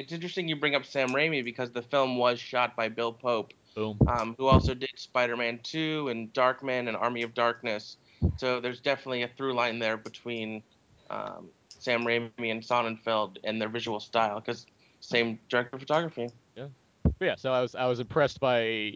[0.00, 3.52] it's interesting you bring up Sam Raimi because the film was shot by Bill Pope,
[3.74, 3.98] Boom.
[4.08, 7.98] Um, who also did Spider-Man 2 and Darkman and Army of Darkness.
[8.38, 10.62] So there's definitely a through line there between
[11.10, 14.66] um, Sam Raimi and Sonnenfeld and their visual style because
[15.00, 16.30] same director of photography.
[16.56, 16.66] Yeah.
[17.04, 17.36] But yeah.
[17.36, 18.94] So I was I was impressed by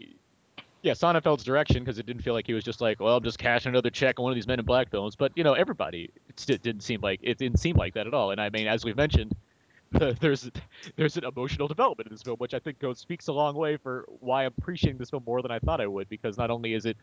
[0.81, 3.39] yeah Sonnenfeld's direction because it didn't feel like he was just like well I'm just
[3.39, 5.15] cashing another check on one of these Men in Black films.
[5.15, 6.11] But you know everybody
[6.47, 8.31] it didn't seem like it didn't seem like that at all.
[8.31, 9.35] And I mean as we've mentioned
[10.19, 10.49] there's
[10.95, 13.77] there's an emotional development in this film, which I think goes speaks a long way
[13.77, 16.09] for why I'm appreciating this film more than I thought I would.
[16.09, 16.97] Because not only is it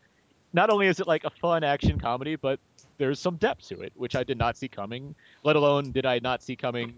[0.53, 2.59] not only is it like a fun action comedy, but
[2.97, 5.15] there's some depth to it, which I did not see coming.
[5.43, 6.93] Let alone did I not see coming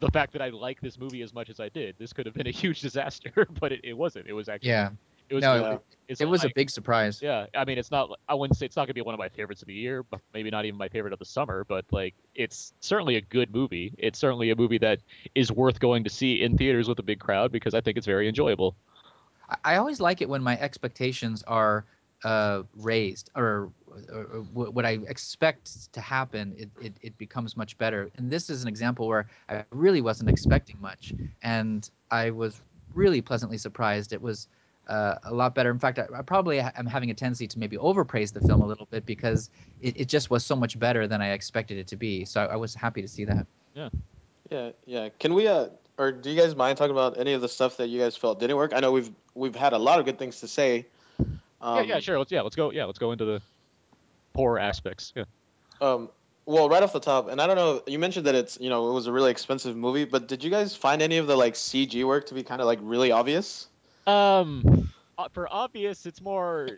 [0.00, 1.94] the fact that I like this movie as much as I did.
[1.98, 4.26] This could have been a huge disaster, but it, it wasn't.
[4.26, 4.90] It was actually yeah.
[5.30, 7.22] It was no, it, it was like, a big surprise.
[7.22, 8.10] Yeah, I mean, it's not.
[8.28, 10.20] I wouldn't say it's not gonna be one of my favorites of the year, but
[10.34, 11.64] maybe not even my favorite of the summer.
[11.68, 13.94] But like, it's certainly a good movie.
[13.96, 14.98] It's certainly a movie that
[15.36, 18.08] is worth going to see in theaters with a big crowd because I think it's
[18.08, 18.74] very enjoyable.
[19.64, 21.84] I always like it when my expectations are
[22.24, 23.70] uh, raised or,
[24.12, 28.10] or, or, what I expect to happen, it, it, it, becomes much better.
[28.16, 31.14] And this is an example where I really wasn't expecting much.
[31.42, 32.60] And I was
[32.94, 34.12] really pleasantly surprised.
[34.12, 34.48] It was
[34.90, 35.70] uh, a lot better.
[35.70, 38.66] In fact, I, I, probably am having a tendency to maybe overpraise the film a
[38.66, 39.48] little bit because
[39.80, 42.24] it, it just was so much better than I expected it to be.
[42.24, 43.46] So I, I, was happy to see that.
[43.74, 43.88] Yeah.
[44.50, 45.08] Yeah, yeah.
[45.20, 47.88] Can we uh or do you guys mind talking about any of the stuff that
[47.88, 48.72] you guys felt didn't work?
[48.74, 50.86] I know we've we've had a lot of good things to say.
[51.60, 52.18] Um, yeah, yeah, sure.
[52.18, 52.72] Let's yeah, let's go.
[52.72, 53.42] Yeah, let's go into the
[54.32, 55.12] poor aspects.
[55.14, 55.24] Yeah.
[55.80, 56.08] Um.
[56.46, 57.82] Well, right off the top, and I don't know.
[57.86, 60.50] You mentioned that it's you know it was a really expensive movie, but did you
[60.50, 63.68] guys find any of the like CG work to be kind of like really obvious?
[64.06, 66.68] Um, uh, for obvious, it's more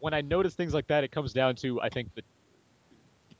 [0.00, 2.22] when I notice things like that, it comes down to I think the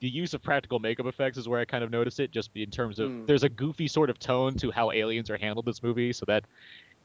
[0.00, 2.70] the use of practical makeup effects is where I kind of notice it, just in
[2.70, 3.26] terms of mm.
[3.26, 6.44] there's a goofy sort of tone to how aliens are handled this movie, so that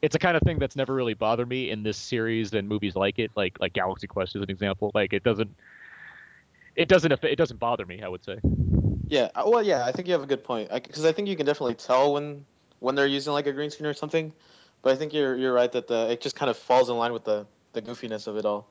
[0.02, 2.96] it's a kind of thing that's never really bothered me in this series and movies
[2.96, 4.90] like it, like like Galaxy Quest is an example.
[4.94, 5.54] Like it doesn't,
[6.76, 8.02] it doesn't affect it doesn't bother me.
[8.02, 8.38] I would say.
[9.08, 11.28] Yeah, uh, well, yeah, I think you have a good point because I, I think
[11.28, 12.44] you can definitely tell when
[12.78, 14.32] when they're using like a green screen or something.
[14.82, 17.12] But I think you're you're right that the it just kind of falls in line
[17.12, 18.68] with the the goofiness of it all.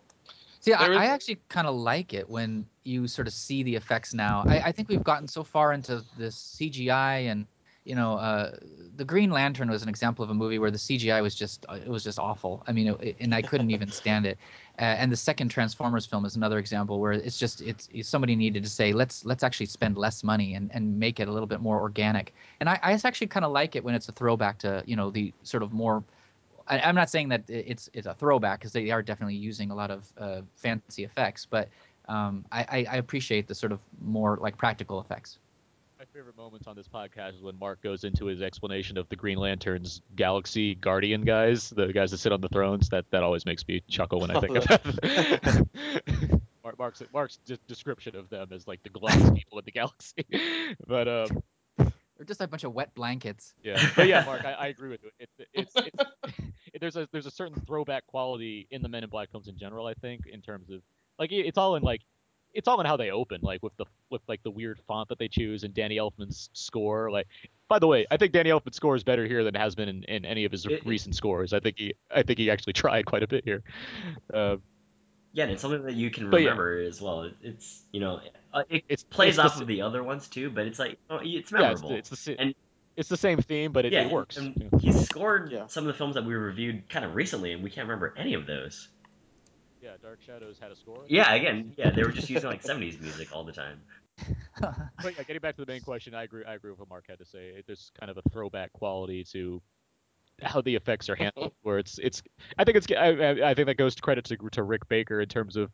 [0.62, 4.14] See, I, I, actually kind of like it when you sort of see the effects
[4.14, 4.44] now.
[4.46, 7.48] I, I, think we've gotten so far into this CGI and
[7.86, 8.52] you know, uh,
[8.98, 11.74] the Green Lantern was an example of a movie where the CGI was just uh,
[11.74, 12.64] it was just awful.
[12.68, 14.38] I mean, it, and I couldn't even stand it.
[14.78, 18.64] Uh, and the second Transformers film is another example where it's just it's, somebody needed
[18.64, 21.62] to say let's let's actually spend less money and, and make it a little bit
[21.62, 22.34] more organic.
[22.60, 25.10] And I, I actually kind of like it when it's a throwback to you know
[25.10, 26.04] the sort of more.
[26.68, 29.76] I, am not saying that it's it's a throwback because they are definitely using a
[29.76, 31.70] lot of uh, fancy effects, but
[32.08, 35.40] um, I, I appreciate the sort of more like practical effects
[36.00, 39.18] my favorite moments on this podcast is when Mark goes into his explanation of the
[39.18, 42.88] Green Lantern's Galaxy Guardian guys, the guys that sit on the thrones.
[42.88, 45.68] That that always makes me chuckle when I think of that.
[46.64, 50.26] Mark, Mark's Mark's description of them as like the glass people of the galaxy.
[50.88, 51.44] but um,
[51.78, 53.54] they're just a bunch of wet blankets.
[53.62, 55.10] Yeah, but yeah, Mark, I, I agree with you.
[55.20, 56.00] It, it's, it's
[56.74, 59.58] it, there's a there's a certain throwback quality in the Men in Black films in
[59.58, 59.86] general.
[59.86, 60.82] I think in terms of
[61.18, 62.04] like it's all in like
[62.54, 65.20] it's all in how they open, like with the with like the weird font that
[65.20, 67.12] they choose and Danny Elfman's score.
[67.12, 67.28] Like,
[67.68, 69.90] by the way, I think Danny Elfman's score is better here than it has been
[69.90, 71.54] in, in any of his recent scores.
[71.54, 73.64] I think he I think he actually tried quite a bit here.
[74.34, 74.58] Uh,
[75.34, 76.50] Yeah, and it's something that you can But yeah.
[76.50, 77.24] remember as well.
[77.24, 78.20] It- It's you know,
[78.54, 80.98] uh, it It's- plays it's off s- of the other ones too, but it's like
[81.10, 81.90] oh, it's yeah, it's, memorable.
[81.90, 82.56] the- it's the and
[82.98, 84.36] it's the same theme, but it, yeah, it works.
[84.38, 87.70] And he's scored some of the films that we reviewed kind of recently, and we
[87.70, 88.90] can't remember any of those.
[89.82, 91.06] Yeah, Dark Shadows had a score.
[91.08, 93.82] Yeah, again, yeah, they were just using like '70s music all the time.
[95.02, 96.44] But yeah, getting back to the main question, I agree.
[96.44, 97.48] I agree with what Mark had to say.
[97.50, 99.62] It- There's kind of a throwback quality to
[100.42, 102.22] how the effects are handled, where it's it's.
[102.58, 102.88] I think it's.
[102.92, 105.72] I, I I think that goes to credit to to Rick Baker in terms of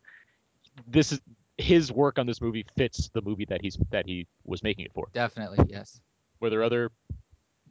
[0.88, 1.19] this is
[1.57, 4.94] his work on this movie fits the movie that he's that he was making it
[4.94, 5.07] for.
[5.14, 5.99] Definitely, yes.
[6.40, 6.91] Were there other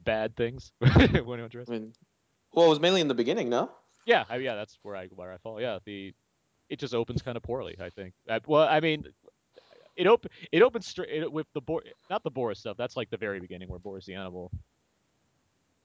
[0.04, 0.72] bad things?
[0.80, 1.68] What do you address?
[1.68, 1.92] I mean,
[2.52, 3.70] well, it was mainly in the beginning, no?
[4.06, 5.60] Yeah, I, yeah, that's where I where I fall.
[5.60, 6.12] Yeah, the
[6.68, 7.76] it just opens kind of poorly.
[7.80, 8.14] I think.
[8.28, 9.04] I, well, I mean,
[9.96, 12.76] it op it opens straight with the Bor not the Boris stuff.
[12.76, 14.50] That's like the very beginning where Boris the animal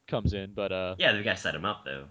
[0.08, 0.52] comes in.
[0.54, 2.04] But uh, Yeah, the guy set him up though.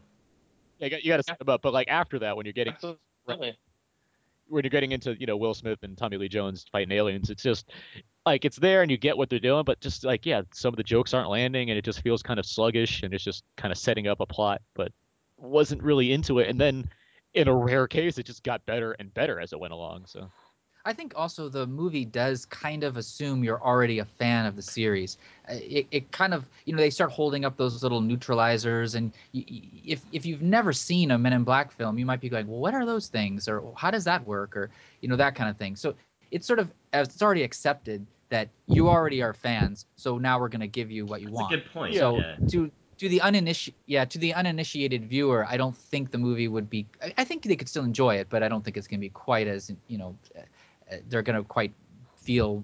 [0.80, 1.62] yeah, you got, you got to set him up.
[1.62, 3.58] But like after that, when you're getting Absolutely.
[4.48, 7.44] when you're getting into you know Will Smith and Tommy Lee Jones fighting aliens, it's
[7.44, 7.70] just
[8.26, 10.78] like it's there and you get what they're doing, but just like yeah, some of
[10.78, 13.72] the jokes aren't landing and it just feels kind of sluggish and it's just kind
[13.72, 14.92] of setting up a plot, but
[15.38, 16.50] wasn't really into it.
[16.50, 16.90] And then
[17.34, 20.06] in a rare case, it just got better and better as it went along.
[20.08, 20.32] So
[20.86, 24.62] I think also the movie does kind of assume you're already a fan of the
[24.62, 25.18] series.
[25.48, 29.14] Uh, It, it kind of, you know, they start holding up those little neutralizers, and
[29.34, 32.30] y y if if you've never seen a Men in Black film, you might be
[32.30, 35.36] going, well, what are those things, or how does that work, or you know, that
[35.36, 35.76] kind of thing.
[35.76, 35.96] So
[36.32, 39.86] it's sort of it's already accepted that you already are fans.
[39.98, 41.58] So now we're going to give you what you That's a want.
[41.58, 42.38] good point, So yeah.
[42.48, 46.70] to to the uninitiated, yeah, to the uninitiated viewer, I don't think the movie would
[46.70, 46.86] be.
[47.04, 49.06] I, I think they could still enjoy it, but I don't think it's going to
[49.06, 50.42] be quite as you know, uh,
[50.92, 51.74] uh, they're going to quite
[52.18, 52.64] feel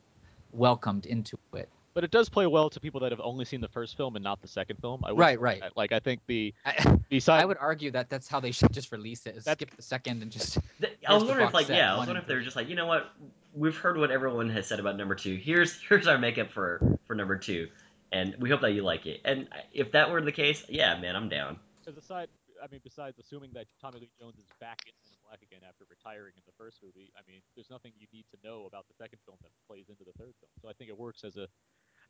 [0.51, 1.67] welcomed into it.
[1.93, 4.23] but it does play well to people that have only seen the first film and
[4.23, 5.01] not the second film.
[5.05, 5.41] I would Right, say.
[5.41, 5.63] right.
[5.75, 8.91] Like I think the I, besides I would argue that that's how they should just
[8.91, 9.41] release it.
[9.43, 10.57] Skip the second and just.
[10.83, 12.67] I here's was wondering if like set, yeah, I was wondering if they're just like
[12.69, 13.11] you know what,
[13.53, 15.35] we've heard what everyone has said about number two.
[15.35, 17.69] Here's here's our makeup for for number two,
[18.11, 19.21] and we hope that you like it.
[19.25, 21.57] And if that were the case, yeah, man, I'm down.
[21.83, 22.29] Because aside,
[22.63, 24.93] I mean, besides assuming that Tommy Lee Jones is back in
[25.27, 28.37] Black again after retiring in the first movie, I mean, there's nothing you need to
[28.47, 30.51] know about the second film that plays into the third film.
[30.61, 31.47] So I think it works as a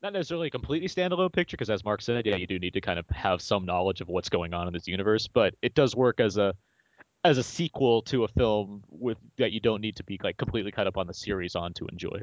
[0.04, 2.82] not necessarily a completely standalone picture, because as Mark said, yeah, you do need to
[2.82, 5.96] kind of have some knowledge of what's going on in this universe, but it does
[5.96, 6.54] work as a
[7.24, 10.72] as a sequel to a film with that you don't need to be like completely
[10.72, 12.22] caught up on the series on to enjoy.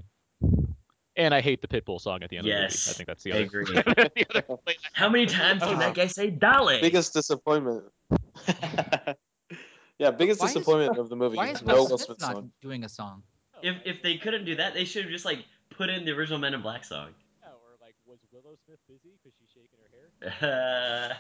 [1.17, 2.73] And I hate the Pitbull song at the end of the movie.
[2.73, 3.45] Yes, I think that's the I other.
[3.45, 3.65] agree.
[3.75, 4.45] the other.
[4.95, 5.93] How many times can that uh-huh.
[5.93, 6.81] guy say "Dolly"?
[6.81, 7.85] Biggest disappointment.
[9.99, 11.37] yeah, biggest Why is- disappointment of the movie.
[11.37, 12.53] Why is no Will Will Smith Smith not song.
[12.63, 13.23] doing a song?
[13.63, 16.39] If if they couldn't do that, they should have just like put in the original
[16.39, 17.11] Men in Black song.
[17.43, 19.91] Yeah, or like, was Willow Smith busy because she's shaking her
[20.41, 21.17] hair?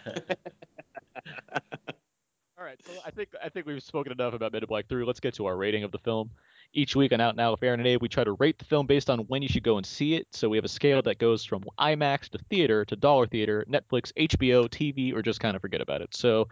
[2.58, 5.04] All right, so I think I think we've spoken enough about Men in Black 3.
[5.04, 6.30] Let's get to our rating of the film.
[6.74, 8.86] Each week on Out Now with Aaron and Abe, we try to rate the film
[8.86, 10.26] based on when you should go and see it.
[10.30, 14.10] So we have a scale that goes from IMAX to theater to dollar theater, Netflix,
[14.14, 16.16] HBO, TV, or just kind of forget about it.
[16.16, 16.48] So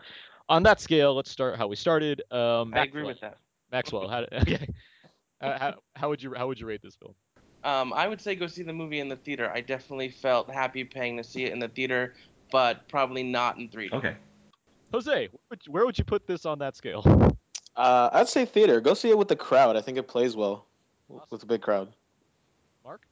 [0.51, 2.23] on that scale, let's start how we started.
[2.31, 3.39] Um, I agree Maxwell- with that.
[3.73, 4.69] Maxwell, how, okay.
[5.41, 7.15] Uh, how, how would you how would you rate this film?
[7.65, 9.51] Um, I would say go see the movie in the theater.
[9.55, 12.15] I definitely felt happy paying to see it in the theater,
[12.51, 13.93] but probably not in 3D.
[13.93, 14.17] Okay.
[14.93, 17.03] Jose, where would you, where would you put this on that scale?
[17.77, 18.81] Uh, I'd say theater.
[18.81, 19.77] Go see it with the crowd.
[19.77, 20.67] I think it plays well
[21.31, 21.89] with a big crowd.
[22.85, 23.07] Mark?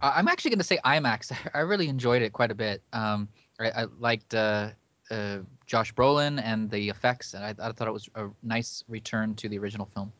[0.00, 1.32] Uh, I'm actually going to say IMAX.
[1.54, 2.82] I really enjoyed it quite a bit.
[2.92, 3.28] Um,
[3.58, 4.70] I, I liked uh,
[5.10, 9.34] uh, Josh Brolin and the effects, and I, I thought it was a nice return
[9.36, 10.12] to the original film.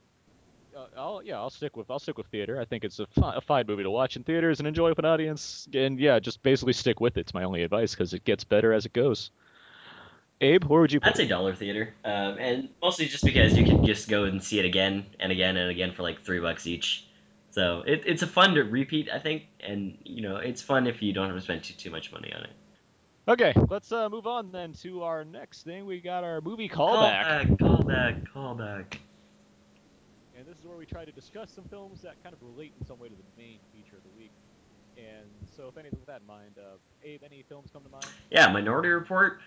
[0.77, 2.61] Uh, I'll yeah, I'll stick with I'll stick with theater.
[2.61, 4.99] I think it's a, fi- a fine movie to watch in theaters and enjoy with
[5.01, 5.67] an audience.
[5.75, 7.21] And yeah, just basically stick with it.
[7.21, 9.31] It's my only advice because it gets better as it goes.
[10.41, 13.65] Abe, where would you put I'd say dollar theater, um, and mostly just because you
[13.65, 16.67] can just go and see it again and again and again for like three bucks
[16.67, 17.05] each.
[17.51, 21.03] So it, it's a fun to repeat, I think, and you know it's fun if
[21.03, 22.51] you don't have to spend too, too much money on it.
[23.27, 25.87] Okay, let's uh, move on then to our next thing.
[25.87, 27.27] We got our movie callback.
[27.27, 28.99] Callback, callback, callback.
[30.39, 32.87] And this is where we try to discuss some films that kind of relate in
[32.87, 34.31] some way to the main feature of the week.
[34.97, 38.11] And so, if anything with that in mind, uh, Abe, any films come to mind?
[38.31, 39.41] Yeah, Minority Report,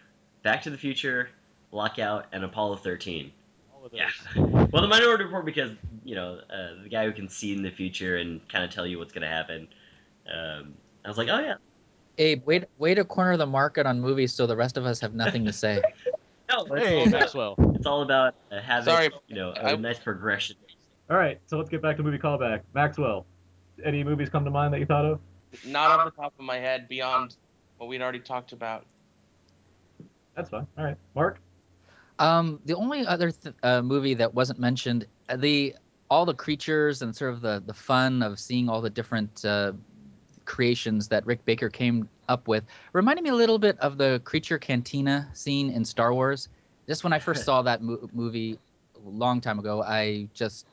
[0.43, 1.29] Back to the Future,
[1.71, 3.31] Lockout, and Apollo 13.
[3.73, 3.99] All of those.
[3.99, 4.09] Yeah.
[4.71, 5.71] Well, the Minority Report because
[6.05, 8.87] you know uh, the guy who can see in the future and kind of tell
[8.87, 9.67] you what's gonna happen.
[10.33, 11.55] Um, I was like, oh yeah.
[12.17, 15.13] Abe, way, way to corner the market on movies so the rest of us have
[15.13, 15.81] nothing to say.
[16.49, 17.55] No, it's Hey, all about, Maxwell.
[17.75, 20.57] it's all about uh, having Sorry, you know a I- nice progression.
[21.09, 22.61] All right, so let's get back to movie callback.
[22.73, 23.25] Maxwell,
[23.85, 25.19] any movies come to mind that you thought of?
[25.65, 27.35] Not off the top of my head, beyond
[27.77, 28.85] what we'd already talked about.
[30.41, 30.65] That's fine.
[30.75, 31.39] All right, Mark.
[32.17, 35.75] Um, the only other th- uh, movie that wasn't mentioned, uh, the
[36.09, 39.73] all the creatures and sort of the the fun of seeing all the different uh,
[40.45, 42.63] creations that Rick Baker came up with
[42.93, 46.49] reminded me a little bit of the creature cantina scene in Star Wars.
[46.87, 48.57] Just when I first saw that mo- movie
[48.95, 50.65] a long time ago, I just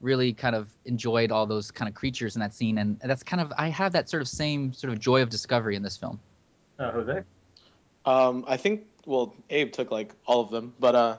[0.00, 3.42] really kind of enjoyed all those kind of creatures in that scene, and that's kind
[3.42, 6.20] of I have that sort of same sort of joy of discovery in this film.
[6.78, 7.24] Uh, Jose.
[8.04, 11.18] Um, I think well, Abe took like all of them, but uh,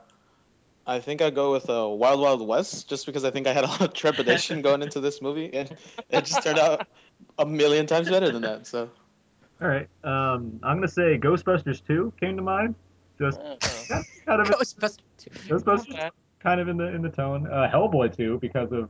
[0.85, 3.63] I think I'd go with uh, Wild Wild West just because I think I had
[3.63, 5.75] a lot of trepidation going into this movie, and
[6.09, 6.87] it just turned out
[7.37, 8.67] a million times better than that.
[8.67, 8.89] So
[9.61, 12.75] All right, um, I'm gonna say Ghostbusters 2 came to mind.
[13.19, 15.29] Just yeah, kind of Ghostbusters 2.
[15.47, 16.11] Ghostbusters,
[16.41, 17.47] kind of in the in the tone.
[17.47, 18.89] Uh, Hellboy 2 because of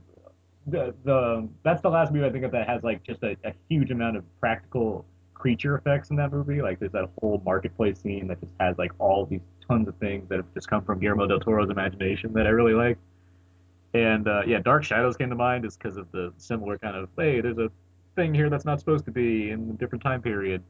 [0.68, 3.54] the the that's the last movie I think of that has like just a, a
[3.70, 5.06] huge amount of practical
[5.40, 6.62] creature effects in that movie.
[6.62, 10.30] Like there's that whole marketplace scene that just has like all these tons of things
[10.30, 12.98] that have just come from Guillermo del Toro's imagination that I really like.
[13.96, 17.10] And uh, yeah, Dark Shadows came to mind just because of the similar kind of
[17.18, 17.72] hey, there's a
[18.16, 20.62] thing here that's not supposed to be in a different time period.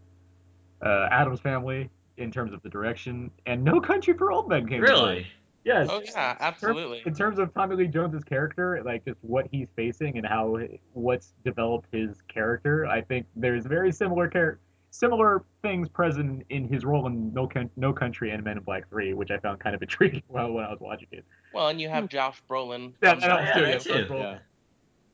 [0.82, 4.82] Uh, Addams Family in terms of the direction, and No Country for Old Men came.
[4.82, 5.28] Really?
[5.66, 5.88] Yes.
[5.92, 7.02] Oh yeah, absolutely.
[7.06, 10.58] In terms of Tommy Lee Jones's character, like just what he's facing and how
[10.94, 14.60] what's developed his character, I think there's very similar char-
[14.92, 18.90] similar things present in his role in No, Coun- no Country and Men in Black
[18.90, 21.26] Three, which I found kind of intriguing while when I was watching it.
[21.54, 22.94] Well, and you have Josh Brolin.
[23.04, 23.90] Yeah, from that helps too.
[23.92, 24.22] Star Yeah, Wars.
[24.38, 24.42] Josh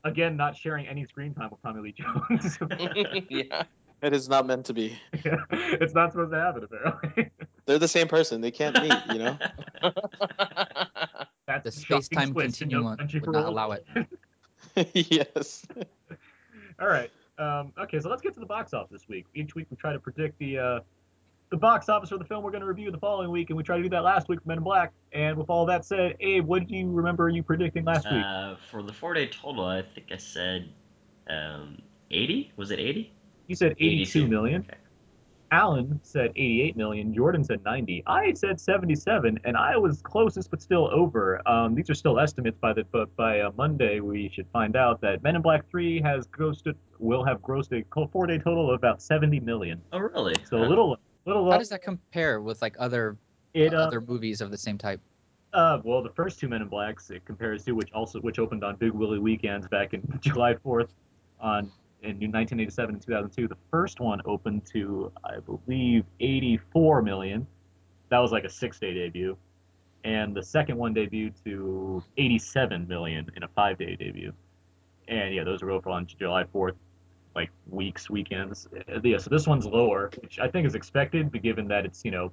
[0.04, 2.60] Again, not sharing any screen time with Tommy Lee Jones.
[3.30, 3.64] yeah.
[4.02, 4.98] It is not meant to be.
[5.14, 7.32] it's not supposed to happen apparently.
[7.66, 8.42] They're the same person.
[8.42, 8.94] They can't meet.
[9.12, 9.38] You know.
[11.48, 13.86] That's The a shocking space-time twist in No continuum Country would not Old allow it.
[15.10, 15.66] yes.
[16.80, 17.12] All right.
[17.38, 19.26] Um, okay, so let's get to the box office this week.
[19.36, 20.80] Each week we try to predict the uh,
[21.52, 23.64] the box office for the film we're going to review the following week, and we
[23.64, 24.92] tried to do that last week for Men in Black.
[25.14, 28.24] And with all that said, Abe, what did you remember you predicting last week?
[28.26, 30.70] Uh, for the four day total, I think I said
[31.30, 31.78] um,
[32.12, 32.54] 80.
[32.58, 33.14] Was it 80?
[33.48, 34.28] You said 82 82.
[34.28, 34.66] million.
[35.52, 37.14] Alan said 88 million.
[37.14, 38.04] Jordan said 90.
[38.08, 41.42] I said 77, and I was closest, but still over.
[41.48, 45.00] Um, these are still estimates by the but by uh, Monday we should find out
[45.02, 48.76] that Men in Black 3 has grossed will have grossed a four day total of
[48.76, 49.82] about 70 million.
[49.94, 50.36] Oh, really?
[50.50, 51.50] So a little little.
[51.52, 53.18] How does that compare with like other
[53.54, 55.00] It, uh, other movies of the same type?
[55.54, 58.64] Uh, well, the first two Men in Blacks it compares to which also which opened
[58.64, 60.90] on Big Willie weekends back in July 4th
[61.40, 61.72] on
[62.06, 63.48] in 1987 and 2002.
[63.48, 67.48] The first one opened to I believe 84 million.
[68.10, 69.36] That was like a six-day debut,
[70.04, 74.32] and the second one debuted to 87 million in a five-day debut.
[75.08, 76.76] And yeah, those were over on July 4th,
[77.36, 78.68] like weeks, weekends.
[78.74, 82.06] Uh, Yeah, so this one's lower, which I think is expected, but given that it's
[82.06, 82.32] you know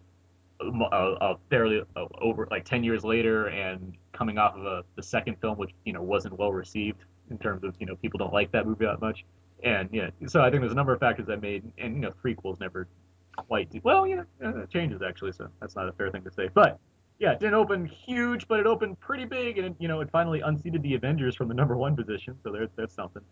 [0.63, 5.03] uh, uh, fairly uh, over like 10 years later and coming off of a, the
[5.03, 8.33] second film which you know wasn't well received in terms of you know people don't
[8.33, 9.25] like that movie that much
[9.63, 12.11] and yeah so i think there's a number of factors that made and you know
[12.25, 12.89] prequels never
[13.37, 16.31] quite do, well yeah uh, it changes actually so that's not a fair thing to
[16.31, 16.79] say but
[17.19, 20.11] yeah it didn't open huge but it opened pretty big and it, you know it
[20.11, 23.23] finally unseated the avengers from the number one position so there, that's something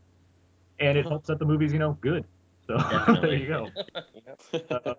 [0.78, 2.24] and it helps that the movie's you know good
[2.66, 2.77] so
[3.20, 3.69] there you go
[4.70, 4.94] uh,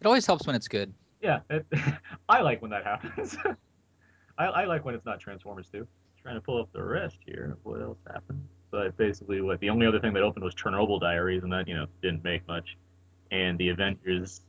[0.00, 0.92] It always helps when it's good.
[1.22, 1.64] yeah, it,
[2.28, 3.36] I like when that happens.
[4.36, 5.86] I, I like when it's not Transformers 2.
[6.20, 7.56] Trying to pull up the rest here.
[7.62, 8.42] What else happened?
[8.74, 11.76] But basically, what the only other thing that opened was Chernobyl Diaries, and that you
[11.76, 12.76] know didn't make much.
[13.30, 14.40] And the Avengers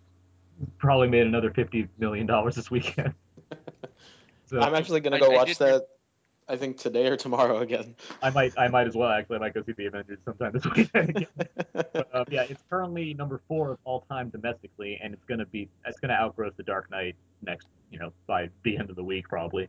[0.80, 3.14] probably made another fifty million dollars this weekend.
[4.48, 5.88] So I'm actually gonna go I watch did- that.
[6.48, 7.96] I think today or tomorrow again.
[8.22, 9.38] I might I might as well actually.
[9.38, 11.28] I might go see the Avengers sometime this weekend again.
[11.74, 15.68] but um, yeah, it's currently number four of all time domestically, and it's gonna be
[15.88, 19.28] it's gonna outgross the Dark Knight next you know by the end of the week
[19.28, 19.68] probably.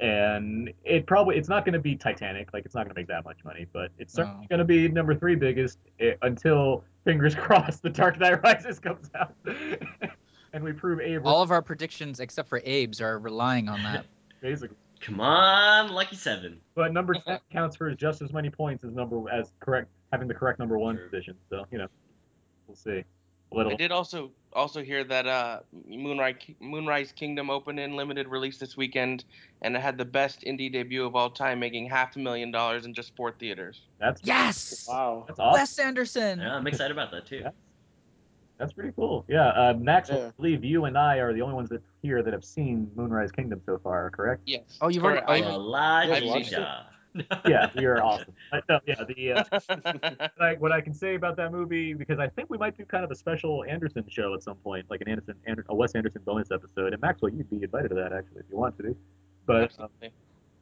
[0.00, 3.44] And it probably it's not gonna be Titanic like it's not gonna make that much
[3.44, 4.46] money, but it's certainly No.
[4.56, 9.34] gonna be number three biggest eh, until fingers crossed the Dark Knight Rises comes out,
[10.52, 14.06] and we prove Abe All of our predictions, except for Abe's, are relying on that.
[14.40, 14.76] basically.
[15.00, 16.60] Come on, Lucky Seven.
[16.74, 20.34] But number ten counts for just as many points as number as correct having the
[20.34, 21.36] correct number one position.
[21.50, 21.88] So you know,
[22.66, 23.04] we'll see.
[23.52, 23.72] A little.
[23.72, 28.76] I did also also hear that uh, Moonrise Moonrise Kingdom opened in limited release this
[28.76, 29.24] weekend,
[29.62, 32.84] and it had the best indie debut of all time, making half a million dollars
[32.86, 33.82] in just four theaters.
[34.00, 35.24] That's Yes, Wow.
[35.26, 35.60] that's awesome.
[35.60, 36.40] Wes Anderson.
[36.40, 37.40] Yeah, I'm excited about that too.
[37.42, 37.56] That's,
[38.58, 39.24] that's pretty cool.
[39.28, 40.28] Yeah, uh, Max, Yeah.
[40.28, 43.32] I believe you and I are the only ones that here that have seen Moonrise
[43.32, 44.42] Kingdom so far, correct?
[44.46, 44.78] Yes.
[44.80, 45.42] Oh, you've already- correct.
[45.44, 46.68] oh, I- you- La Yes, di watched it.
[47.16, 47.40] Da.
[47.48, 48.34] yeah, you're awesome.
[48.52, 49.44] Uh, yeah, the uh,
[50.36, 52.84] what I, what I can say about that movie because I think we might do
[52.84, 55.94] kind of a special Anderson show at some point, like an Anderson, Ander, a Wes
[55.94, 56.92] Anderson bonus episode.
[56.92, 58.96] And Maxwell, you'd be invited to that actually if you want to.
[59.46, 59.88] But um,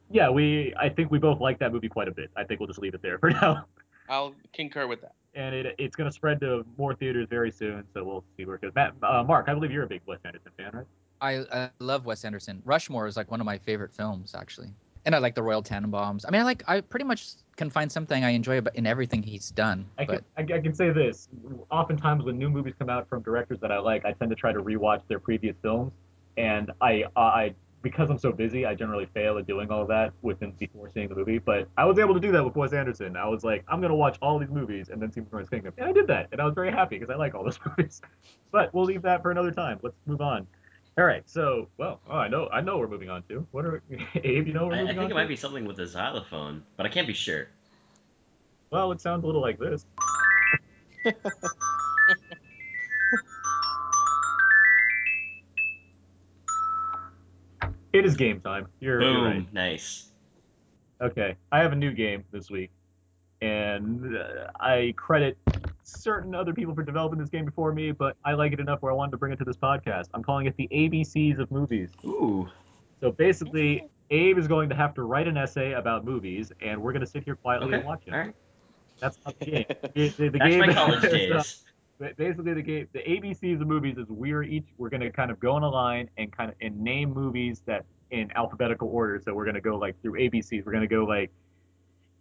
[0.09, 2.29] yeah, we I think we both like that movie quite a bit.
[2.35, 3.65] I think we'll just leave it there for now.
[4.09, 5.13] I'll concur with that.
[5.35, 8.55] And it, it's going to spread to more theaters very soon, so we'll see where
[8.55, 8.71] it goes.
[8.75, 10.85] Matt, uh, Mark, I believe you're a big Wes Anderson fan, right?
[11.21, 12.61] I, I love Wes Anderson.
[12.65, 14.73] Rushmore is like one of my favorite films, actually.
[15.05, 16.23] And I like the Royal Tenenbaums.
[16.27, 19.21] I mean, I like I pretty much can find something I enjoy about in everything
[19.21, 19.85] he's done.
[19.97, 21.27] I but can, I, I can say this.
[21.69, 24.53] Oftentimes, when new movies come out from directors that I like, I tend to try
[24.53, 25.91] to rewatch their previous films,
[26.37, 30.13] and I, I because I'm so busy, I generally fail at doing all of that
[30.21, 31.37] within before seeing the movie.
[31.37, 33.17] But I was able to do that with Wes Anderson.
[33.17, 35.89] I was like, I'm gonna watch all these movies and then see Moonrise Kingdom, and
[35.89, 38.01] I did that, and I was very happy because I like all those movies.
[38.51, 39.79] But we'll leave that for another time.
[39.83, 40.47] Let's move on.
[40.97, 43.47] All right, so well, oh, I know, I know we're moving on to.
[43.51, 43.81] What are
[44.15, 44.47] Abe?
[44.47, 45.15] You know we're I, I think on it to?
[45.15, 47.47] might be something with a xylophone, but I can't be sure.
[48.69, 49.85] Well, it sounds a little like this.
[57.93, 58.67] It is game time.
[58.79, 59.23] You're, you're Boom.
[59.23, 59.53] right.
[59.53, 60.09] Nice.
[60.99, 62.71] Okay, I have a new game this week,
[63.41, 65.37] and uh, I credit
[65.83, 68.91] certain other people for developing this game before me, but I like it enough where
[68.91, 70.05] I wanted to bring it to this podcast.
[70.13, 71.89] I'm calling it the ABCs of movies.
[72.05, 72.47] Ooh.
[73.01, 76.93] So basically, Abe is going to have to write an essay about movies, and we're
[76.93, 77.77] going to sit here quietly Okay.
[77.77, 78.11] and watch it.
[78.11, 78.33] Right.
[78.99, 79.65] That's not the game.
[79.69, 81.63] The, the- the That's game my college uh, days.
[81.99, 85.31] ba- basically, the game, the ABCs of movies is we're each we're going to kind
[85.31, 89.19] of go in a line and kind of and name movies that in alphabetical order.
[89.23, 90.65] So we're going to go like through ABCs.
[90.65, 91.31] We're going to go like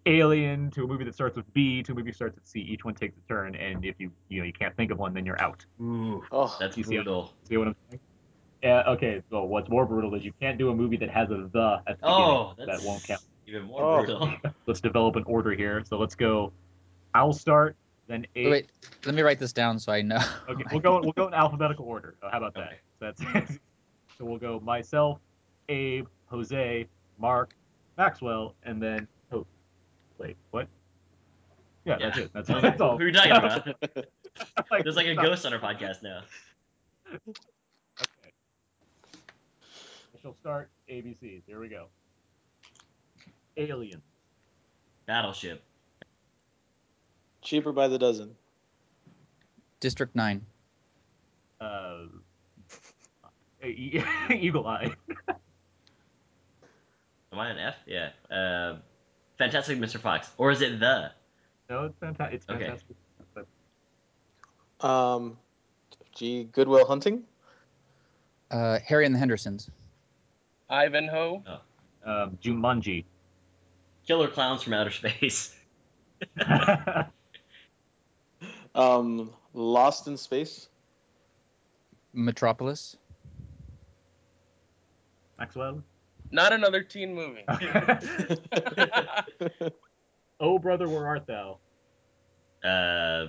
[0.07, 2.61] Alien to a movie that starts with B to a movie that starts with C.
[2.61, 5.15] Each one takes a turn, and if you you know you can't think of one,
[5.15, 5.65] then you're out.
[5.81, 6.23] Ooh.
[6.33, 7.35] Oh, That's You see what- brutal.
[7.45, 8.01] See what I'm saying?
[8.65, 8.83] Yeah.
[8.89, 9.23] Okay.
[9.31, 12.01] So what's more brutal is you can't do a movie that has a the at
[12.01, 12.15] the beginning.
[12.25, 13.21] Oh, that's that won't count.
[13.47, 14.05] even more Oh.
[14.05, 14.33] brutal.
[14.67, 15.83] Let's develop an order here.
[15.85, 16.53] So let's go.
[17.15, 17.77] I'll start.
[18.09, 18.51] Then Abe.
[18.51, 18.71] wait,
[19.07, 20.19] let me write this down so I know.
[20.49, 21.01] Okay, we'll go.
[21.01, 22.17] We'll go in alphabetical order.
[22.23, 22.61] Oh, how about that?
[22.63, 22.77] Okay.
[22.99, 23.23] That's
[24.19, 25.19] so we'll go myself,
[25.69, 26.87] Abe, Jose,
[27.19, 27.55] Mark,
[27.99, 29.12] Maxwell, and then oh,
[30.23, 30.69] wait, what?
[31.85, 32.31] Yeah, that's it.
[32.33, 32.97] That's, that's all.
[32.97, 33.67] Who are you talking about?
[34.71, 36.23] Like, There's like a ghost on our podcast now.
[37.13, 37.35] Okay.
[40.15, 41.43] I shall start ABCs.
[41.47, 41.89] Here we go.
[43.59, 44.01] Alien.
[45.05, 45.63] Battleship.
[47.43, 48.35] Cheaper by the dozen.
[49.81, 50.47] District Nine.
[51.61, 52.05] Uh,
[53.63, 54.95] E- Eagle Eye.
[57.33, 57.75] Am I an F?
[57.87, 58.11] Yeah.
[58.35, 58.77] Uh,
[59.43, 59.99] Fantastic Mr.
[59.99, 60.31] Fox.
[60.39, 61.11] Or is it the?
[61.69, 62.35] No, it's fantastic.
[62.37, 62.65] It's Okay.
[62.67, 62.97] fantastic.
[64.81, 65.37] Um,
[66.15, 66.45] G.
[66.53, 67.25] Goodwill Hunting.
[68.53, 69.69] Uh, Harry and the Hendersons.
[70.71, 71.43] Ivanhoe.
[72.05, 73.05] um, Jumanji.
[74.07, 75.55] Killer Clowns from Outer Space.
[78.75, 80.69] Um, Lost in Space.
[82.15, 82.97] Metropolis.
[85.39, 85.83] Maxwell.
[86.33, 87.45] Not another teen movie.
[90.41, 91.59] oh brother, where art thou?
[92.65, 93.27] Uh.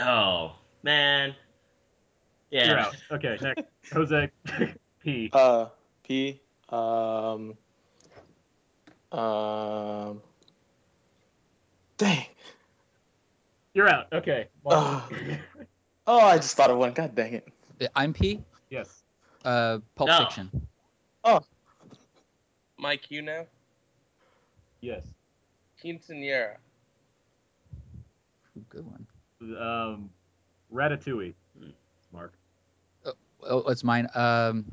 [0.00, 0.52] Oh
[0.82, 1.34] man.
[2.50, 2.66] Yeah.
[2.66, 2.96] You're out.
[3.12, 3.64] Okay, next.
[3.92, 4.30] Jose.
[5.02, 5.28] P.
[5.32, 5.66] Uh,
[6.02, 6.40] P.
[6.70, 7.54] Um.
[9.12, 10.22] Um.
[11.98, 12.24] Dang.
[13.74, 14.06] You're out.
[14.12, 14.48] Okay.
[14.64, 15.12] Mark.
[16.06, 16.94] Oh, I just thought of one.
[16.94, 17.46] God dang it.
[17.82, 18.40] Uh, I'm P.
[18.70, 19.02] yes.
[19.44, 20.18] Uh, Pulp No.
[20.20, 20.50] Fiction.
[22.78, 23.44] My you now.
[24.80, 25.02] Yes.
[25.84, 26.56] Quinceanera.
[28.56, 29.06] Ooh, Good one.
[29.60, 30.10] Um,
[30.72, 31.34] Ratatouille.
[31.58, 31.70] Hmm.
[32.12, 32.32] Mark.
[33.42, 34.08] Oh, it's mine.
[34.14, 34.64] Um,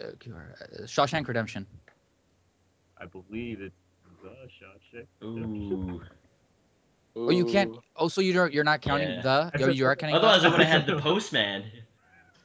[0.00, 0.06] uh,
[0.84, 1.66] Shawshank Redemption.
[2.98, 3.74] I believe it's
[4.22, 5.06] the Shawshank.
[5.22, 6.00] Ooh.
[7.14, 7.74] Oh, you can't.
[7.96, 9.22] Oh, so you're you're not counting Yeah.
[9.22, 9.64] the.
[9.64, 10.16] Oh, you are counting.
[10.16, 10.48] Otherwise, the?
[10.48, 11.64] I would have had the Postman.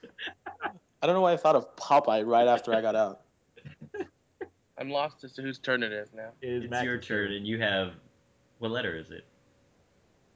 [1.02, 3.22] I don't know why I thought of Popeye right after I got out.
[4.78, 6.30] I'm lost as to whose turn it is now.
[6.42, 7.94] Is It's Max's your turn, and you have.
[8.60, 9.26] What letter is it?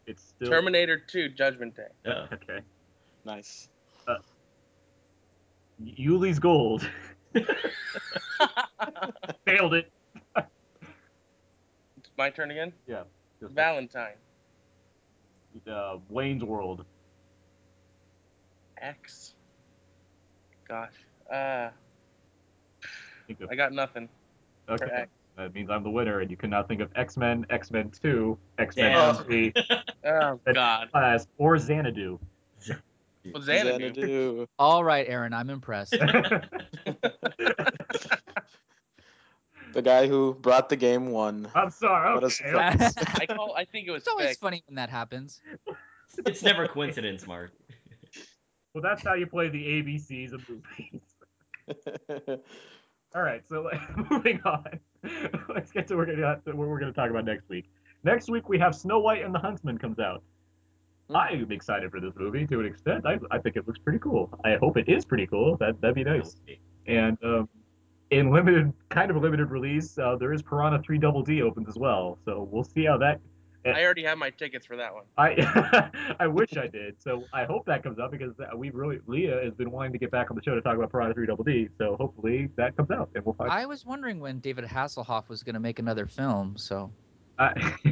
[0.08, 0.50] It's still.
[0.50, 1.88] Terminator 2, Judgment Day.
[2.06, 2.28] Oh.
[2.34, 2.60] Okay.
[3.26, 3.70] Nice.
[5.98, 6.88] Ulee's Gold.
[9.46, 9.92] Failed it.
[10.38, 12.72] It's my turn again.
[12.88, 13.04] Yeah.
[13.42, 14.14] Just Valentine.
[15.70, 16.86] uh, Wayne's World.
[18.78, 19.34] X.
[20.68, 20.94] Gosh.
[21.32, 21.70] Uh,
[23.27, 24.07] Think of, I got nothing.
[24.69, 25.06] okay.
[25.38, 28.38] That means I'm the winner, and you cannot think of X Men, X Men Two,
[28.57, 29.15] X Men Damn.
[29.26, 29.53] Three,
[30.06, 30.91] Oh God.
[30.91, 32.18] Class, or Xanadu.
[33.34, 33.93] Well, Xanadu.
[33.93, 34.47] Xanadu.
[34.60, 35.34] All right, Aaron.
[35.34, 35.95] I'm impressed.
[39.73, 41.49] The guy who brought the game won.
[41.53, 42.18] I'm sorry.
[42.23, 42.34] Okay.
[43.19, 43.53] I call.
[43.57, 44.38] I think it was It's always Vic.
[44.38, 45.41] funny when that happens.
[46.26, 47.52] It's never coincidence, Mark.
[48.73, 51.02] Well, that's how you play the ABCs of movies.
[53.16, 53.70] All right, so
[54.12, 54.80] moving on.
[55.50, 57.70] Let's get to what we're we're gonna talk about next week.
[58.04, 60.22] Next week we have Snow White and the Huntsman comes out.
[61.10, 63.06] I'm excited for this movie to an extent.
[63.06, 64.38] I, I think it looks pretty cool.
[64.44, 65.56] I hope it is pretty cool.
[65.58, 66.36] That that'd be nice.
[66.88, 67.48] And um,
[68.12, 71.70] in limited, kind of a limited release, uh, there is Piranha 3 Double D opens
[71.70, 72.18] as well.
[72.26, 73.22] So we'll see how that.
[73.66, 75.04] I already have my tickets for that one.
[75.18, 76.96] I I wish I did.
[77.02, 80.12] So I hope that comes up because we really Leah has been wanting to get
[80.12, 81.70] back on the show to talk about Piranha 3 Double D.
[81.78, 83.52] So hopefully that comes out and we'll find.
[83.52, 86.58] I was wondering when David Hasselhoff was going to make another film.
[86.58, 86.92] So
[87.40, 87.74] I,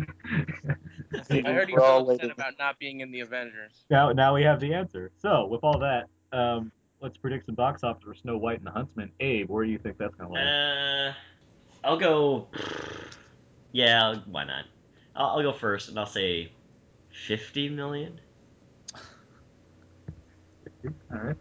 [1.31, 3.85] I already We're all upset about not being in the Avengers.
[3.89, 5.11] now now we have the answer.
[5.19, 6.71] So with all that, um,
[7.01, 9.11] let's predict some box office for Snow White and the Huntsman.
[9.19, 11.13] Abe, where do you think that's gonna land?
[11.13, 12.47] Uh, I'll go.
[13.71, 14.65] Yeah, why not?
[15.15, 16.51] I'll, I'll go first, and I'll say
[17.27, 18.19] fifty million.
[21.11, 21.37] All right.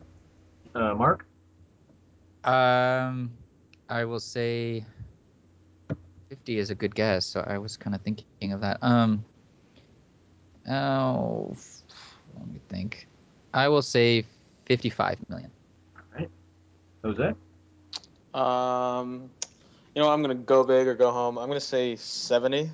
[0.75, 1.27] Uh, Mark.
[2.45, 3.31] um,
[3.89, 4.85] I will say
[6.31, 7.27] 50 is a good guess.
[7.27, 8.83] So I was kind of thinking of that.
[8.83, 9.25] Um,
[10.71, 11.55] oh,
[12.39, 13.07] let me think.
[13.53, 14.25] I will say
[14.67, 15.51] 55 million.
[17.05, 17.35] Jose.
[18.33, 19.29] Um,
[19.95, 21.37] you know, I'm gonna go big or go home.
[21.37, 22.71] I'm gonna say 70.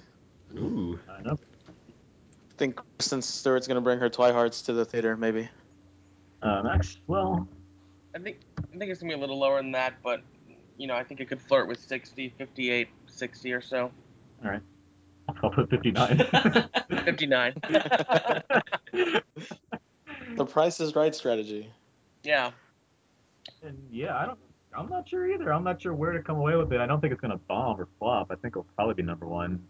[0.57, 0.99] Ooh.
[1.11, 1.33] I know.
[1.69, 5.49] I think Kristen Stewart's gonna bring her Twihards to the theater, maybe.
[6.43, 6.99] Uh, Max.
[7.07, 7.47] Well,
[8.15, 10.23] I think I think it's gonna be a little lower than that, but
[10.77, 13.91] you know, I think it could flirt with 60, 58, 60 or so.
[14.45, 14.63] all right.
[15.43, 16.27] I'll put 59.
[17.05, 17.55] 59.
[20.37, 21.71] The Price is Right strategy.
[22.23, 22.51] yeah.
[23.63, 24.39] And yeah, I don't.
[24.77, 25.53] I'm not sure either.
[25.53, 26.81] I'm not sure where to come away with it.
[26.81, 28.29] I don't think it's gonna bomb or flop.
[28.31, 29.65] I think it'll probably be number one.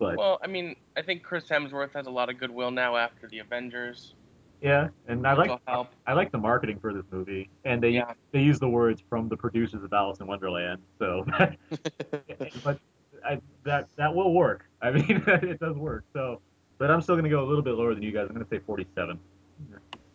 [0.00, 3.28] But Well, I mean, I think Chris Hemsworth has a lot of goodwill now after
[3.28, 4.14] the Avengers.
[4.62, 5.88] yeah, and I like help.
[6.06, 8.12] I like the marketing for this movie, and they Yeah.
[8.32, 10.80] they use the words from the producers of Alice in Wonderland.
[10.98, 11.24] So,
[12.64, 12.78] but
[13.24, 14.64] I, that that will work.
[14.82, 16.04] I mean, it does work.
[16.14, 16.40] So,
[16.78, 18.26] but I'm still gonna go a little bit lower than you guys.
[18.28, 19.18] I'm gonna say 47,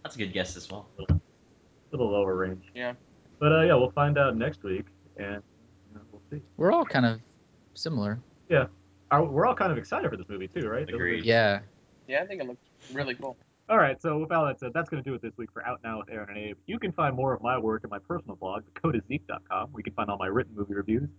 [0.04, 0.88] That's a good guess as well.
[1.00, 1.14] a
[1.92, 2.66] little lower range.
[2.74, 2.94] Yeah.
[3.40, 4.86] But uh, yeah, we'll find out next week,
[5.18, 5.44] and
[5.90, 6.42] you know, we'll see.
[6.58, 7.20] We're all kind of
[7.76, 8.20] similar.
[8.50, 8.66] Yeah,
[9.12, 10.88] Are, we're all kind of excited for this movie too, right?
[10.88, 11.26] Agreed.
[11.26, 11.60] Yeah.
[12.08, 12.62] Yeah, I think it looks
[12.94, 13.38] really cool.
[13.68, 15.66] All right, so with all that said, that's going to do it this week for
[15.66, 16.58] Out Now with Aaron and Abe.
[16.68, 19.94] You can find more of my work at my personal blog, thecodeiszeek.com, where you can
[19.94, 21.10] find all my written movie reviews,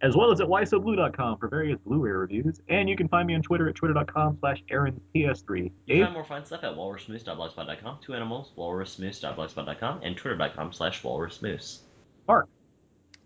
[0.00, 2.60] as well as at whysoblu.com for various Blu-ray reviews.
[2.68, 5.70] And you can find me on Twitter at twitter.com slash AaronPS3.
[5.86, 11.82] You can find more fun stuff at walrusmoose.blogspot.com, two animals, walrusmoose.blogspot.com, and twitter.com slash walrusmoose.
[12.26, 12.48] Mark.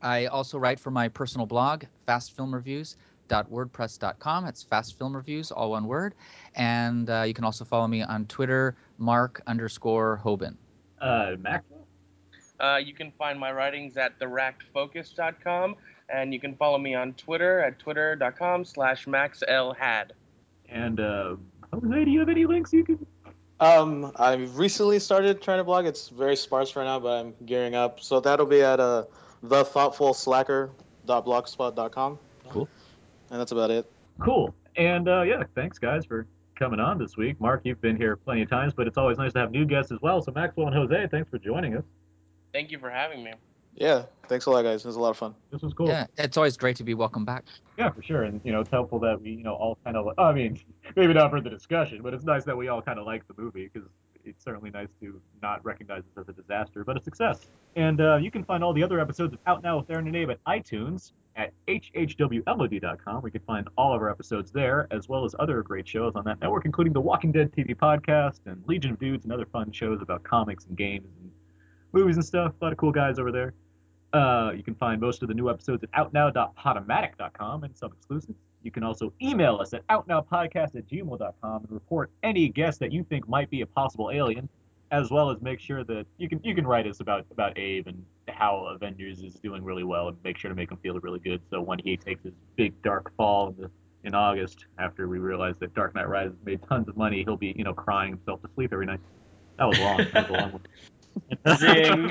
[0.02, 1.84] I also write for my personal blog,
[3.28, 4.46] fastfilmreviews.wordpress.com.
[4.46, 6.14] It's Fast Film Reviews, all one word.
[6.54, 10.56] And uh, you can also follow me on Twitter, Mark underscore Hobin.
[11.00, 11.86] Uh, Maxwell?
[12.58, 15.76] Uh, you can find my writings at therackedfocus.com,
[16.08, 20.12] and you can follow me on Twitter at twitter.com slash maxlhad.
[20.68, 21.36] And uh,
[21.72, 23.04] Jose, do you have any links you can?
[23.58, 25.84] Um, I've recently started trying to blog.
[25.86, 28.00] It's very sparse right now, but I'm gearing up.
[28.00, 29.04] So that'll be at uh,
[29.44, 32.18] thethoughtfulslacker.blogspot.com.
[32.50, 32.68] Cool.
[33.30, 33.90] And that's about it.
[34.20, 34.54] Cool.
[34.76, 37.40] And uh, yeah, thanks guys for coming on this week.
[37.40, 39.92] Mark, you've been here plenty of times, but it's always nice to have new guests
[39.92, 40.22] as well.
[40.22, 41.84] So Maxwell and Jose, thanks for joining us.
[42.52, 43.32] Thank you for having me.
[43.74, 44.84] Yeah, thanks a lot, guys.
[44.84, 45.34] It was a lot of fun.
[45.50, 45.88] This was cool.
[45.88, 47.44] Yeah, it's always great to be welcome back.
[47.76, 48.22] Yeah, for sure.
[48.22, 50.08] And you know, it's helpful that we, you know, all kind of.
[50.16, 50.58] I mean,
[50.96, 53.34] maybe not for the discussion, but it's nice that we all kind of like the
[53.36, 53.86] movie because
[54.24, 57.50] it's certainly nice to not recognize this as a disaster, but a success.
[57.76, 60.16] And uh, you can find all the other episodes of Out Now with Aaron and
[60.16, 63.22] Abe at iTunes at hhwlod.com.
[63.22, 66.24] We can find all of our episodes there, as well as other great shows on
[66.24, 69.70] that network, including the Walking Dead TV podcast and Legion of Dudes and other fun
[69.72, 71.30] shows about comics and games and
[71.92, 72.52] movies and stuff.
[72.60, 73.54] A lot of cool guys over there.
[74.12, 78.38] Uh, you can find most of the new episodes at outnow.podomatic.com and some exclusives.
[78.62, 83.04] You can also email us at outnowpodcast at gmail.com and report any guest that you
[83.04, 84.48] think might be a possible alien,
[84.90, 87.86] as well as make sure that you can you can write us about about Abe
[87.88, 91.18] and how Avengers is doing really well and make sure to make him feel really
[91.18, 91.40] good.
[91.50, 93.70] So when he takes his big dark fall in, the,
[94.04, 97.54] in August, after we realize that Dark Knight Rises made tons of money, he'll be
[97.56, 99.00] you know crying himself to sleep every night.
[99.58, 100.06] That was long.
[100.12, 100.62] That was a long one.
[101.56, 102.10] Zing.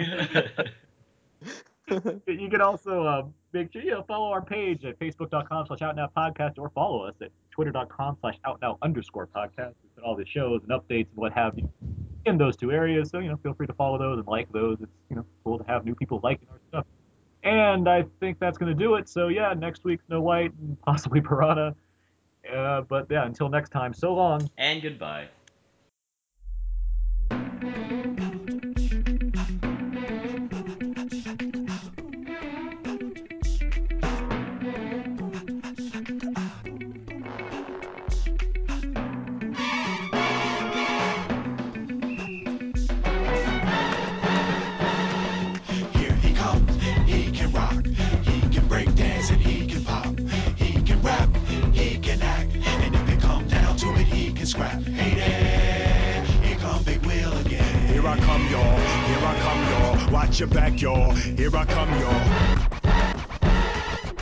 [2.28, 3.24] you can also uh,
[3.54, 7.14] make sure you know, follow our page at facebook.com slash outnow podcast or follow us
[7.22, 9.74] at twitter.com slash outnow underscore podcast.
[10.04, 11.70] All the shows and updates and what have you
[12.26, 13.10] in those two areas.
[13.10, 14.78] So, you know, feel free to follow those and like those.
[14.82, 16.86] It's, you know, cool to have new people liking our stuff.
[17.44, 19.08] And I think that's going to do it.
[19.08, 21.76] So yeah, next week Snow White and possibly Piranha.
[22.52, 24.50] Uh, but yeah, until next time, so long.
[24.58, 25.28] And goodbye.
[60.26, 61.12] Watch your back, y'all.
[61.14, 62.66] Here I come, y'all.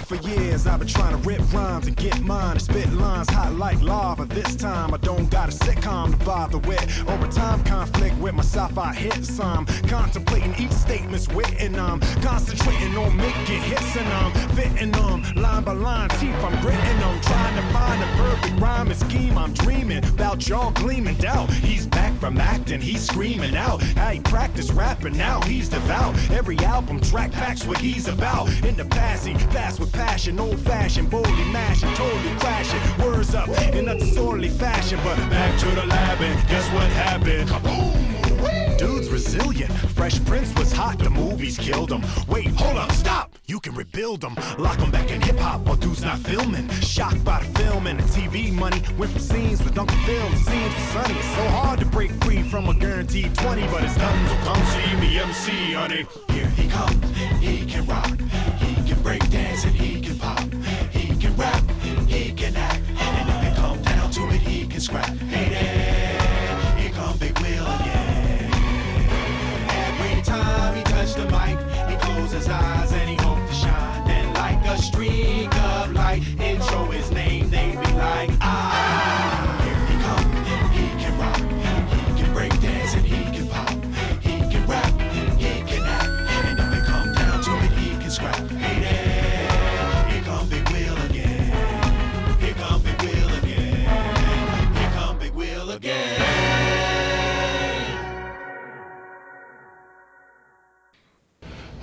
[0.04, 3.54] For years I've been trying to rip rhymes and get mine and spit lines hot
[3.54, 4.26] like lava.
[4.26, 7.08] This time I don't got a sitcom to bother with.
[7.08, 9.40] Over time conflict with my sci-fi hits.
[9.40, 14.92] I'm contemplating each statement's wit and I'm um, concentrating on making hits and I'm fitting
[14.92, 16.10] them line by line.
[16.10, 19.38] Teeth I'm gritting them, trying to find the perfect rhyme and scheme.
[19.38, 21.50] I'm dreaming about y'all gleaming doubt.
[21.54, 23.84] He's back from acting, he's screaming out.
[23.98, 26.16] I practice rapping now, he's devout.
[26.32, 28.48] Every album track backs what he's about.
[28.64, 32.80] In the past, he fast with passion, old fashioned, boldly mashing, totally crashing.
[33.04, 37.50] Words up in a disorderly fashion, but back to the lab and guess what happened?
[37.50, 38.78] Kaboom!
[38.78, 39.74] Dude's resilient.
[39.94, 42.04] Fresh Prince was hot, the movies killed him.
[42.30, 43.33] Wait, hold up, stop!
[43.46, 44.36] You can rebuild them.
[44.58, 46.70] Lock them back in hip hop while dude's not filming.
[46.70, 48.82] Shocked by the film and the TV money.
[48.98, 51.14] Went from scenes with Uncle Phil to scenes with Sonny.
[51.14, 54.66] It's so hard to break free from a guaranteed 20, but it's done, so come
[54.68, 56.06] see me MC, honey.
[56.30, 58.18] Here he comes, he can rock,
[58.60, 60.53] he can break dance and he can pop,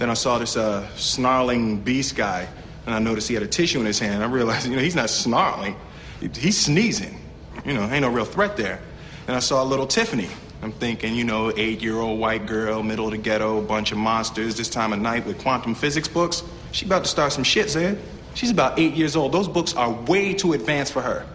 [0.01, 2.49] Then I saw this uh, snarling beast guy,
[2.87, 4.25] and I noticed he had a tissue in his hand.
[4.25, 5.77] I realized, you know, he's not snarling,
[6.21, 7.21] he's sneezing.
[7.67, 8.81] You know, ain't no real threat there.
[9.27, 10.29] And I saw a little Tiffany.
[10.63, 13.99] I'm thinking, you know, eight year old white girl, middle of the ghetto, bunch of
[13.99, 16.43] monsters, this time of night with quantum physics books.
[16.73, 18.01] She about to start some shit, Zed.
[18.33, 19.33] She's about eight years old.
[19.33, 21.27] Those books are way too advanced for her.